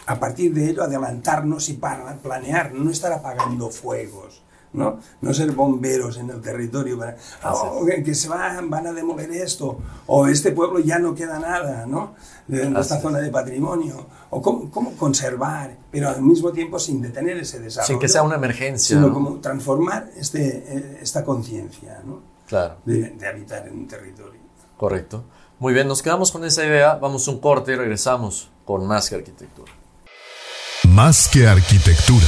a 0.06 0.20
partir 0.20 0.52
de 0.54 0.70
ello 0.70 0.82
adelantarnos 0.82 1.68
y 1.68 1.74
para 1.74 2.16
planear, 2.18 2.72
no 2.74 2.90
estar 2.90 3.12
apagando 3.12 3.70
fuegos. 3.70 4.42
¿No? 4.76 5.00
no 5.20 5.34
ser 5.34 5.50
bomberos 5.52 6.18
en 6.18 6.30
el 6.30 6.40
territorio 6.40 6.96
para, 6.98 7.16
"Oh, 7.44 7.84
que, 7.84 8.02
que 8.04 8.14
se 8.14 8.28
van, 8.28 8.70
van 8.70 8.86
a 8.86 8.92
demoler 8.92 9.30
esto 9.32 9.78
o 10.06 10.28
este 10.28 10.52
pueblo 10.52 10.78
ya 10.78 10.98
no 11.00 11.14
queda 11.14 11.38
nada 11.40 11.84
¿no? 11.86 12.14
de, 12.46 12.70
de 12.70 12.80
esta 12.80 13.00
zona 13.00 13.18
de 13.18 13.30
patrimonio 13.30 14.06
o 14.30 14.40
cómo, 14.40 14.70
cómo 14.70 14.92
conservar 14.96 15.76
pero 15.90 16.10
al 16.10 16.22
mismo 16.22 16.52
tiempo 16.52 16.78
sin 16.78 17.02
detener 17.02 17.38
ese 17.38 17.58
desarrollo 17.58 17.88
Sin 17.88 17.98
que 17.98 18.08
sea 18.08 18.22
una 18.22 18.36
emergencia, 18.36 18.96
sino 18.96 19.08
¿no? 19.08 19.14
como 19.14 19.40
transformar 19.40 20.10
este, 20.16 20.58
eh, 20.68 20.98
esta 21.02 21.24
conciencia 21.24 22.00
¿no? 22.04 22.20
Claro, 22.46 22.76
de, 22.84 23.10
de 23.10 23.26
habitar 23.26 23.66
en 23.66 23.74
un 23.78 23.88
territorio 23.88 24.40
correcto. 24.76 25.24
Muy 25.58 25.72
bien, 25.72 25.88
nos 25.88 26.02
quedamos 26.02 26.30
con 26.30 26.44
esa 26.44 26.66
idea. 26.66 26.96
Vamos 26.96 27.26
a 27.26 27.30
un 27.30 27.40
corte 27.40 27.72
y 27.72 27.76
regresamos 27.76 28.50
con 28.66 28.86
más 28.86 29.08
que 29.08 29.14
arquitectura. 29.14 29.72
Más 30.86 31.28
que 31.28 31.46
arquitectura. 31.46 32.26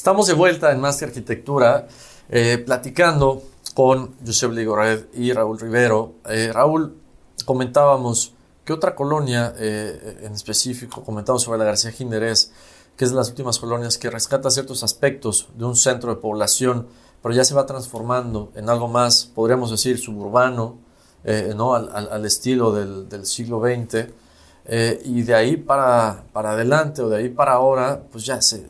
Estamos 0.00 0.28
de 0.28 0.32
vuelta 0.32 0.72
en 0.72 0.80
Más 0.80 0.96
que 0.96 1.04
Arquitectura, 1.04 1.86
eh, 2.30 2.56
platicando 2.64 3.42
con 3.74 4.14
Josep 4.24 4.50
Ligored 4.50 5.04
y 5.12 5.30
Raúl 5.34 5.60
Rivero. 5.60 6.14
Eh, 6.26 6.50
Raúl, 6.54 6.96
comentábamos 7.44 8.32
que 8.64 8.72
otra 8.72 8.94
colonia, 8.94 9.52
eh, 9.58 10.20
en 10.22 10.32
específico, 10.32 11.04
comentamos 11.04 11.42
sobre 11.42 11.58
la 11.58 11.66
García 11.66 11.92
Ginderés, 11.92 12.50
que 12.96 13.04
es 13.04 13.10
de 13.10 13.16
las 13.18 13.28
últimas 13.28 13.58
colonias 13.58 13.98
que 13.98 14.08
rescata 14.08 14.48
ciertos 14.48 14.82
aspectos 14.82 15.50
de 15.54 15.66
un 15.66 15.76
centro 15.76 16.14
de 16.14 16.16
población, 16.18 16.88
pero 17.22 17.34
ya 17.34 17.44
se 17.44 17.52
va 17.52 17.66
transformando 17.66 18.52
en 18.54 18.70
algo 18.70 18.88
más, 18.88 19.26
podríamos 19.26 19.70
decir, 19.70 19.98
suburbano, 19.98 20.78
eh, 21.24 21.52
¿no? 21.54 21.74
al, 21.74 22.24
estilo 22.24 22.72
del, 22.72 23.26
siglo 23.26 23.60
XX. 23.60 24.08
Y 25.04 25.24
de 25.24 25.34
ahí 25.34 25.58
para, 25.58 26.24
para 26.32 26.52
adelante 26.52 27.02
o 27.02 27.10
de 27.10 27.18
ahí 27.18 27.28
para 27.28 27.52
ahora, 27.52 28.02
pues 28.10 28.24
ya 28.24 28.40
se, 28.40 28.64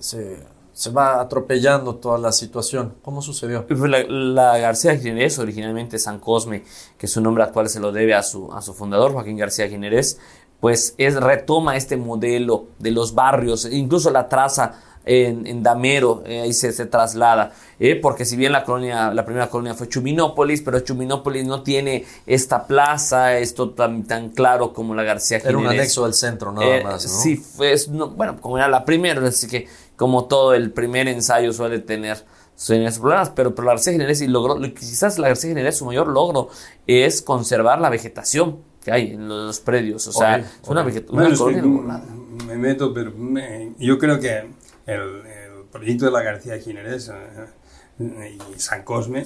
se 0.80 0.90
va 0.90 1.20
atropellando 1.20 1.96
toda 1.96 2.16
la 2.18 2.32
situación. 2.32 2.94
¿Cómo 3.02 3.20
sucedió? 3.20 3.66
Pues 3.66 3.78
La, 3.80 4.02
la 4.08 4.56
García 4.58 4.96
Ginerés, 4.96 5.38
originalmente 5.38 5.98
San 5.98 6.18
Cosme, 6.20 6.62
que 6.96 7.06
su 7.06 7.20
nombre 7.20 7.44
actual 7.44 7.68
se 7.68 7.80
lo 7.80 7.92
debe 7.92 8.14
a 8.14 8.22
su, 8.22 8.50
a 8.50 8.62
su 8.62 8.72
fundador, 8.72 9.12
Joaquín 9.12 9.36
García 9.36 9.68
Ginerés, 9.68 10.18
pues 10.58 10.94
es, 10.96 11.16
retoma 11.16 11.76
este 11.76 11.98
modelo 11.98 12.68
de 12.78 12.92
los 12.92 13.14
barrios, 13.14 13.66
incluso 13.70 14.10
la 14.10 14.26
traza 14.28 14.80
en, 15.04 15.46
en 15.46 15.62
Damero, 15.62 16.22
eh, 16.26 16.42
ahí 16.42 16.52
se, 16.52 16.72
se 16.72 16.84
traslada, 16.86 17.52
eh, 17.78 17.96
porque 17.96 18.24
si 18.26 18.36
bien 18.36 18.52
la 18.52 18.64
colonia, 18.64 19.12
la 19.14 19.24
primera 19.24 19.48
colonia 19.48 19.74
fue 19.74 19.88
Chuminópolis, 19.88 20.60
pero 20.62 20.80
Chuminópolis 20.80 21.46
no 21.46 21.62
tiene 21.62 22.04
esta 22.26 22.66
plaza, 22.66 23.38
esto 23.38 23.70
tan, 23.70 24.04
tan 24.04 24.28
claro 24.30 24.72
como 24.74 24.94
la 24.94 25.02
García 25.02 25.38
Era 25.38 25.56
un 25.58 25.66
anexo 25.66 26.04
del 26.04 26.12
centro, 26.14 26.52
nada 26.52 26.66
Eh, 26.76 26.84
más, 26.84 27.04
¿no? 27.06 27.20
Sí, 27.22 27.36
fue, 27.36 27.72
es- 27.72 27.88
no, 27.88 28.08
bueno, 28.10 28.38
como 28.40 28.56
era 28.58 28.68
la 28.68 28.84
primera, 28.84 29.26
así 29.26 29.46
que 29.48 29.66
como 30.00 30.24
todo 30.24 30.54
el 30.54 30.70
primer 30.72 31.08
ensayo 31.08 31.52
suele 31.52 31.78
tener 31.78 32.24
sus 32.56 32.98
problemas, 32.98 33.28
pero, 33.30 33.54
pero 33.54 33.66
la 33.66 33.72
García 33.72 33.92
Generés 33.92 34.22
y 34.22 34.28
logró, 34.28 34.58
quizás 34.74 35.18
la 35.18 35.28
García 35.28 35.50
Generés 35.50 35.76
su 35.76 35.84
mayor 35.84 36.08
logro 36.08 36.48
es 36.86 37.20
conservar 37.20 37.82
la 37.82 37.90
vegetación 37.90 38.60
que 38.82 38.92
hay 38.92 39.10
en 39.12 39.28
los 39.28 39.60
predios, 39.60 40.06
o 40.06 40.12
sea, 40.12 40.36
Ok, 40.36 40.44
es 40.62 40.68
una, 40.70 40.80
ok. 40.80 40.86
vegeta- 40.86 41.12
Bueno, 41.12 41.28
una 41.28 41.30
que 41.34 41.38
colonia 41.38 41.62
nublada. 41.62 42.04
me 42.46 42.56
meto, 42.56 42.94
pero 42.94 43.12
me- 43.12 43.74
yo 43.78 43.98
creo 43.98 44.18
que 44.18 44.38
el, 44.86 45.00
el 45.26 45.64
proyecto 45.70 46.06
de 46.06 46.12
la 46.12 46.22
García 46.22 46.58
Ginerés 46.58 47.10
eh, 47.98 48.38
y 48.56 48.58
San 48.58 48.82
Cosme, 48.84 49.24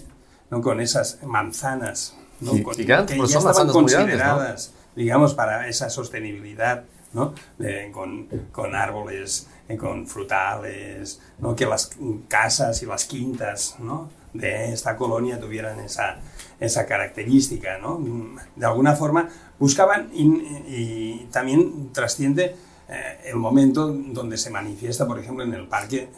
¿no? 0.51 0.61
con 0.61 0.81
esas 0.81 1.21
manzanas, 1.23 2.17
¿no? 2.41 2.51
Gi- 2.53 2.63
Con- 2.65 2.75
gigantes, 2.75 3.15
que 3.17 3.27
ya 3.29 3.41
son 3.41 3.51
estaban 3.53 3.73
muy 3.73 3.85
grandes, 3.93 4.19
¿no? 4.19 4.25
consideradas, 4.25 4.73
digamos, 4.97 5.35
para 5.35 5.69
esa 5.69 5.89
sostenibilidad, 5.89 6.83
¿no? 7.13 7.33
De- 7.59 7.93
con, 7.93 8.27
con 8.51 8.75
árboles, 8.75 9.47
eh, 9.47 9.54
con 9.79 10.07
frutales, 10.07 11.20
¿no? 11.38 11.57
que 11.57 11.66
las 11.66 11.90
casas 12.29 12.83
y 12.83 12.87
las 12.87 13.07
quintas 13.07 13.77
¿no? 13.79 14.11
de 14.33 14.72
esta 14.72 14.96
colonia 14.96 15.40
tuvieran 15.40 15.81
esa, 15.81 16.18
esa 16.61 16.87
característica. 16.87 17.79
¿no? 17.79 18.00
De 18.57 18.66
alguna 18.66 18.94
forma 18.94 19.29
buscaban 19.59 20.11
y, 20.12 21.27
también 21.31 21.92
trasciende 21.92 22.57
eh, 22.88 23.20
el 23.24 23.37
momento 23.37 23.88
donde 23.88 24.37
se 24.37 24.50
manifiesta, 24.50 25.07
por 25.07 25.18
ejemplo, 25.18 25.45
en 25.45 25.55
el 25.55 25.66
parque, 25.66 26.11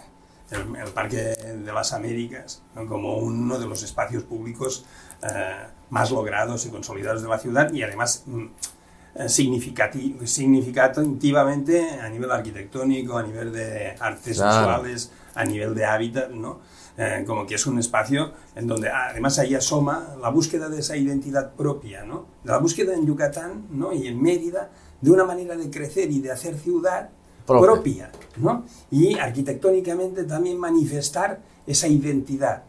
el, 0.51 0.91
Parque 0.93 1.17
de 1.17 1.73
las 1.73 1.93
Américas, 1.93 2.63
como 2.89 3.19
uno 3.19 3.59
de 3.59 3.67
los 3.67 3.83
espacios 3.83 4.25
públicos 4.25 4.85
eh, 5.23 5.67
más 5.91 6.11
logrados 6.11 6.67
y 6.67 6.71
consolidados 6.71 7.23
de 7.23 7.29
la 7.29 7.39
ciudad 7.39 7.73
y 7.73 7.83
además 7.83 8.25
mm, 8.27 8.43
eh, 8.43 8.49
significativamente 10.27 11.91
a 12.01 12.09
nivel 12.09 12.31
arquitectónico, 12.31 13.17
a 13.17 13.23
nivel 13.23 13.53
de 13.53 13.95
artes 13.99 14.37
Claro. 14.37 14.59
visuales, 14.83 15.13
a 15.35 15.45
nivel 15.45 15.75
de 15.75 15.85
hábitat, 15.85 16.31
¿no? 16.31 16.61
Eh, 16.99 17.25
como 17.27 17.47
que 17.47 17.57
es 17.57 17.67
un 17.67 17.79
espacio 17.79 18.33
en 18.55 18.67
donde 18.67 18.89
además 18.89 19.39
ahí 19.39 19.55
asoma 19.55 20.17
la 20.21 20.31
búsqueda 20.31 20.69
de 20.71 20.81
esa 20.81 20.97
identidad 20.97 21.53
propia, 21.53 22.05
¿no? 22.05 22.25
La 22.45 22.57
búsqueda 22.59 22.95
en 22.95 23.07
Yucatán 23.07 23.67
¿no? 23.71 23.93
y 23.93 24.07
en 24.07 24.21
Mérida 24.23 24.71
de 25.03 25.11
una 25.11 25.25
manera 25.25 25.57
de 25.57 25.69
crecer 25.71 26.11
y 26.11 26.21
de 26.21 26.33
hacer 26.33 26.57
ciudad 26.57 27.11
propia, 27.47 27.67
Propia. 27.67 28.11
¿no? 28.39 28.65
Y 28.91 29.19
arquitectónicamente 29.19 30.25
también 30.25 30.59
manifestar 30.59 31.39
esa 31.67 31.87
identidad. 31.87 32.63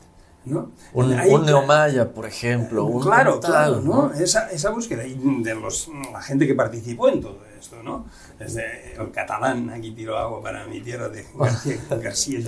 ¿No? 0.50 0.72
Un, 0.94 1.14
Ahí, 1.14 1.30
un 1.32 1.46
neomaya, 1.46 2.12
por 2.12 2.26
ejemplo. 2.26 2.86
Un 2.86 3.02
claro, 3.02 3.40
claro, 3.40 3.82
¿no? 3.82 4.12
Esa, 4.14 4.50
esa 4.52 4.70
búsqueda 4.72 5.06
y 5.06 5.16
de 5.44 5.56
los, 5.56 5.90
la 6.12 6.22
gente 6.22 6.48
que 6.48 6.56
participó 6.56 7.10
en 7.10 7.22
todo 7.22 7.40
esto, 7.60 7.82
¿no? 7.84 8.06
Desde 8.40 8.96
el 9.00 9.12
catalán, 9.12 9.70
aquí 9.70 9.92
tiro 9.92 10.18
agua 10.18 10.42
para 10.42 10.66
mi 10.68 10.80
tierra, 10.82 11.10
de 11.10 11.26
García, 11.40 11.78
García 11.90 12.40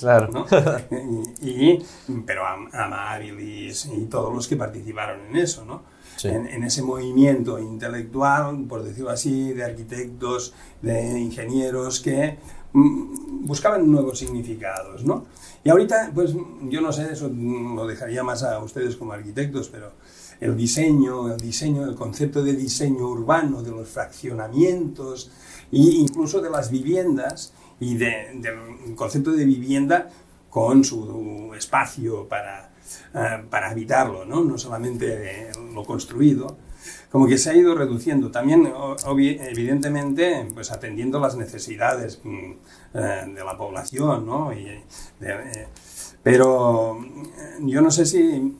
Claro. 0.00 0.28
¿no? 0.32 0.46
Y, 1.40 1.48
y- 1.70 1.84
pero 2.26 2.46
Am- 2.46 2.68
Amabilis 2.72 3.86
y 3.86 4.06
todos 4.06 4.34
los 4.34 4.48
que 4.48 4.56
participaron 4.56 5.20
en 5.30 5.36
eso, 5.36 5.64
¿no? 5.64 5.82
Sí. 6.16 6.26
En, 6.28 6.48
en 6.48 6.64
ese 6.64 6.82
movimiento 6.82 7.60
intelectual, 7.60 8.64
por 8.68 8.82
decirlo 8.82 9.10
así, 9.10 9.52
de 9.52 9.62
arquitectos, 9.64 10.52
de 10.82 11.16
ingenieros 11.18 12.00
que 12.00 12.38
buscaban 12.72 13.90
nuevos 13.90 14.18
significados, 14.18 15.04
¿no? 15.04 15.26
Y 15.64 15.70
ahorita, 15.70 16.10
pues 16.14 16.34
yo 16.68 16.80
no 16.80 16.92
sé, 16.92 17.12
eso 17.12 17.28
lo 17.28 17.86
dejaría 17.86 18.22
más 18.22 18.42
a 18.42 18.58
ustedes 18.60 18.96
como 18.96 19.12
arquitectos, 19.12 19.68
pero 19.68 19.92
el 20.40 20.56
diseño, 20.56 21.32
el 21.32 21.40
diseño, 21.40 21.84
el 21.84 21.94
concepto 21.96 22.42
de 22.42 22.52
diseño 22.54 23.08
urbano, 23.08 23.62
de 23.62 23.70
los 23.70 23.88
fraccionamientos 23.88 25.30
e 25.72 25.78
incluso 25.78 26.40
de 26.40 26.50
las 26.50 26.70
viviendas 26.70 27.52
y 27.80 27.96
de- 27.96 28.32
del 28.34 28.94
concepto 28.96 29.32
de 29.32 29.44
vivienda 29.44 30.08
con 30.50 30.84
su 30.84 31.52
espacio 31.56 32.26
para, 32.28 32.70
eh, 33.14 33.44
para 33.50 33.70
habitarlo, 33.70 34.24
¿no? 34.24 34.42
no 34.44 34.56
solamente 34.58 35.48
eh, 35.48 35.52
lo 35.74 35.84
construido, 35.84 36.56
como 37.10 37.26
que 37.26 37.38
se 37.38 37.50
ha 37.50 37.54
ido 37.56 37.74
reduciendo. 37.74 38.30
También, 38.30 38.72
evidentemente, 39.40 40.46
pues 40.54 40.70
atendiendo 40.72 41.18
las 41.20 41.36
necesidades 41.36 42.20
mm, 42.24 42.52
eh, 42.94 43.24
de 43.34 43.44
la 43.44 43.56
población, 43.56 44.26
¿no? 44.26 44.52
Y, 44.52 44.64
de- 44.64 44.82
eh, 45.20 45.68
pero 46.22 46.98
eh, 47.00 47.58
yo 47.60 47.80
no 47.80 47.90
sé 47.90 48.04
si, 48.04 48.56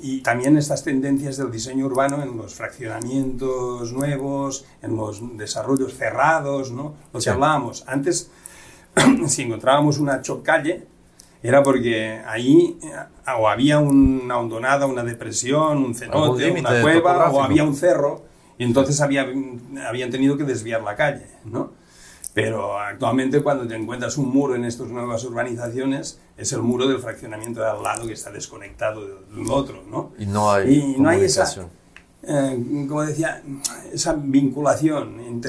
y 0.00 0.20
también 0.22 0.56
estas 0.56 0.82
tendencias 0.82 1.36
del 1.36 1.52
diseño 1.52 1.86
urbano 1.86 2.22
en 2.22 2.36
los 2.36 2.54
fraccionamientos 2.54 3.92
nuevos, 3.92 4.64
en 4.82 4.96
los 4.96 5.20
desarrollos 5.36 5.94
cerrados, 5.94 6.72
¿no? 6.72 6.94
Lo 7.12 7.18
que 7.18 7.24
Sí. 7.24 7.30
hablábamos. 7.30 7.84
Antes, 7.86 8.30
si 9.28 9.42
encontrábamos 9.42 9.98
una 9.98 10.20
chocalle, 10.22 10.86
era 11.42 11.62
porque 11.62 12.20
ahí 12.26 12.78
eh, 12.82 13.32
o 13.38 13.48
había 13.48 13.78
una 13.78 14.38
hondonada, 14.38 14.86
una 14.86 15.02
depresión, 15.02 15.78
un 15.78 15.94
cenote, 15.94 16.50
una 16.50 16.82
cueva, 16.82 17.30
o 17.30 17.42
había 17.42 17.64
un 17.64 17.74
cerro, 17.74 18.22
y 18.58 18.64
entonces 18.64 19.00
había, 19.00 19.26
habían 19.86 20.10
tenido 20.10 20.36
que 20.36 20.44
desviar 20.44 20.82
la 20.82 20.94
calle, 20.94 21.26
¿no? 21.44 21.72
Pero 22.34 22.78
actualmente 22.78 23.42
cuando 23.42 23.66
te 23.66 23.74
encuentras 23.74 24.16
un 24.16 24.30
muro 24.30 24.54
en 24.54 24.64
estas 24.64 24.88
nuevas 24.88 25.22
urbanizaciones, 25.24 26.18
es 26.36 26.52
el 26.52 26.62
muro 26.62 26.88
del 26.88 26.98
fraccionamiento 26.98 27.60
de 27.60 27.68
al 27.68 27.82
lado 27.82 28.06
que 28.06 28.14
está 28.14 28.30
desconectado 28.30 29.04
del 29.06 29.50
otro, 29.50 29.82
¿no? 29.90 30.12
Y 30.18 30.26
no 30.26 30.50
hay 30.50 30.94
Y 30.96 31.00
no 31.00 31.10
hay 31.10 31.24
esa, 31.24 31.44
eh, 32.22 32.86
como 32.88 33.02
decía, 33.02 33.42
esa 33.92 34.14
vinculación, 34.14 35.42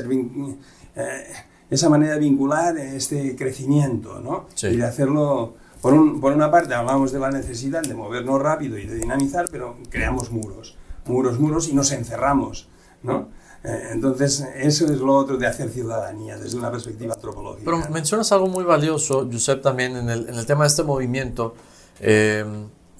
eh, 0.95 1.23
esa 1.69 1.89
manera 1.89 2.13
de 2.13 2.19
vincular 2.19 2.77
este 2.77 3.35
crecimiento, 3.35 4.19
¿no? 4.19 4.47
Sí. 4.53 4.67
Y 4.67 4.77
de 4.77 4.85
hacerlo, 4.85 5.55
por, 5.83 5.93
un- 5.93 6.19
por 6.19 6.33
una 6.33 6.49
parte 6.49 6.73
hablamos 6.73 7.11
de 7.11 7.19
la 7.19 7.29
necesidad 7.29 7.83
de 7.83 7.93
movernos 7.93 8.41
rápido 8.41 8.77
y 8.79 8.87
de 8.87 8.95
dinamizar, 8.95 9.45
pero 9.51 9.77
creamos 9.89 10.31
muros, 10.31 10.75
muros, 11.05 11.39
muros 11.39 11.67
y 11.67 11.73
nos 11.75 11.91
encerramos, 11.91 12.67
¿no? 13.03 13.27
Eh, 13.65 13.89
entonces, 13.91 14.45
eso 14.55 14.85
es 14.85 14.99
lo 14.99 15.15
otro 15.15 15.37
de 15.37 15.47
hacer 15.47 15.69
ciudadanía 15.69 16.37
desde 16.37 16.57
una 16.57 16.69
perspectiva 16.71 17.13
antropológica. 17.13 17.63
Pero 17.63 17.77
mencionas 17.91 18.31
algo 18.31 18.47
muy 18.47 18.63
valioso, 18.65 19.29
Josep, 19.31 19.61
también 19.61 19.95
en 19.95 20.09
el, 20.09 20.27
en 20.29 20.35
el 20.35 20.45
tema 20.45 20.63
de 20.63 20.67
este 20.69 20.83
movimiento 20.83 21.53
eh, 22.01 22.43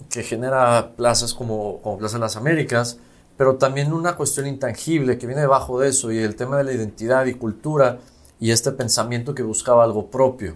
que 0.09 0.23
genera 0.23 0.91
plazas 0.95 1.33
como, 1.33 1.81
como 1.81 1.97
Plaza 1.97 2.15
de 2.17 2.21
las 2.21 2.35
Américas, 2.37 2.97
pero 3.35 3.55
también 3.55 3.91
una 3.91 4.15
cuestión 4.15 4.45
intangible 4.47 5.17
que 5.17 5.25
viene 5.27 5.41
debajo 5.41 5.79
de 5.79 5.89
eso 5.89 6.11
y 6.11 6.19
el 6.19 6.35
tema 6.35 6.57
de 6.57 6.63
la 6.65 6.71
identidad 6.73 7.25
y 7.25 7.33
cultura 7.33 7.99
y 8.39 8.51
este 8.51 8.71
pensamiento 8.71 9.33
que 9.33 9.43
buscaba 9.43 9.83
algo 9.83 10.07
propio. 10.11 10.55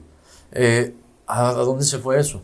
Eh, 0.51 0.93
¿a, 1.27 1.51
dónde 1.53 1.83
se 1.85 1.99
fue 1.99 2.19
eso? 2.19 2.41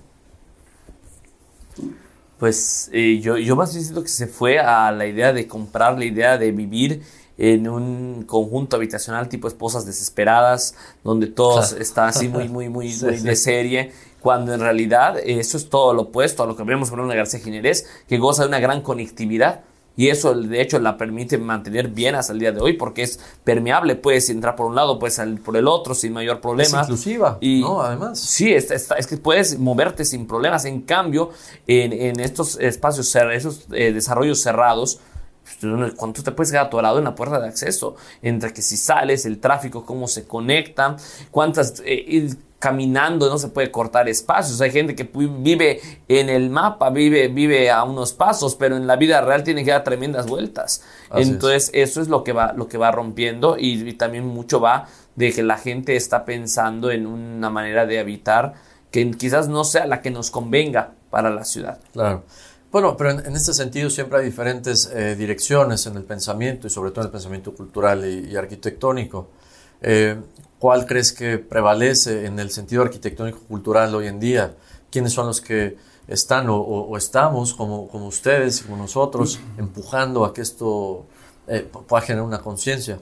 Pues 2.39 2.89
eh, 2.91 3.19
yo, 3.21 3.37
yo 3.37 3.55
más 3.55 3.71
bien 3.73 3.83
siento 3.83 4.01
que 4.03 4.09
se 4.09 4.27
fue 4.27 4.59
a 4.59 4.91
la 4.91 5.05
idea 5.05 5.31
de 5.31 5.47
comprar, 5.47 5.97
la 5.97 6.05
idea 6.05 6.37
de 6.37 6.51
vivir 6.51 7.01
en 7.37 7.67
un 7.67 8.23
conjunto 8.27 8.75
habitacional 8.75 9.29
tipo 9.29 9.47
esposas 9.47 9.85
desesperadas, 9.85 10.75
donde 11.03 11.27
todo 11.27 11.61
Claro. 11.61 11.77
está 11.77 12.07
así 12.07 12.27
muy, 12.27 12.49
muy, 12.49 12.69
muy, 12.69 12.91
Sí, 12.91 13.05
muy 13.05 13.17
sí. 13.17 13.23
de 13.23 13.35
serie, 13.35 13.91
cuando 14.19 14.53
en 14.53 14.59
realidad 14.59 15.17
eso 15.23 15.57
es 15.57 15.69
todo 15.69 15.93
lo 15.93 16.03
opuesto 16.03 16.43
a 16.43 16.45
lo 16.45 16.55
que 16.55 16.63
vemos 16.63 16.89
con 16.89 16.99
una 16.99 17.15
García 17.15 17.39
Jiménez, 17.39 17.87
que 18.07 18.17
goza 18.17 18.43
de 18.43 18.49
una 18.49 18.59
gran 18.59 18.81
conectividad. 18.81 19.61
Y 19.95 20.09
eso, 20.09 20.33
de 20.33 20.59
hecho, 20.59 20.79
la 20.79 20.97
permite 20.97 21.37
mantener 21.37 21.87
bien 21.89 22.15
hasta 22.15 22.33
el 22.33 22.39
día 22.39 22.51
de 22.51 22.59
hoy 22.59 22.73
porque 22.73 23.03
es 23.03 23.19
permeable. 23.43 23.95
Puedes 23.95 24.29
entrar 24.31 24.55
por 24.55 24.65
un 24.65 24.75
lado, 24.75 24.97
puedes 24.97 25.15
salir 25.15 25.41
por 25.41 25.55
el 25.55 25.67
otro 25.67 25.93
sin 25.93 26.13
mayor 26.13 26.41
problema. 26.41 26.81
Es 26.81 26.87
inclusiva, 26.87 27.37
Y, 27.41 27.61
¿no? 27.61 27.81
Además. 27.81 28.19
Sí, 28.19 28.51
es, 28.53 28.71
es- 28.71 28.89
es 28.97 29.05
que 29.07 29.17
puedes 29.17 29.59
moverte 29.59 30.03
sin 30.03 30.25
problemas. 30.25 30.65
En 30.65 30.81
cambio, 30.81 31.29
en, 31.67 31.93
en 31.93 32.19
estos 32.19 32.57
espacios, 32.59 33.15
esos 33.15 33.67
eh, 33.71 33.93
desarrollos 33.93 34.41
cerrados, 34.41 34.99
pues, 35.61 35.93
¿cuánto 35.95 36.23
te 36.23 36.31
puedes 36.31 36.49
quedar 36.51 36.65
atorado 36.67 36.97
en 36.97 37.03
la 37.03 37.13
puerta 37.15 37.39
de 37.39 37.47
acceso? 37.47 37.95
Entre 38.21 38.51
que 38.51 38.61
si 38.63 38.77
sales, 38.77 39.25
el 39.27 39.39
tráfico, 39.39 39.85
cómo 39.85 40.07
se 40.07 40.25
conectan, 40.25 40.95
cuántas... 41.31 41.81
eh, 41.85 42.33
caminando 42.63 43.27
no 43.27 43.37
se 43.37 43.49
puede 43.49 43.69
cortar 43.71 44.07
espacios. 44.07 44.61
Hay 44.61 44.71
gente 44.71 44.95
que 44.95 45.03
vive 45.03 45.81
en 46.07 46.29
el 46.29 46.49
mapa, 46.49 46.91
vive, 46.91 47.27
vive 47.27 47.69
a 47.69 47.83
unos 47.83 48.13
pasos, 48.13 48.55
pero 48.55 48.77
en 48.77 48.87
la 48.87 48.95
vida 48.95 49.19
real 49.19 49.43
tiene 49.43 49.65
que 49.65 49.71
dar 49.71 49.83
tremendas 49.83 50.27
vueltas. 50.27 50.81
Así 51.09 51.23
es. 51.23 51.27
Entonces, 51.27 51.71
eso 51.73 52.01
es 52.01 52.07
lo 52.07 52.23
que 52.23 52.31
va, 52.31 52.53
lo 52.53 52.69
que 52.69 52.77
va 52.77 52.89
rompiendo 52.89 53.57
y, 53.59 53.89
y 53.89 53.93
también 53.95 54.25
mucho 54.25 54.61
va 54.61 54.87
de 55.13 55.33
que 55.33 55.43
la 55.43 55.57
gente 55.57 55.97
está 55.97 56.23
pensando 56.23 56.89
en 56.89 57.05
una 57.05 57.49
manera 57.49 57.85
de 57.85 57.99
habitar 57.99 58.53
que 58.91 59.11
quizás 59.11 59.49
no 59.49 59.65
sea 59.65 59.85
la 59.85 60.01
que 60.01 60.09
nos 60.09 60.31
convenga 60.31 60.91
para 61.09 61.29
la 61.29 61.43
ciudad. 61.43 61.79
Claro. 61.91 62.23
Bueno, 62.71 62.95
pero 62.95 63.09
en, 63.11 63.25
en 63.25 63.35
este 63.35 63.53
sentido 63.53 63.89
siempre 63.89 64.19
hay 64.19 64.25
diferentes 64.25 64.89
eh, 64.95 65.17
direcciones 65.17 65.85
en 65.85 65.97
el 65.97 66.05
pensamiento 66.05 66.67
y 66.67 66.69
sobre 66.69 66.91
todo 66.91 67.01
en 67.01 67.07
el 67.07 67.11
pensamiento 67.11 67.53
cultural 67.53 68.05
y, 68.05 68.31
y 68.31 68.37
arquitectónico. 68.37 69.31
Eh, 69.81 70.15
¿Cuál 70.63 70.85
crees 70.85 71.11
que 71.11 71.39
prevalece 71.39 72.25
en 72.25 72.39
el 72.39 72.49
sentido 72.49 72.83
arquitectónico-cultural 72.83 73.93
hoy 73.95 74.07
en 74.07 74.21
día? 74.21 74.55
¿Quiénes 74.89 75.11
son 75.11 75.27
los 75.27 75.41
que 75.41 75.75
están 76.07 76.45
o, 76.47 76.95
estamos, 76.95 77.53
como, 77.53 77.89
como 77.89 78.07
ustedes 78.07 78.61
como 78.61 78.77
nosotros, 78.77 79.41
empujando 79.57 80.23
a 80.23 80.33
que 80.33 80.39
esto 80.39 81.05
eh, 81.49 81.69
pueda 81.85 82.01
generar 82.01 82.25
una 82.25 82.39
conciencia? 82.39 82.97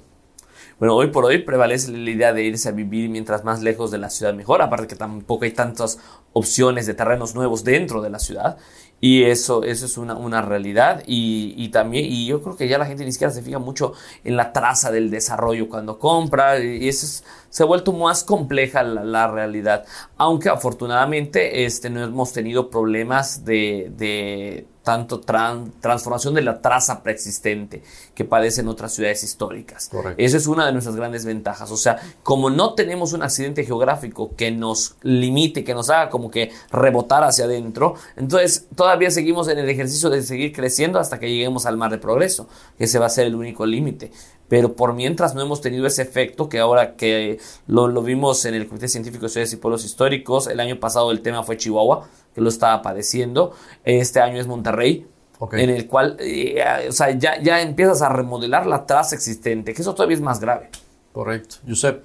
Bueno, 0.80 0.96
hoy 0.96 1.12
por 1.12 1.24
hoy 1.24 1.44
prevalece 1.44 1.92
la 1.92 2.10
idea 2.10 2.34
de 2.34 2.44
irse 2.44 2.68
a 2.68 2.72
vivir 2.72 3.12
mientras 3.12 3.44
más 3.44 3.62
lejos 3.62 3.92
de 3.92 4.00
la 4.00 4.10
ciudad 4.10 4.34
mejor, 4.34 4.64
aparte 4.64 4.88
que 4.88 4.96
tampoco 4.96 5.44
hay 5.46 5.52
tantas 5.52 6.00
opciones 6.34 6.88
de 6.88 6.96
terrenos 6.96 7.36
nuevos 7.36 7.64
dentro 7.64 8.02
de 8.02 8.10
la 8.10 8.18
ciudad. 8.18 8.58
Y 9.04 9.24
eso, 9.24 9.64
eso 9.64 9.86
es 9.88 9.98
una, 9.98 10.16
una 10.16 10.42
realidad. 10.44 11.04
Y, 11.08 11.56
y 11.58 11.70
también, 11.70 12.06
y 12.06 12.28
yo 12.28 12.42
creo 12.42 12.56
que 12.56 12.68
ya 12.68 12.78
la 12.78 12.86
gente 12.86 13.04
ni 13.04 13.12
siquiera 13.12 13.34
se 13.34 13.42
fija 13.42 13.58
mucho 13.58 13.94
en 14.24 14.38
la 14.38 14.54
traza 14.54 14.92
del 14.92 15.10
desarrollo 15.10 15.70
cuando 15.70 15.98
compra. 15.98 16.60
Y 16.60 16.88
eso 16.88 17.06
es- 17.06 17.24
se 17.52 17.62
ha 17.62 17.68
vuelto 17.68 17.94
más 17.94 18.24
compleja 18.24 18.82
la, 18.82 19.04
la 19.04 19.28
realidad. 19.28 19.86
Aunque 20.18 20.50
afortunadamente 20.50 21.66
este, 21.66 21.92
no 21.92 22.04
hemos 22.04 22.34
tenido 22.34 22.72
problemas 22.72 23.46
de, 23.46 23.92
de 23.96 24.66
tanto 24.84 25.22
tran- 25.22 25.72
transformación 25.80 26.34
de 26.34 26.42
la 26.42 26.60
traza 26.60 27.04
preexistente 27.04 27.84
que 28.16 28.26
padecen 28.26 28.68
otras 28.68 28.94
ciudades 28.94 29.24
históricas. 29.24 29.90
Correcto. 29.90 30.16
Esa 30.18 30.38
es 30.38 30.48
una 30.48 30.66
de 30.66 30.72
nuestras 30.72 30.96
grandes 30.96 31.24
ventajas. 31.24 31.70
O 31.70 31.78
sea, 31.78 32.00
como 32.24 32.50
no 32.50 32.74
tenemos 32.74 33.14
un 33.14 33.22
accidente 33.22 33.64
geográfico 33.64 34.36
que 34.36 34.50
nos 34.50 34.96
limite, 35.04 35.64
que 35.64 35.76
nos 35.76 35.92
haga 35.92 36.10
como 36.10 36.32
que 36.32 36.52
rebotar 36.72 37.24
hacia 37.24 37.46
adentro, 37.46 37.94
entonces 38.16 38.68
todavía 38.76 39.12
seguimos 39.12 39.50
en 39.50 39.60
el 39.60 39.70
ejercicio 39.70 40.10
de 40.10 40.24
seguir 40.24 40.52
creciendo 40.52 41.00
hasta 41.00 41.20
que 41.20 41.30
lleguemos 41.30 41.68
al 41.68 41.78
mar 41.78 41.92
de 41.92 42.00
progreso, 42.00 42.48
que 42.78 42.86
ese 42.86 42.98
va 42.98 43.06
a 43.06 43.10
ser 43.10 43.28
el 43.28 43.36
único 43.36 43.68
límite. 43.68 44.12
Pero 44.52 44.74
por 44.74 44.94
mientras 44.94 45.34
no 45.34 45.40
hemos 45.40 45.62
tenido 45.62 45.88
ese 45.88 46.02
efecto 46.02 46.50
que 46.50 46.60
ahora 46.60 46.98
que 46.98 47.40
lo, 47.68 47.88
lo 47.88 48.04
vimos 48.04 48.44
en 48.44 48.54
el 48.54 48.68
Comité 48.68 48.90
Científico 48.90 49.24
de 49.24 49.30
Ciudades 49.30 49.54
y 49.54 49.56
Pueblos 49.56 49.86
Históricos, 49.86 50.48
el 50.48 50.60
año 50.60 50.78
pasado 50.78 51.10
el 51.12 51.22
tema 51.22 51.42
fue 51.44 51.56
Chihuahua, 51.56 52.10
que 52.36 52.42
lo 52.42 52.50
estaba 52.50 52.82
padeciendo, 52.82 53.54
este 53.86 54.20
año 54.20 54.42
es 54.42 54.48
Monterrey, 54.48 55.08
en 55.54 55.70
el 55.70 55.88
cual 55.88 56.18
eh, 56.20 56.62
o 56.90 56.92
sea, 56.92 57.12
ya, 57.12 57.42
ya 57.42 57.62
empiezas 57.62 58.02
a 58.02 58.10
remodelar 58.10 58.68
la 58.68 58.86
traza 58.86 59.16
existente, 59.16 59.74
que 59.74 59.84
eso 59.84 59.96
todavía 59.96 60.18
es 60.18 60.22
más 60.22 60.42
grave. 60.42 60.70
Correcto. 61.14 61.56
Josep, 61.66 62.04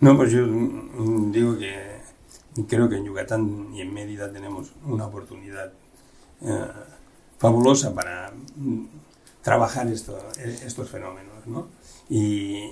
No, 0.00 0.18
pues 0.18 0.32
yo 0.32 0.46
digo 0.46 1.56
que 1.56 1.96
creo 2.68 2.90
que 2.90 2.96
en 2.96 3.06
Yucatán 3.06 3.68
y 3.72 3.80
en 3.80 3.94
Mérida 3.94 4.30
tenemos 4.30 4.70
una 4.84 5.06
oportunidad 5.06 5.72
eh, 6.42 6.66
fabulosa 7.38 7.94
para 7.94 8.34
mm, 8.56 8.84
trabajar 9.40 9.86
esto, 9.88 10.18
estos 10.36 10.90
fenómenos. 10.90 11.29
¿No? 11.46 11.68
Y 12.08 12.70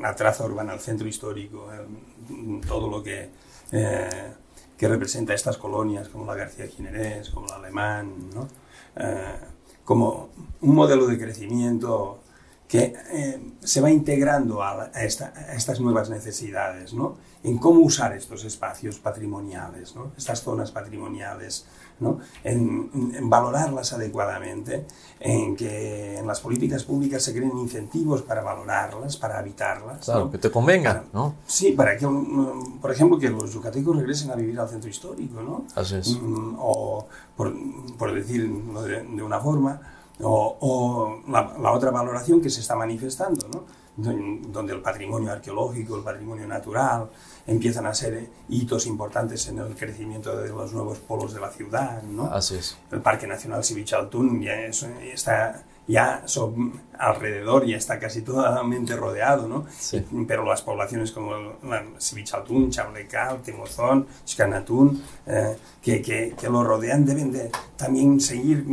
la 0.00 0.14
traza 0.14 0.44
urbana, 0.44 0.74
el 0.74 0.80
centro 0.80 1.06
histórico, 1.06 1.68
todo 2.66 2.88
lo 2.88 3.02
que, 3.02 3.30
eh, 3.72 4.32
que 4.76 4.88
representa 4.88 5.34
estas 5.34 5.56
colonias, 5.56 6.08
como 6.08 6.26
la 6.26 6.34
García 6.34 6.66
Ginerés, 6.66 7.30
como 7.30 7.46
la 7.46 7.56
Alemán, 7.56 8.30
¿no? 8.34 8.48
Eh, 8.96 9.36
como 9.84 10.30
un 10.60 10.74
modelo 10.74 11.06
de 11.06 11.18
crecimiento 11.18 12.20
que 12.72 12.94
eh, 13.10 13.52
se 13.60 13.80
va 13.82 13.90
integrando 13.90 14.62
a, 14.62 14.90
a, 14.94 15.04
esta, 15.04 15.32
a, 15.36 15.54
estas 15.54 15.78
nuevas 15.80 16.08
necesidades, 16.08 16.94
¿no? 16.94 17.18
en 17.44 17.58
cómo 17.58 17.80
usar 17.80 18.16
estos 18.16 18.44
espacios 18.44 18.98
patrimoniales, 18.98 19.94
¿no? 19.94 20.12
estas 20.16 20.42
zonas 20.42 20.70
patrimoniales, 20.70 21.66
¿no? 22.00 22.18
en, 22.44 22.90
en, 23.14 23.30
valorarlas 23.30 23.92
adecuadamente, 23.92 24.86
en 25.20 25.54
que 25.56 26.18
en 26.18 26.26
las 26.26 26.40
políticas 26.40 26.84
públicas 26.84 27.22
se 27.22 27.32
creen 27.32 27.56
incentivos 27.58 28.22
para 28.22 28.42
valorarlas, 28.42 29.16
para 29.16 29.38
habitarlas. 29.38 30.04
Claro, 30.04 30.24
¿no? 30.26 30.30
que 30.30 30.38
te 30.38 30.50
convengan, 30.50 31.04
¿no? 31.12 31.34
Sí, 31.46 31.72
para 31.72 31.96
que, 31.96 32.08
por 32.80 32.90
ejemplo, 32.90 33.18
que 33.18 33.28
los 33.30 33.52
yucatecos 33.52 33.96
regresen 33.96 34.30
a 34.30 34.34
vivir 34.34 34.58
al 34.58 34.68
centro 34.68 34.90
histórico, 34.90 35.40
¿no? 35.42 35.64
Así 35.76 35.96
es. 35.96 36.18
Mm, 36.20 36.56
o, 36.58 37.06
por, 37.36 37.54
por 37.98 38.12
decirlo 38.12 38.82
de, 38.82 39.02
de 39.02 39.22
una 39.22 39.38
forma, 39.40 39.80
o, 40.20 40.56
o 40.60 41.30
la, 41.30 41.56
la 41.60 41.72
otra 41.72 41.90
valoración 41.90 42.40
que 42.40 42.50
se 42.50 42.60
está 42.60 42.74
manifestando, 42.76 43.46
¿no? 43.52 43.64
Don- 43.94 44.50
donde 44.50 44.72
el 44.72 44.80
patrimonio 44.80 45.30
arqueológico, 45.32 45.96
el 45.96 46.02
patrimonio 46.02 46.46
natural, 46.48 47.10
empiezan 47.46 47.86
a 47.86 47.94
ser 47.94 48.28
hitos 48.48 48.86
importantes 48.86 49.48
en 49.48 49.58
el 49.58 49.74
crecimiento 49.74 50.36
de 50.36 50.48
los 50.48 50.72
nuevos 50.72 50.98
polos 50.98 51.34
de 51.34 51.40
la 51.40 51.50
ciudad, 51.50 52.02
¿no? 52.02 52.24
Así 52.26 52.56
es. 52.56 52.76
El 52.90 53.00
Parque 53.00 53.26
Nacional 53.26 53.64
Sivichaltún 53.64 54.40
ya 54.42 54.54
es- 54.62 54.82
está 55.12 55.64
ya 55.88 56.22
son- 56.26 56.80
alrededor 56.98 57.66
ya 57.66 57.76
está 57.76 57.98
casi 57.98 58.22
totalmente 58.22 58.94
rodeado, 58.94 59.48
¿no? 59.48 59.66
Sí. 59.76 60.04
Pero 60.28 60.44
las 60.44 60.62
poblaciones 60.62 61.10
como 61.10 61.32
la 61.64 61.82
Sivichaltún, 61.98 62.70
Chablecal, 62.70 63.42
Temozón, 63.42 64.06
Xcanatún, 64.24 65.02
eh, 65.26 65.56
que, 65.82 66.00
que, 66.00 66.34
que 66.40 66.48
lo 66.48 66.62
rodean 66.62 67.04
deben 67.04 67.32
de 67.32 67.50
también 67.76 68.20
seguir 68.20 68.64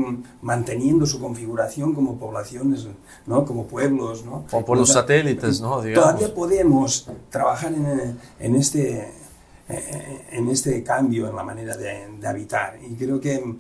manteniendo 0.44 1.08
su 1.08 1.20
configuración 1.20 1.96
como 1.96 2.20
poblaciones, 2.20 2.88
¿no? 3.26 3.44
Como 3.46 3.66
pueblos, 3.66 4.24
¿no? 4.26 4.46
Como 4.52 4.64
por 4.64 4.78
los 4.78 4.90
O 4.92 4.94
sea, 4.94 5.02
satélites, 5.02 5.60
¿no? 5.60 5.82
Digamos. 5.82 6.06
Todavía 6.12 6.36
podemos 6.36 7.10
trabajar 7.32 7.74
en, 7.74 8.20
en 8.40 8.56
este, 8.56 9.12
en 9.68 10.50
este 10.50 10.84
cambio 10.84 11.28
en 11.30 11.36
la 11.36 11.44
manera 11.44 11.76
de, 11.76 12.08
de 12.20 12.28
habitar. 12.28 12.78
Y 12.88 12.94
creo 12.96 13.20
que 13.20 13.56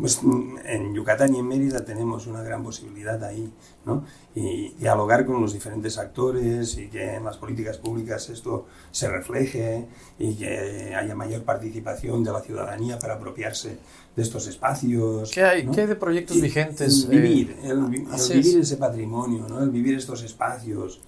pues, 0.00 0.20
en 0.64 0.94
Yucatán 0.94 1.34
y 1.34 1.38
en 1.40 1.48
Mérida 1.48 1.84
tenemos 1.84 2.26
una 2.26 2.42
gran 2.42 2.62
posibilidad 2.62 3.22
ahí, 3.24 3.52
¿no? 3.84 4.04
Y 4.34 4.70
dialogar 4.74 5.26
con 5.26 5.40
los 5.42 5.52
diferentes 5.52 5.98
actores 5.98 6.78
y 6.78 6.88
que 6.88 7.14
en 7.16 7.24
las 7.24 7.36
políticas 7.36 7.78
públicas 7.78 8.28
esto 8.30 8.66
se 8.92 9.08
refleje 9.08 9.86
y 10.18 10.34
que 10.36 10.94
haya 10.94 11.14
mayor 11.14 11.42
participación 11.42 12.22
de 12.22 12.32
la 12.32 12.40
ciudadanía 12.40 12.98
para 12.98 13.14
apropiarse 13.14 13.78
de 14.14 14.22
estos 14.22 14.46
espacios. 14.46 15.30
¿Qué 15.32 15.42
hay, 15.42 15.64
¿no? 15.64 15.72
¿qué 15.72 15.82
hay 15.82 15.86
de 15.88 15.96
proyectos 15.96 16.36
Y- 16.36 16.42
vigentes? 16.42 17.04
el 17.04 17.10
vivir, 17.10 17.50
eh, 17.62 17.66
el, 17.70 17.70
el 17.70 17.84
vivir 17.86 18.08
es. 18.12 18.54
ese 18.54 18.76
patrimonio, 18.76 19.46
¿no? 19.48 19.62
el 19.62 19.70
vivir 19.70 19.96
estos 19.96 20.22
espacios. 20.22 21.00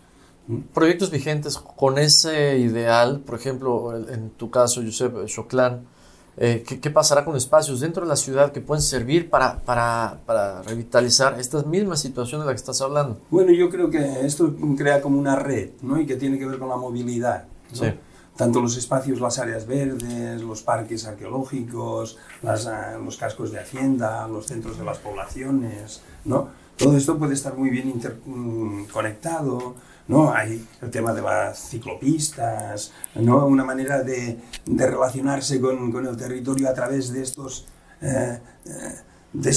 proyectos 0.74 1.10
vigentes 1.10 1.58
con 1.58 1.98
ese 1.98 2.58
ideal, 2.58 3.20
por 3.20 3.34
ejemplo, 3.38 3.94
en 4.08 4.30
tu 4.30 4.50
caso, 4.50 4.82
Josep 4.82 5.26
Choclán, 5.26 5.86
eh, 6.40 6.64
¿qué, 6.66 6.80
qué 6.80 6.90
pasará 6.90 7.24
con 7.24 7.36
espacios 7.36 7.80
dentro 7.80 8.02
de 8.04 8.08
la 8.08 8.16
ciudad 8.16 8.52
que 8.52 8.60
pueden 8.60 8.82
servir 8.82 9.28
para, 9.28 9.58
para, 9.60 10.18
para 10.26 10.62
revitalizar 10.62 11.38
estas 11.40 11.66
mismas 11.66 12.00
situaciones 12.00 12.46
de 12.46 12.52
las 12.52 12.60
que 12.60 12.64
estás 12.64 12.80
hablando? 12.80 13.18
Bueno, 13.30 13.52
yo 13.52 13.68
creo 13.70 13.90
que 13.90 14.24
esto 14.26 14.54
crea 14.76 15.00
como 15.00 15.18
una 15.18 15.36
red, 15.36 15.70
¿no? 15.82 16.00
Y 16.00 16.06
que 16.06 16.16
tiene 16.16 16.38
que 16.38 16.46
ver 16.46 16.58
con 16.58 16.68
la 16.68 16.76
movilidad, 16.76 17.44
¿no? 17.72 17.76
Sí. 17.76 17.92
Tanto 18.36 18.60
los 18.60 18.76
espacios, 18.76 19.20
las 19.20 19.38
áreas 19.40 19.66
verdes, 19.66 20.40
los 20.42 20.62
parques 20.62 21.04
arqueológicos, 21.06 22.16
las, 22.42 22.66
ah, 22.66 22.96
los 23.04 23.16
cascos 23.16 23.50
de 23.50 23.58
hacienda, 23.58 24.28
los 24.28 24.46
centros 24.46 24.78
de 24.78 24.84
las 24.84 24.98
poblaciones, 24.98 26.02
¿no? 26.24 26.48
Todo 26.76 26.96
esto 26.96 27.18
puede 27.18 27.34
estar 27.34 27.56
muy 27.56 27.70
bien 27.70 27.88
inter- 27.88 28.20
mm, 28.24 28.84
¿no? 30.08 30.32
Hay 30.32 30.66
el 30.82 30.90
tema 30.90 31.12
de 31.12 31.22
las 31.22 31.68
ciclopistas, 31.70 32.92
¿no? 33.14 33.46
Una 33.46 33.64
manera 33.64 34.02
de, 34.02 34.38
de 34.66 34.86
relacionarse 34.86 35.60
con, 35.60 35.92
con 35.92 36.06
el 36.06 36.16
territorio 36.16 36.68
a 36.68 36.74
través 36.74 37.12
de 37.12 37.22
estos... 37.22 37.66
eh, 38.00 38.38
eh, 38.66 38.94
de, 39.30 39.50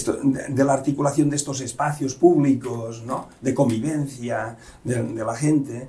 de- 0.50 0.64
la 0.66 0.74
articulación 0.74 1.30
de 1.30 1.38
estos 1.38 1.62
espacios 1.62 2.16
públicos, 2.16 3.04
¿no? 3.06 3.30
de 3.40 3.54
convivencia 3.54 4.58
de 4.84 5.24
la 5.24 5.34
gente. 5.34 5.88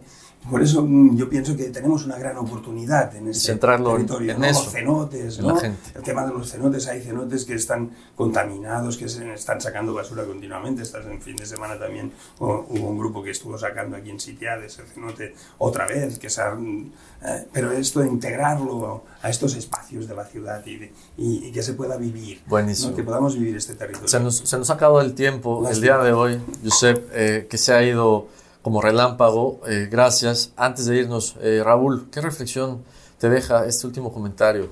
Por 0.50 0.60
eso 0.62 0.82
mm, 0.82 1.16
yo 1.16 1.28
pienso 1.28 1.56
que 1.56 1.64
tenemos 1.70 2.04
una 2.04 2.18
gran 2.18 2.36
oportunidad 2.36 3.14
en 3.14 3.28
este 3.28 3.52
Centrarlo 3.52 3.90
en- 3.92 3.96
territorio. 4.06 4.32
en 4.32 4.40
¿no? 4.40 4.46
eso, 4.46 4.64
Los 4.64 4.72
cenotes, 4.72 5.38
en 5.38 5.46
¿no? 5.46 5.54
la 5.54 5.60
gente. 5.60 5.78
el 5.94 6.02
tema 6.02 6.26
de 6.26 6.32
los 6.32 6.50
cenotes, 6.50 6.86
hay 6.88 7.00
cenotes 7.00 7.44
que 7.44 7.54
están 7.54 7.90
contaminados, 8.16 8.96
que 8.96 9.08
se 9.08 9.32
están 9.32 9.60
sacando 9.60 9.94
basura 9.94 10.24
continuamente. 10.24 10.82
Estás 10.82 11.06
en 11.06 11.20
fin 11.22 11.36
de 11.36 11.46
semana 11.46 11.78
también 11.78 12.12
hubo 12.38 12.66
un 12.70 12.98
grupo 12.98 13.22
que 13.22 13.30
estuvo 13.30 13.56
sacando 13.56 13.96
aquí 13.96 14.10
en 14.10 14.18
Sitiades 14.20 14.78
el 14.78 14.86
cenote 14.86 15.34
otra 15.58 15.86
vez, 15.86 16.18
que 16.18 16.28
se 16.28 16.42
han- 16.42 16.92
eh, 17.24 17.46
pero 17.52 17.70
esto 17.72 18.00
de 18.00 18.08
integrarlo 18.08 19.04
a 19.22 19.30
estos 19.30 19.54
espacios 19.54 20.08
de 20.08 20.14
la 20.16 20.24
ciudad 20.24 20.64
y, 20.66 20.76
de- 20.76 20.92
y- 21.18 21.46
y 21.46 21.52
que 21.52 21.62
se 21.62 21.74
pueda 21.74 21.96
vivir. 21.96 22.40
¿no? 22.48 22.94
que 22.96 23.02
podamos 23.04 23.34
vivir 23.38 23.56
este 23.56 23.74
territorio. 23.74 24.08
Se 24.08 24.18
nos, 24.20 24.36
se 24.38 24.58
nos 24.58 24.68
ha 24.70 24.74
acabado 24.74 25.00
el 25.00 25.14
tiempo 25.14 25.68
el 25.68 25.80
día 25.80 25.98
de 25.98 26.12
hoy, 26.12 26.40
Josep, 26.64 27.08
eh, 27.12 27.46
que 27.48 27.58
se 27.58 27.72
ha 27.72 27.82
ido 27.82 28.26
como 28.62 28.80
relámpago. 28.80 29.60
eh, 29.68 29.88
gracias. 29.90 30.52
Antes 30.56 30.86
de 30.86 30.96
irnos, 30.96 31.36
eh, 31.40 31.62
Raúl, 31.64 32.08
¿qué 32.10 32.20
reflexión 32.20 32.82
te 33.18 33.28
deja 33.28 33.66
este 33.66 33.86
último 33.86 34.12
comentario 34.12 34.70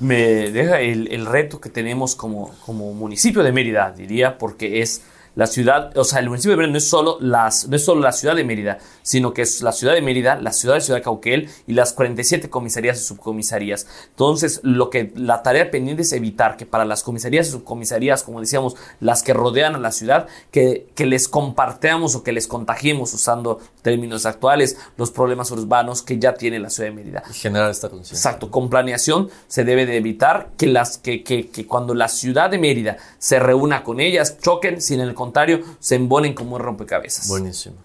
me 0.00 0.50
deja 0.50 0.80
el, 0.80 1.08
el 1.12 1.26
reto 1.26 1.60
que 1.60 1.68
tenemos 1.68 2.14
como, 2.14 2.54
como 2.64 2.92
municipio 2.94 3.42
de 3.42 3.52
Mérida, 3.52 3.90
diría, 3.90 4.38
porque 4.38 4.82
es 4.82 5.02
la 5.34 5.46
ciudad, 5.46 5.96
o 5.96 6.04
sea, 6.04 6.20
el 6.20 6.28
municipio 6.28 6.52
de 6.52 6.56
Mérida 6.58 6.72
no 6.72 6.78
es 6.78 6.88
solo, 6.88 7.16
las, 7.20 7.66
no 7.68 7.76
es 7.76 7.84
solo 7.84 8.00
la 8.02 8.12
ciudad 8.12 8.36
de 8.36 8.44
Mérida, 8.44 8.78
sino 9.02 9.32
que 9.32 9.42
es 9.42 9.62
la 9.62 9.72
ciudad 9.72 9.94
de 9.94 10.02
Mérida, 10.02 10.36
la 10.40 10.52
ciudad 10.52 10.74
de 10.74 10.82
Ciudad 10.82 11.02
Cauquel 11.02 11.48
y 11.66 11.72
las 11.72 11.92
47 11.92 12.50
comisarías 12.50 13.00
y 13.00 13.04
subcomisarías. 13.04 13.86
Entonces, 14.10 14.60
lo 14.62 14.90
que 14.90 15.12
la 15.16 15.42
tarea 15.42 15.70
pendiente 15.70 16.02
es 16.02 16.12
evitar 16.12 16.56
que 16.56 16.66
para 16.66 16.84
las 16.84 17.02
comisarías 17.02 17.48
y 17.48 17.52
subcomisarías, 17.52 18.22
como 18.22 18.40
decíamos, 18.40 18.76
las 19.00 19.22
que 19.22 19.32
rodean 19.32 19.74
a 19.74 19.78
la 19.78 19.92
ciudad, 19.92 20.28
que, 20.50 20.88
que 20.94 21.06
les 21.06 21.28
compartamos 21.28 22.14
o 22.14 22.22
que 22.22 22.32
les 22.32 22.46
contagiemos, 22.46 23.14
usando 23.14 23.60
términos 23.82 24.26
actuales, 24.26 24.78
los 24.96 25.10
problemas 25.10 25.50
urbanos 25.50 26.02
que 26.02 26.18
ya 26.18 26.34
tiene 26.34 26.58
la 26.58 26.70
ciudad 26.70 26.90
de 26.90 26.94
Mérida. 26.94 27.22
Generar 27.32 27.70
esta 27.70 27.88
conciencia. 27.88 28.16
Exacto, 28.16 28.50
con 28.50 28.70
planeación 28.70 29.28
se 29.48 29.64
debe 29.64 29.86
de 29.86 29.96
evitar 29.96 30.50
que, 30.56 30.66
las, 30.66 30.98
que, 30.98 31.22
que, 31.22 31.48
que 31.48 31.66
cuando 31.66 31.94
la 31.94 32.08
ciudad 32.08 32.50
de 32.50 32.58
Mérida 32.58 32.96
se 33.18 33.38
reúna 33.38 33.82
con 33.82 34.00
ellas, 34.00 34.38
choquen, 34.38 34.80
sino 34.80 35.02
en 35.02 35.08
el 35.08 35.14
contrario, 35.14 35.60
se 35.80 35.96
embonen 35.96 36.34
como 36.34 36.56
un 36.56 36.62
rompecabezas. 36.62 37.28
Buenísimo. 37.28 37.76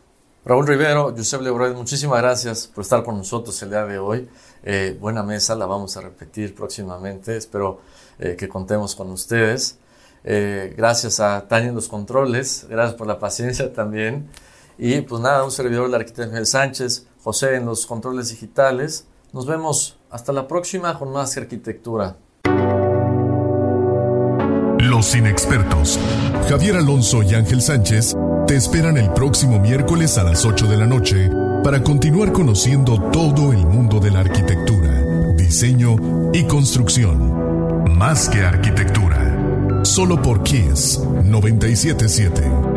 Raúl 0.46 0.66
Rivero, 0.66 1.14
Josep 1.16 1.42
Lebroy, 1.42 1.74
muchísimas 1.74 2.22
gracias 2.22 2.68
por 2.68 2.84
estar 2.84 3.04
con 3.04 3.18
nosotros 3.18 3.62
el 3.64 3.70
día 3.70 3.86
de 3.86 4.00
hoy. 4.00 4.30
Eh, 4.64 4.98
buena 4.98 5.22
mesa, 5.22 5.56
la 5.56 5.66
vamos 5.66 5.98
a 5.98 6.02
repetir 6.02 6.56
próximamente. 6.56 7.36
Espero 7.36 7.82
eh, 8.18 8.38
que 8.38 8.48
contemos 8.48 8.96
con 8.96 9.12
ustedes. 9.12 9.78
Eh, 10.24 10.74
gracias 10.78 11.20
a 11.20 11.48
Tania 11.48 11.70
en 11.70 11.76
los 11.76 11.88
controles, 11.88 12.66
gracias 12.70 12.96
por 12.96 13.08
la 13.08 13.20
paciencia 13.20 13.74
también. 13.74 14.30
Y 14.78 15.02
pues 15.02 15.22
nada, 15.22 15.44
un 15.44 15.52
servidor, 15.52 15.88
el 15.88 15.96
arquitecto 15.96 16.30
Miguel 16.30 16.46
Sánchez, 16.46 17.08
José 17.24 17.56
en 17.56 17.66
los 17.66 17.86
controles 17.86 18.30
digitales. 18.30 19.06
Nos 19.34 19.46
vemos 19.46 19.98
hasta 20.10 20.32
la 20.32 20.48
próxima 20.48 20.98
con 20.98 21.12
más 21.12 21.36
arquitectura. 21.38 22.18
Los 24.80 25.16
inexpertos, 25.16 26.00
Javier 26.48 26.78
Alonso 26.78 27.24
y 27.24 27.34
Ángel 27.34 27.62
Sánchez, 27.62 28.16
te 28.48 28.56
esperan 28.56 28.98
el 28.98 29.12
próximo 29.12 29.60
miércoles 29.60 30.18
a 30.18 30.24
las 30.24 30.46
8 30.46 30.68
de 30.68 30.78
la 30.78 30.86
noche 30.86 31.30
para 31.64 31.84
continuar 31.84 32.32
conociendo 32.32 33.02
todo 33.12 33.52
el 33.52 33.66
mundo 33.66 34.00
de 34.00 34.12
la 34.12 34.22
arquitectura, 34.22 35.34
diseño 35.36 35.98
y 36.32 36.46
construcción. 36.46 37.94
Más 37.98 38.30
que 38.30 38.44
arquitectura. 38.44 39.84
Solo 39.84 40.22
por 40.22 40.44
Kiss 40.44 41.02
977. 41.24 42.77